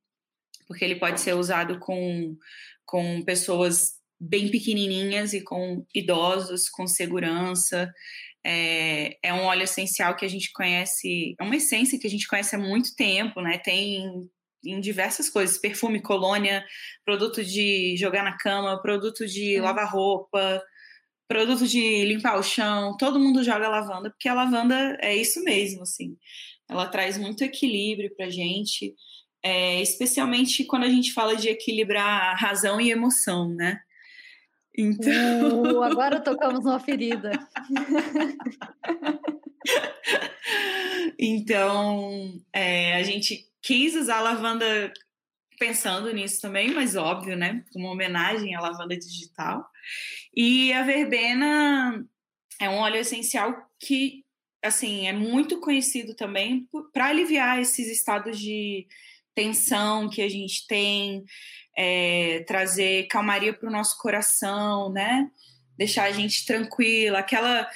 porque 0.67 0.85
ele 0.85 0.97
pode 0.97 1.19
ser 1.19 1.33
usado 1.33 1.79
com, 1.79 2.37
com 2.85 3.23
pessoas 3.23 3.97
bem 4.19 4.51
pequenininhas 4.51 5.33
e 5.33 5.41
com 5.41 5.83
idosos, 5.95 6.69
com 6.69 6.85
segurança. 6.85 7.91
É, 8.45 9.17
é 9.23 9.33
um 9.33 9.43
óleo 9.43 9.63
essencial 9.63 10.15
que 10.15 10.25
a 10.25 10.29
gente 10.29 10.51
conhece, 10.53 11.35
é 11.39 11.43
uma 11.43 11.55
essência 11.55 11.99
que 11.99 12.05
a 12.05 12.09
gente 12.09 12.27
conhece 12.27 12.55
há 12.55 12.59
muito 12.59 12.95
tempo, 12.95 13.41
né? 13.41 13.57
Tem 13.57 14.29
em 14.63 14.79
diversas 14.79 15.29
coisas, 15.29 15.57
perfume, 15.57 16.01
colônia, 16.01 16.63
produto 17.05 17.43
de 17.43 17.95
jogar 17.97 18.23
na 18.23 18.37
cama, 18.37 18.81
produto 18.81 19.25
de 19.25 19.55
é. 19.55 19.61
lavar 19.61 19.91
roupa, 19.91 20.61
produto 21.29 21.67
de 21.67 22.03
limpar 22.05 22.39
o 22.39 22.43
chão, 22.43 22.97
todo 22.97 23.19
mundo 23.19 23.43
joga 23.43 23.69
lavanda, 23.69 24.09
porque 24.09 24.27
a 24.27 24.33
lavanda 24.33 24.97
é 24.99 25.15
isso 25.15 25.43
mesmo, 25.43 25.83
assim. 25.83 26.17
Ela 26.67 26.87
traz 26.87 27.19
muito 27.19 27.43
equilíbrio 27.43 28.13
pra 28.15 28.31
gente, 28.31 28.95
é, 29.43 29.79
especialmente 29.79 30.65
quando 30.65 30.85
a 30.85 30.89
gente 30.89 31.13
fala 31.13 31.35
de 31.35 31.47
equilibrar 31.47 32.35
razão 32.35 32.81
e 32.81 32.89
emoção, 32.89 33.47
né? 33.47 33.79
Então... 34.75 35.61
Uh, 35.61 35.83
agora 35.85 36.19
tocamos 36.19 36.65
uma 36.65 36.79
ferida. 36.79 37.31
então, 41.19 42.41
é, 42.51 42.95
a 42.95 43.03
gente 43.03 43.47
quis 43.61 43.95
usar 43.95 44.17
a 44.17 44.21
lavanda 44.21 44.91
pensando 45.59 46.11
nisso 46.11 46.41
também, 46.41 46.73
mas 46.73 46.95
óbvio, 46.95 47.35
né? 47.35 47.63
Uma 47.75 47.91
homenagem 47.91 48.55
à 48.55 48.61
lavanda 48.61 48.97
digital. 48.97 49.69
E 50.41 50.71
a 50.71 50.83
verbena 50.83 52.01
é 52.61 52.69
um 52.69 52.77
óleo 52.77 52.95
essencial 52.95 53.69
que, 53.77 54.23
assim, 54.63 55.05
é 55.05 55.11
muito 55.11 55.59
conhecido 55.59 56.15
também 56.15 56.65
para 56.93 57.07
aliviar 57.07 57.59
esses 57.59 57.89
estados 57.89 58.39
de 58.39 58.87
tensão 59.35 60.09
que 60.09 60.21
a 60.21 60.29
gente 60.29 60.65
tem, 60.65 61.25
é, 61.77 62.45
trazer 62.47 63.07
calmaria 63.07 63.51
para 63.51 63.67
o 63.67 63.71
nosso 63.71 63.97
coração, 63.97 64.89
né? 64.93 65.29
Deixar 65.77 66.05
a 66.05 66.11
gente 66.13 66.45
tranquila, 66.45 67.19
aquela 67.19 67.69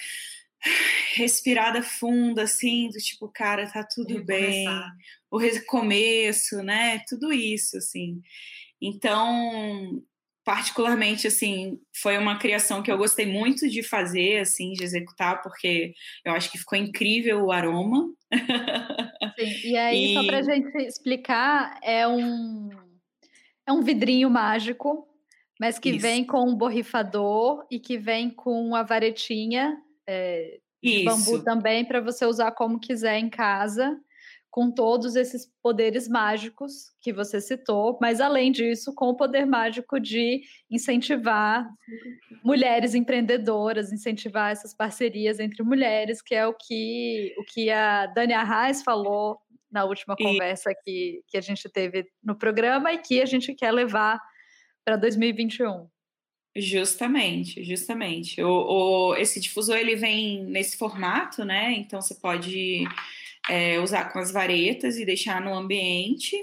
respirada 1.16 1.84
funda, 1.84 2.44
assim, 2.44 2.88
do 2.88 2.98
tipo, 2.98 3.28
cara, 3.28 3.70
tá 3.70 3.84
tudo 3.84 4.24
bem, 4.24 4.66
o 5.30 5.38
recomeço, 5.38 6.64
né? 6.64 7.04
Tudo 7.10 7.34
isso, 7.34 7.76
assim. 7.76 8.22
Então, 8.82 10.02
particularmente 10.44 11.28
assim 11.28 11.80
foi 12.02 12.18
uma 12.18 12.38
criação 12.38 12.84
que 12.84 12.92
eu 12.92 12.98
gostei 12.98 13.26
muito 13.26 13.70
de 13.70 13.82
fazer 13.82 14.40
assim 14.40 14.74
de 14.74 14.84
executar 14.84 15.42
porque 15.42 15.94
eu 16.26 16.34
acho 16.34 16.52
que 16.52 16.58
ficou 16.58 16.78
incrível 16.78 17.46
o 17.46 17.52
aroma. 17.52 18.12
Sim, 19.40 19.70
e 19.70 19.78
aí 19.78 20.12
e... 20.12 20.14
só 20.14 20.26
para 20.26 20.42
gente 20.42 20.78
explicar 20.80 21.80
é 21.84 22.08
um 22.08 22.70
é 23.66 23.72
um 23.72 23.82
vidrinho 23.82 24.30
mágico 24.30 25.08
Mas 25.60 25.80
que 25.80 25.92
Isso. 25.92 26.00
vem 26.00 26.26
com 26.26 26.50
um 26.50 26.56
borrifador 26.56 27.66
e 27.72 27.80
que 27.80 27.98
vem 27.98 28.30
com 28.30 28.76
a 28.76 28.84
varetinha 28.84 29.78
é, 30.06 30.60
de 30.84 31.04
bambu 31.06 31.42
também 31.44 31.86
para 31.86 32.02
você 32.02 32.26
usar 32.26 32.52
como 32.52 32.80
quiser 32.80 33.18
em 33.18 33.30
casa, 33.30 33.98
com 34.54 34.70
todos 34.70 35.16
esses 35.16 35.52
poderes 35.64 36.08
mágicos 36.08 36.92
que 37.02 37.12
você 37.12 37.42
citou, 37.42 37.98
mas 38.00 38.22
além 38.22 38.52
disso, 38.52 38.94
com 38.94 39.08
o 39.08 39.16
poder 39.18 39.48
mágico 39.48 40.00
de 40.00 40.44
incentivar 40.70 41.68
mulheres 42.44 42.94
empreendedoras, 42.94 43.92
incentivar 43.92 44.52
essas 44.52 44.72
parcerias 44.72 45.40
entre 45.40 45.64
mulheres, 45.64 46.22
que 46.22 46.36
é 46.36 46.46
o 46.46 46.54
que, 46.54 47.34
o 47.40 47.44
que 47.46 47.72
a 47.72 48.06
Dani 48.06 48.34
Arraes 48.34 48.84
falou 48.84 49.40
na 49.72 49.86
última 49.86 50.16
E- 50.20 50.24
conversa 50.24 50.72
que, 50.84 51.24
que 51.28 51.36
a 51.36 51.42
gente 51.42 51.68
teve 51.68 52.06
no 52.24 52.36
programa 52.36 52.94
e 52.94 53.00
que 53.00 53.24
a 53.24 53.26
gente 53.26 53.56
quer 53.56 53.72
levar 53.72 54.22
para 54.86 54.98
2021. 54.98 55.88
Justamente, 56.56 57.64
justamente. 57.64 58.40
O, 58.44 58.50
o- 59.10 59.16
esse 59.16 59.40
difusor 59.40 59.78
ele 59.78 59.96
vem 59.96 60.44
nesse 60.44 60.78
formato, 60.78 61.44
né? 61.44 61.74
Então 61.74 62.00
você 62.00 62.14
pode 62.14 62.84
é, 63.50 63.80
usar 63.80 64.12
com 64.12 64.20
as 64.20 64.32
varetas 64.32 64.98
e 64.98 65.06
deixar 65.06 65.42
no 65.42 65.54
ambiente, 65.54 66.36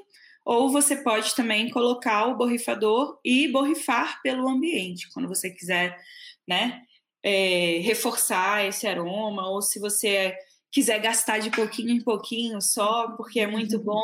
ou 0.44 0.70
você 0.70 0.96
pode 0.96 1.34
também 1.34 1.70
colocar 1.70 2.26
o 2.26 2.36
borrifador 2.36 3.18
e 3.24 3.48
borrifar 3.48 4.20
pelo 4.22 4.48
ambiente, 4.48 5.08
quando 5.12 5.28
você 5.28 5.50
quiser, 5.50 5.98
né? 6.46 6.82
é, 7.22 7.78
reforçar 7.80 8.66
esse 8.66 8.86
aroma, 8.86 9.48
ou 9.48 9.62
se 9.62 9.78
você 9.78 10.34
quiser 10.70 11.00
gastar 11.00 11.38
de 11.38 11.50
pouquinho 11.50 11.90
em 11.90 12.00
pouquinho 12.02 12.60
só, 12.60 13.10
porque 13.16 13.40
é 13.40 13.46
muito 13.46 13.78
bom. 13.78 14.02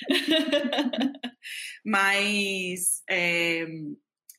Mas 1.84 3.02
é, 3.08 3.66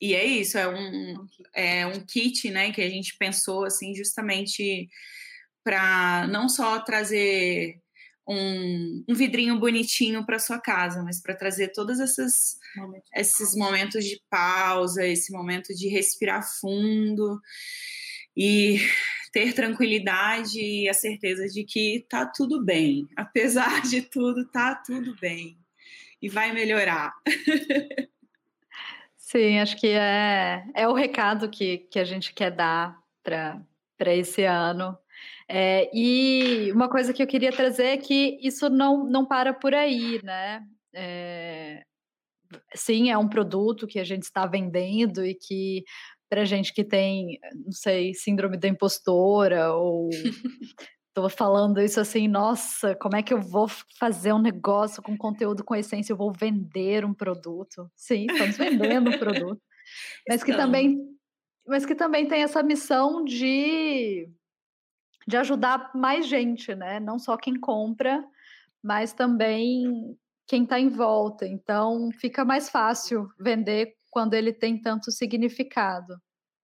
e 0.00 0.14
é 0.14 0.24
isso, 0.24 0.58
é 0.58 0.68
um, 0.68 1.26
é 1.54 1.86
um 1.86 2.04
kit, 2.04 2.50
né, 2.50 2.72
que 2.72 2.82
a 2.82 2.88
gente 2.88 3.16
pensou 3.18 3.64
assim 3.64 3.94
justamente 3.94 4.88
para 5.62 6.26
não 6.28 6.48
só 6.48 6.80
trazer 6.80 7.80
um, 8.30 9.04
um 9.08 9.14
vidrinho 9.14 9.58
bonitinho 9.58 10.24
para 10.24 10.38
sua 10.38 10.60
casa, 10.60 11.02
mas 11.02 11.20
para 11.20 11.34
trazer 11.34 11.72
todas 11.72 11.98
essas 11.98 12.60
esses 13.12 13.56
momentos 13.56 14.04
de 14.04 14.22
pausa, 14.30 15.04
esse 15.04 15.32
momento 15.32 15.74
de 15.74 15.88
respirar 15.88 16.48
fundo 16.60 17.40
e 18.36 18.78
ter 19.32 19.52
tranquilidade 19.52 20.60
e 20.60 20.88
a 20.88 20.94
certeza 20.94 21.48
de 21.48 21.64
que 21.64 22.06
tá 22.08 22.24
tudo 22.24 22.64
bem, 22.64 23.08
apesar 23.16 23.82
de 23.82 24.02
tudo, 24.02 24.48
tá 24.48 24.76
tudo 24.76 25.16
bem 25.20 25.58
e 26.22 26.28
vai 26.28 26.52
melhorar. 26.52 27.12
Sim, 29.16 29.58
acho 29.58 29.76
que 29.76 29.88
é, 29.88 30.64
é 30.74 30.88
o 30.88 30.92
recado 30.92 31.48
que, 31.48 31.78
que 31.78 31.98
a 31.98 32.04
gente 32.04 32.32
quer 32.32 32.50
dar 32.50 32.96
para 33.24 34.14
esse 34.14 34.44
ano. 34.44 34.96
É, 35.48 35.90
e 35.92 36.70
uma 36.72 36.88
coisa 36.88 37.12
que 37.12 37.22
eu 37.22 37.26
queria 37.26 37.52
trazer 37.52 37.86
é 37.86 37.96
que 37.96 38.38
isso 38.42 38.68
não, 38.68 39.04
não 39.04 39.26
para 39.26 39.52
por 39.52 39.74
aí, 39.74 40.20
né? 40.22 40.62
É, 40.94 41.82
sim, 42.74 43.10
é 43.10 43.18
um 43.18 43.28
produto 43.28 43.86
que 43.86 43.98
a 43.98 44.04
gente 44.04 44.24
está 44.24 44.46
vendendo 44.46 45.24
e 45.24 45.34
que 45.34 45.84
para 46.28 46.44
gente 46.44 46.72
que 46.72 46.84
tem, 46.84 47.38
não 47.64 47.72
sei, 47.72 48.14
síndrome 48.14 48.56
da 48.56 48.68
impostora 48.68 49.74
ou 49.74 50.10
Tô 51.12 51.28
falando 51.28 51.80
isso 51.80 51.98
assim, 51.98 52.28
nossa, 52.28 52.94
como 52.94 53.16
é 53.16 53.22
que 53.22 53.34
eu 53.34 53.40
vou 53.40 53.66
fazer 53.98 54.32
um 54.32 54.40
negócio 54.40 55.02
com 55.02 55.16
conteúdo 55.16 55.64
com 55.64 55.74
essência? 55.74 56.12
Eu 56.12 56.16
vou 56.16 56.32
vender 56.32 57.04
um 57.04 57.12
produto. 57.12 57.90
Sim, 57.96 58.26
estamos 58.30 58.56
vendendo 58.56 59.10
um 59.10 59.18
produto. 59.18 59.60
Mas 60.28 60.44
que 60.44 60.52
Estamos. 60.52 60.72
também, 60.72 60.98
mas 61.66 61.84
que 61.84 61.94
também 61.96 62.28
tem 62.28 62.42
essa 62.42 62.62
missão 62.62 63.24
de, 63.24 64.28
de 65.30 65.36
ajudar 65.38 65.90
mais 65.94 66.26
gente, 66.26 66.74
né? 66.74 67.00
Não 67.00 67.18
só 67.18 67.36
quem 67.36 67.54
compra, 67.54 68.22
mas 68.82 69.12
também 69.14 70.14
quem 70.46 70.64
está 70.64 70.78
em 70.78 70.88
volta. 70.88 71.46
Então 71.46 72.10
fica 72.20 72.44
mais 72.44 72.68
fácil 72.68 73.28
vender 73.38 73.94
quando 74.10 74.34
ele 74.34 74.52
tem 74.52 74.78
tanto 74.78 75.10
significado. 75.10 76.14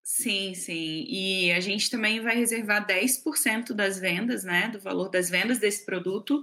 Sim, 0.02 0.54
sim. 0.54 1.04
E 1.08 1.50
a 1.52 1.60
gente 1.60 1.90
também 1.90 2.20
vai 2.20 2.36
reservar 2.36 2.86
10% 2.86 3.72
das 3.72 3.98
vendas, 3.98 4.44
né, 4.44 4.68
do 4.68 4.80
valor 4.80 5.08
das 5.08 5.30
vendas 5.30 5.58
desse 5.58 5.84
produto, 5.86 6.42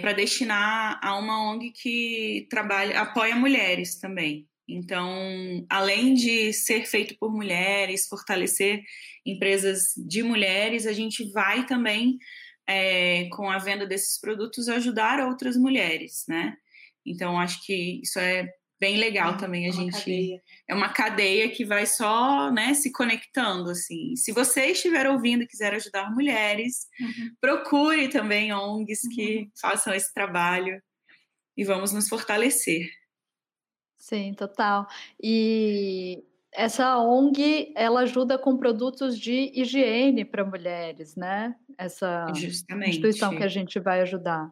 para 0.00 0.12
destinar 0.12 0.98
a 1.02 1.16
uma 1.18 1.50
ONG 1.50 1.70
que 1.70 2.46
trabalha, 2.50 3.00
apoia 3.00 3.36
mulheres 3.36 3.98
também. 3.98 4.46
Então, 4.74 5.66
além 5.68 6.14
de 6.14 6.52
ser 6.52 6.86
feito 6.86 7.16
por 7.18 7.32
mulheres, 7.32 8.06
fortalecer 8.08 8.82
empresas 9.26 9.92
de 9.96 10.22
mulheres, 10.22 10.86
a 10.86 10.92
gente 10.92 11.30
vai 11.32 11.66
também, 11.66 12.18
é, 12.66 13.28
com 13.30 13.50
a 13.50 13.58
venda 13.58 13.86
desses 13.86 14.18
produtos, 14.20 14.68
ajudar 14.68 15.20
outras 15.26 15.56
mulheres, 15.56 16.24
né? 16.28 16.56
Então, 17.04 17.38
acho 17.38 17.64
que 17.64 18.00
isso 18.02 18.18
é 18.18 18.48
bem 18.80 18.96
legal 18.96 19.36
também 19.36 19.68
a 19.68 19.70
gente 19.72 20.40
é 20.66 20.74
uma 20.74 20.88
cadeia 20.88 21.50
que 21.50 21.66
vai 21.66 21.84
só 21.84 22.50
né, 22.50 22.72
se 22.72 22.90
conectando 22.90 23.70
assim. 23.70 24.16
Se 24.16 24.32
você 24.32 24.68
estiver 24.68 25.06
ouvindo 25.06 25.42
e 25.42 25.46
quiser 25.46 25.74
ajudar 25.74 26.10
mulheres, 26.10 26.86
Uhum. 26.98 27.30
procure 27.40 28.08
também 28.08 28.52
ONGs 28.54 29.02
que 29.14 29.50
façam 29.60 29.92
esse 29.92 30.12
trabalho 30.14 30.80
e 31.56 31.62
vamos 31.62 31.92
nos 31.92 32.08
fortalecer. 32.08 32.88
Sim, 34.00 34.32
total. 34.32 34.88
E 35.22 36.24
essa 36.52 36.98
ONG, 36.98 37.72
ela 37.76 38.00
ajuda 38.00 38.38
com 38.38 38.56
produtos 38.56 39.18
de 39.18 39.52
higiene 39.54 40.24
para 40.24 40.42
mulheres, 40.42 41.14
né? 41.14 41.54
Essa 41.76 42.26
Justamente. 42.34 42.88
instituição 42.88 43.36
que 43.36 43.44
a 43.44 43.48
gente 43.48 43.78
vai 43.78 44.00
ajudar. 44.00 44.50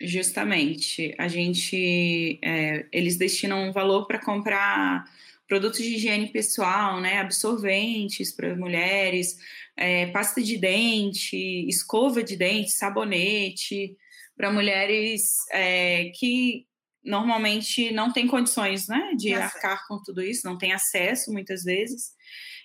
Justamente. 0.00 1.14
A 1.18 1.28
gente, 1.28 2.40
é, 2.42 2.86
eles 2.90 3.18
destinam 3.18 3.68
um 3.68 3.72
valor 3.72 4.06
para 4.06 4.24
comprar 4.24 5.04
produtos 5.46 5.80
de 5.80 5.94
higiene 5.94 6.32
pessoal, 6.32 6.98
né? 6.98 7.18
Absorventes 7.18 8.32
para 8.32 8.56
mulheres, 8.56 9.36
é, 9.76 10.06
pasta 10.06 10.42
de 10.42 10.56
dente, 10.56 11.36
escova 11.68 12.22
de 12.22 12.36
dente, 12.36 12.70
sabonete 12.70 13.96
para 14.34 14.50
mulheres 14.50 15.36
é, 15.50 16.10
que 16.14 16.67
normalmente 17.04 17.92
não 17.92 18.12
têm 18.12 18.26
condições, 18.26 18.88
né, 18.88 19.12
de 19.16 19.32
Acesso. 19.32 19.56
arcar 19.56 19.86
com 19.86 20.02
tudo 20.02 20.22
isso, 20.22 20.46
não 20.46 20.58
tem 20.58 20.72
acesso 20.72 21.32
muitas 21.32 21.64
vezes. 21.64 22.12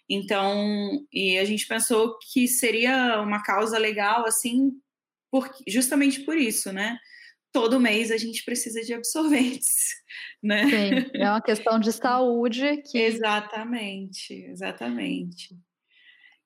Então, 0.10 1.06
e 1.12 1.38
a 1.38 1.46
gente 1.46 1.66
pensou 1.66 2.18
que 2.32 2.48
seria 2.48 3.22
uma 3.22 3.42
causa 3.42 3.78
legal, 3.78 4.26
assim, 4.26 4.72
por, 5.32 5.50
justamente 5.68 6.22
por 6.22 6.38
isso, 6.38 6.72
né? 6.74 6.98
Todo 7.52 7.80
mês 7.80 8.12
a 8.12 8.18
gente 8.18 8.44
precisa 8.44 8.82
de 8.82 8.94
absorventes, 8.94 9.96
né? 10.44 10.66
Sim, 10.66 11.12
é 11.16 11.30
uma 11.30 11.42
questão 11.42 11.80
de 11.80 11.92
saúde 11.94 12.82
que 12.90 12.98
Exatamente, 12.98 14.34
exatamente. 14.34 15.56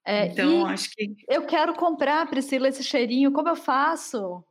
é, 0.05 0.27
Então, 0.27 0.65
acho 0.65 0.89
que 0.91 1.15
eu 1.27 1.45
quero 1.45 1.73
comprar, 1.73 2.29
Priscila, 2.29 2.67
esse 2.67 2.83
cheirinho. 2.83 3.31
Como 3.31 3.49
eu 3.49 3.55
faço? 3.55 4.43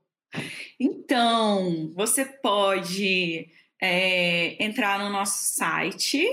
Então, 0.79 1.91
você 1.95 2.25
pode 2.25 3.49
é, 3.83 4.63
entrar 4.63 4.99
no 4.99 5.09
nosso 5.11 5.55
site, 5.55 6.25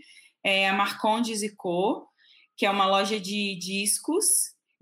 É 0.44 0.68
a 0.68 0.72
Marcondes 0.72 1.42
e 1.42 1.54
Co, 1.54 2.06
que 2.56 2.64
é 2.66 2.70
uma 2.70 2.86
loja 2.86 3.18
de 3.20 3.56
discos 3.56 4.24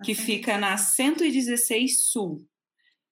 que 0.04 0.14
fica 0.14 0.58
na 0.58 0.76
116 0.76 2.02
Sul. 2.10 2.46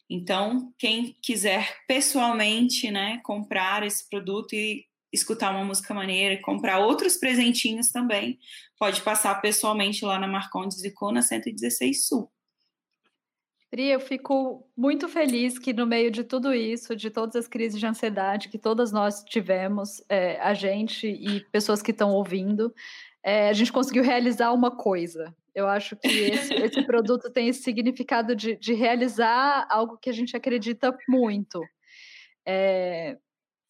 Então, 0.09 0.73
quem 0.79 1.17
quiser 1.23 1.77
pessoalmente, 1.89 2.91
né, 2.91 3.21
comprar 3.25 3.83
esse 3.87 4.09
produto 4.09 4.53
e 4.53 4.85
escutar 5.15 5.51
uma 5.51 5.65
música 5.65 5.95
maneira 5.95 6.35
e 6.35 6.43
comprar 6.43 6.79
outros 6.79 7.17
presentinhos 7.17 7.91
também, 7.91 8.39
pode 8.79 9.01
passar 9.01 9.41
pessoalmente 9.41 10.05
lá 10.05 10.19
na 10.19 10.27
Marcondes 10.27 10.83
e 10.85 10.91
Co 10.91 11.13
na 11.13 11.23
116 11.23 12.07
Sul. 12.07 12.31
Pri, 13.71 13.89
eu 13.89 13.99
fico 13.99 14.69
muito 14.77 15.09
feliz 15.09 15.59
que 15.59 15.73
no 15.73 15.85
meio 15.85 16.09
de 16.09 16.23
tudo 16.23 16.55
isso, 16.55 16.95
de 16.95 17.11
todas 17.11 17.35
as 17.35 17.49
crises 17.49 17.81
de 17.81 17.85
ansiedade 17.85 18.49
que 18.49 18.57
todas 18.57 18.93
nós 18.93 19.25
tivemos, 19.25 20.01
é, 20.09 20.41
a 20.41 20.55
gente 20.55 21.09
e 21.09 21.45
pessoas 21.51 21.83
que 21.83 21.91
estão 21.91 22.13
ouvindo, 22.13 22.73
é, 23.21 23.49
a 23.49 23.53
gente 23.53 23.73
conseguiu 23.73 24.05
realizar 24.05 24.53
uma 24.53 24.71
coisa. 24.71 25.35
Eu 25.53 25.67
acho 25.67 25.97
que 25.97 26.07
esse, 26.07 26.55
esse 26.55 26.83
produto 26.83 27.29
tem 27.33 27.49
esse 27.49 27.63
significado 27.63 28.37
de, 28.37 28.55
de, 28.55 28.75
realizar 28.75 29.67
algo 29.69 29.99
que 29.99 30.11
a 30.11 30.13
gente 30.13 30.37
acredita 30.37 30.97
muito. 31.09 31.61
É, 32.47 33.17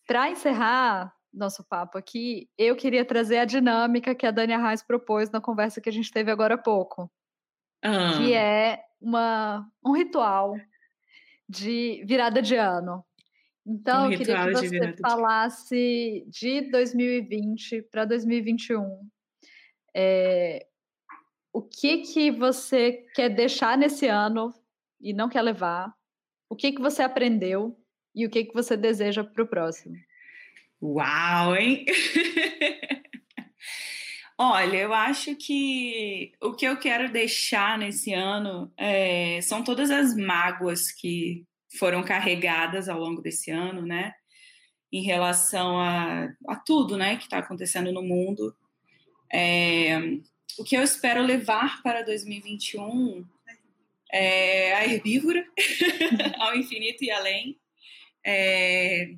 Para 0.06 0.30
encerrar 0.30 1.14
nosso 1.34 1.64
papo 1.64 1.98
aqui, 1.98 2.48
eu 2.56 2.76
queria 2.76 3.04
trazer 3.04 3.38
a 3.38 3.44
dinâmica 3.44 4.14
que 4.14 4.26
a 4.26 4.30
Dani 4.30 4.52
Arraes 4.52 4.82
propôs 4.82 5.30
na 5.30 5.40
conversa 5.40 5.80
que 5.80 5.88
a 5.88 5.92
gente 5.92 6.10
teve 6.10 6.30
agora 6.30 6.54
há 6.54 6.58
pouco, 6.58 7.10
ah. 7.82 8.16
que 8.16 8.32
é 8.32 8.82
uma, 9.00 9.68
um 9.84 9.92
ritual 9.92 10.54
de 11.48 12.02
virada 12.06 12.40
de 12.40 12.56
ano. 12.56 13.04
Então, 13.66 14.08
um 14.08 14.12
eu 14.12 14.18
queria 14.18 14.44
que 14.44 14.52
você 14.52 14.96
falasse 15.00 16.24
de 16.28 16.70
2020 16.70 17.82
para 17.90 18.04
2021. 18.04 19.08
É, 19.96 20.66
o 21.52 21.62
que 21.62 21.98
que 21.98 22.30
você 22.30 23.06
quer 23.14 23.30
deixar 23.30 23.78
nesse 23.78 24.06
ano 24.06 24.52
e 25.00 25.12
não 25.12 25.28
quer 25.28 25.42
levar? 25.42 25.94
O 26.48 26.56
que 26.56 26.72
que 26.72 26.80
você 26.80 27.02
aprendeu 27.02 27.78
e 28.14 28.26
o 28.26 28.30
que 28.30 28.44
que 28.44 28.54
você 28.54 28.76
deseja 28.76 29.24
para 29.24 29.42
o 29.42 29.46
próximo? 29.46 29.96
Uau, 30.84 31.56
hein? 31.56 31.86
Olha, 34.36 34.76
eu 34.76 34.92
acho 34.92 35.34
que 35.34 36.32
o 36.42 36.52
que 36.52 36.66
eu 36.66 36.76
quero 36.76 37.10
deixar 37.10 37.78
nesse 37.78 38.12
ano 38.12 38.70
é, 38.76 39.40
são 39.40 39.64
todas 39.64 39.90
as 39.90 40.14
mágoas 40.14 40.92
que 40.92 41.46
foram 41.78 42.02
carregadas 42.02 42.86
ao 42.86 43.00
longo 43.00 43.22
desse 43.22 43.50
ano, 43.50 43.80
né? 43.80 44.12
Em 44.92 45.02
relação 45.02 45.80
a, 45.80 46.28
a 46.46 46.56
tudo, 46.56 46.98
né, 46.98 47.16
que 47.16 47.22
está 47.22 47.38
acontecendo 47.38 47.90
no 47.90 48.02
mundo. 48.02 48.54
É, 49.32 49.98
o 50.58 50.64
que 50.64 50.76
eu 50.76 50.82
espero 50.82 51.22
levar 51.22 51.82
para 51.82 52.02
2021 52.02 53.26
é 54.12 54.74
a 54.74 54.86
herbívora, 54.86 55.46
ao 56.40 56.54
infinito 56.54 57.02
e 57.02 57.10
além. 57.10 57.58
É, 58.22 59.14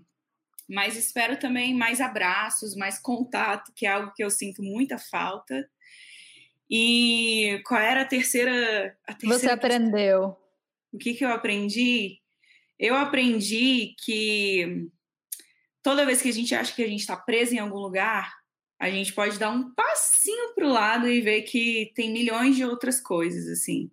mas 0.68 0.96
espero 0.96 1.38
também 1.38 1.74
mais 1.74 2.00
abraços, 2.00 2.74
mais 2.74 2.98
contato, 2.98 3.72
que 3.74 3.86
é 3.86 3.90
algo 3.90 4.12
que 4.14 4.24
eu 4.24 4.30
sinto 4.30 4.62
muita 4.62 4.98
falta. 4.98 5.68
E 6.68 7.60
qual 7.64 7.80
era 7.80 8.02
a 8.02 8.06
terceira. 8.06 8.96
A 9.06 9.14
terceira 9.14 9.38
Você 9.38 9.48
aprendeu? 9.50 10.36
O 10.92 10.98
que, 10.98 11.14
que 11.14 11.24
eu 11.24 11.30
aprendi? 11.30 12.20
Eu 12.78 12.96
aprendi 12.96 13.94
que 14.04 14.88
toda 15.82 16.04
vez 16.04 16.20
que 16.20 16.28
a 16.28 16.32
gente 16.32 16.54
acha 16.54 16.74
que 16.74 16.82
a 16.82 16.88
gente 16.88 17.00
está 17.00 17.16
preso 17.16 17.54
em 17.54 17.58
algum 17.58 17.78
lugar, 17.78 18.34
a 18.78 18.90
gente 18.90 19.12
pode 19.12 19.38
dar 19.38 19.50
um 19.50 19.72
passinho 19.72 20.54
para 20.54 20.66
o 20.66 20.72
lado 20.72 21.08
e 21.08 21.20
ver 21.20 21.42
que 21.42 21.92
tem 21.94 22.12
milhões 22.12 22.56
de 22.56 22.64
outras 22.64 23.00
coisas, 23.00 23.46
assim. 23.48 23.90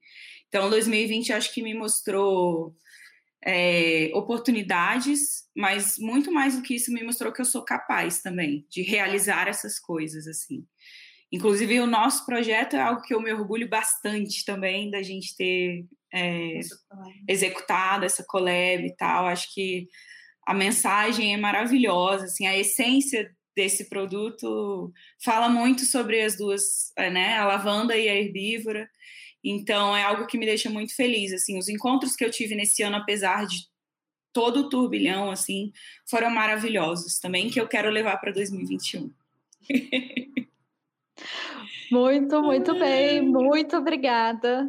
Então, 0.49 0.69
2020 0.69 1.31
acho 1.33 1.53
que 1.53 1.61
me 1.61 1.73
mostrou 1.73 2.75
é, 3.45 4.09
oportunidades, 4.13 5.43
mas 5.55 5.97
muito 5.99 6.31
mais 6.31 6.55
do 6.55 6.61
que 6.61 6.75
isso 6.75 6.93
me 6.93 7.03
mostrou 7.03 7.31
que 7.31 7.41
eu 7.41 7.45
sou 7.45 7.63
capaz 7.63 8.21
também 8.21 8.65
de 8.69 8.81
realizar 8.81 9.47
essas 9.47 9.79
coisas, 9.79 10.27
assim. 10.27 10.65
Inclusive, 11.31 11.79
o 11.79 11.87
nosso 11.87 12.25
projeto 12.25 12.75
é 12.75 12.81
algo 12.81 13.01
que 13.01 13.13
eu 13.13 13.21
me 13.21 13.33
orgulho 13.33 13.67
bastante 13.67 14.45
também 14.45 14.91
da 14.91 15.01
gente 15.01 15.35
ter 15.35 15.85
é, 16.13 16.59
executado 17.27 18.05
essa 18.05 18.23
collab 18.23 18.85
e 18.85 18.95
tal. 18.95 19.25
Acho 19.25 19.51
que 19.53 19.87
a 20.45 20.53
mensagem 20.53 21.33
é 21.33 21.37
maravilhosa, 21.37 22.25
assim, 22.25 22.45
a 22.45 22.57
essência 22.57 23.29
desse 23.55 23.89
produto 23.89 24.91
fala 25.23 25.49
muito 25.49 25.85
sobre 25.85 26.21
as 26.21 26.37
duas, 26.37 26.91
é, 26.97 27.09
né, 27.09 27.37
a 27.37 27.45
lavanda 27.45 27.97
e 27.97 28.07
a 28.07 28.15
herbívora. 28.15 28.89
Então 29.43 29.95
é 29.95 30.03
algo 30.03 30.25
que 30.25 30.37
me 30.37 30.45
deixa 30.45 30.69
muito 30.69 30.95
feliz, 30.95 31.33
assim, 31.33 31.57
os 31.57 31.67
encontros 31.67 32.15
que 32.15 32.23
eu 32.23 32.31
tive 32.31 32.55
nesse 32.55 32.81
ano, 32.81 32.95
apesar 32.95 33.45
de 33.45 33.67
todo 34.31 34.61
o 34.61 34.69
turbilhão, 34.69 35.29
assim, 35.29 35.71
foram 36.09 36.29
maravilhosos 36.29 37.19
também, 37.19 37.49
que 37.49 37.59
eu 37.59 37.67
quero 37.67 37.89
levar 37.89 38.17
para 38.17 38.31
2021. 38.31 39.11
Muito, 41.91 42.41
muito 42.41 42.79
bem, 42.79 43.21
muito 43.21 43.77
obrigada. 43.77 44.67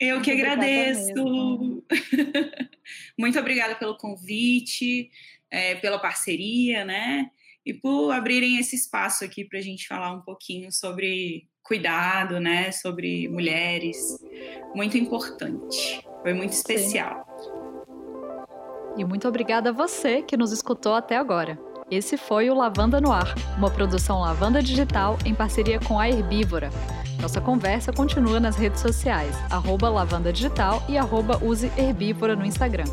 Eu 0.00 0.20
que 0.20 0.32
agradeço. 0.32 1.12
muito 3.16 3.38
obrigada 3.38 3.76
pelo 3.76 3.96
convite, 3.96 5.08
é, 5.48 5.76
pela 5.76 6.00
parceria, 6.00 6.84
né? 6.84 7.30
E 7.64 7.72
por 7.72 8.10
abrirem 8.10 8.58
esse 8.58 8.74
espaço 8.74 9.24
aqui 9.24 9.44
para 9.44 9.60
a 9.60 9.62
gente 9.62 9.86
falar 9.86 10.12
um 10.12 10.20
pouquinho 10.20 10.72
sobre 10.72 11.48
cuidado, 11.64 12.38
né, 12.38 12.70
sobre 12.70 13.28
mulheres, 13.28 13.96
muito 14.74 14.98
importante. 14.98 16.06
Foi 16.22 16.34
muito 16.34 16.52
especial. 16.52 17.26
Sim. 17.38 17.54
E 18.96 19.04
muito 19.04 19.26
obrigada 19.26 19.70
a 19.70 19.72
você 19.72 20.22
que 20.22 20.36
nos 20.36 20.52
escutou 20.52 20.94
até 20.94 21.16
agora. 21.16 21.58
Esse 21.90 22.16
foi 22.16 22.48
o 22.48 22.54
Lavanda 22.54 23.00
no 23.00 23.12
Ar, 23.12 23.34
uma 23.58 23.70
produção 23.70 24.20
Lavanda 24.20 24.62
Digital 24.62 25.18
em 25.24 25.34
parceria 25.34 25.80
com 25.80 25.98
a 25.98 26.08
Herbívora. 26.08 26.70
Nossa 27.20 27.40
conversa 27.40 27.92
continua 27.92 28.38
nas 28.38 28.56
redes 28.56 28.80
sociais, 28.80 29.34
arroba 29.50 29.88
Lavanda 29.88 30.32
Digital 30.32 30.82
e 30.88 30.96
arroba 30.96 31.42
Use 31.42 31.70
Herbívora 31.76 32.36
no 32.36 32.44
Instagram. 32.44 32.84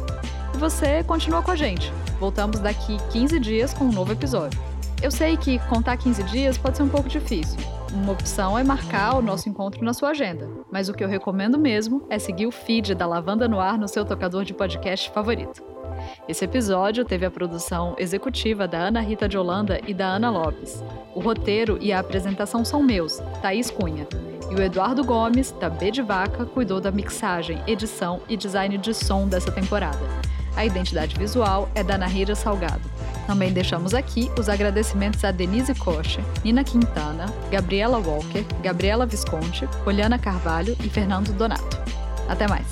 E 0.53 0.57
você 0.57 1.03
continua 1.03 1.41
com 1.41 1.51
a 1.51 1.55
gente. 1.55 1.91
Voltamos 2.19 2.59
daqui 2.59 2.97
15 3.11 3.39
dias 3.39 3.74
com 3.74 3.86
um 3.86 3.91
novo 3.91 4.11
episódio. 4.11 4.59
Eu 5.01 5.11
sei 5.11 5.38
que 5.38 5.59
contar 5.67 5.97
15 5.97 6.24
dias 6.24 6.57
pode 6.57 6.78
ser 6.78 6.84
um 6.84 6.89
pouco 6.89 7.09
difícil, 7.09 7.59
uma 7.93 8.13
opção 8.13 8.57
é 8.57 8.63
marcar 8.63 9.15
o 9.15 9.21
nosso 9.21 9.49
encontro 9.49 9.83
na 9.83 9.93
sua 9.93 10.09
agenda, 10.09 10.49
mas 10.71 10.89
o 10.89 10.93
que 10.93 11.03
eu 11.03 11.07
recomendo 11.07 11.57
mesmo 11.57 12.05
é 12.09 12.17
seguir 12.17 12.47
o 12.47 12.51
feed 12.51 12.95
da 12.95 13.05
Lavanda 13.05 13.47
no 13.47 13.59
Ar 13.59 13.77
no 13.77 13.87
seu 13.87 14.05
tocador 14.05 14.43
de 14.43 14.53
podcast 14.53 15.09
favorito. 15.11 15.63
Esse 16.27 16.45
episódio 16.45 17.05
teve 17.05 17.25
a 17.25 17.31
produção 17.31 17.95
executiva 17.97 18.67
da 18.67 18.79
Ana 18.79 19.01
Rita 19.01 19.27
de 19.27 19.37
Holanda 19.37 19.79
e 19.85 19.93
da 19.93 20.07
Ana 20.07 20.29
Lopes. 20.29 20.83
O 21.13 21.19
roteiro 21.19 21.77
e 21.81 21.91
a 21.91 21.99
apresentação 21.99 22.63
são 22.63 22.81
meus, 22.81 23.19
Thaís 23.41 23.69
Cunha. 23.69 24.07
E 24.49 24.55
o 24.55 24.61
Eduardo 24.61 25.03
Gomes, 25.03 25.51
da 25.51 25.69
B 25.69 25.91
de 25.91 26.01
Vaca, 26.01 26.45
cuidou 26.45 26.81
da 26.81 26.91
mixagem, 26.91 27.61
edição 27.67 28.21
e 28.27 28.35
design 28.35 28.77
de 28.77 28.93
som 28.93 29.27
dessa 29.27 29.51
temporada. 29.51 29.99
A 30.55 30.65
identidade 30.65 31.15
visual 31.17 31.69
é 31.73 31.83
da 31.83 31.97
Nahira 31.97 32.35
Salgado. 32.35 32.89
Também 33.25 33.53
deixamos 33.53 33.93
aqui 33.93 34.29
os 34.37 34.49
agradecimentos 34.49 35.23
a 35.23 35.31
Denise 35.31 35.73
Coche, 35.75 36.19
Nina 36.43 36.63
Quintana, 36.63 37.25
Gabriela 37.49 37.97
Walker, 37.97 38.43
Gabriela 38.61 39.05
Visconti, 39.05 39.67
Poliana 39.83 40.19
Carvalho 40.19 40.75
e 40.83 40.89
Fernando 40.89 41.31
Donato. 41.33 41.79
Até 42.27 42.47
mais! 42.47 42.67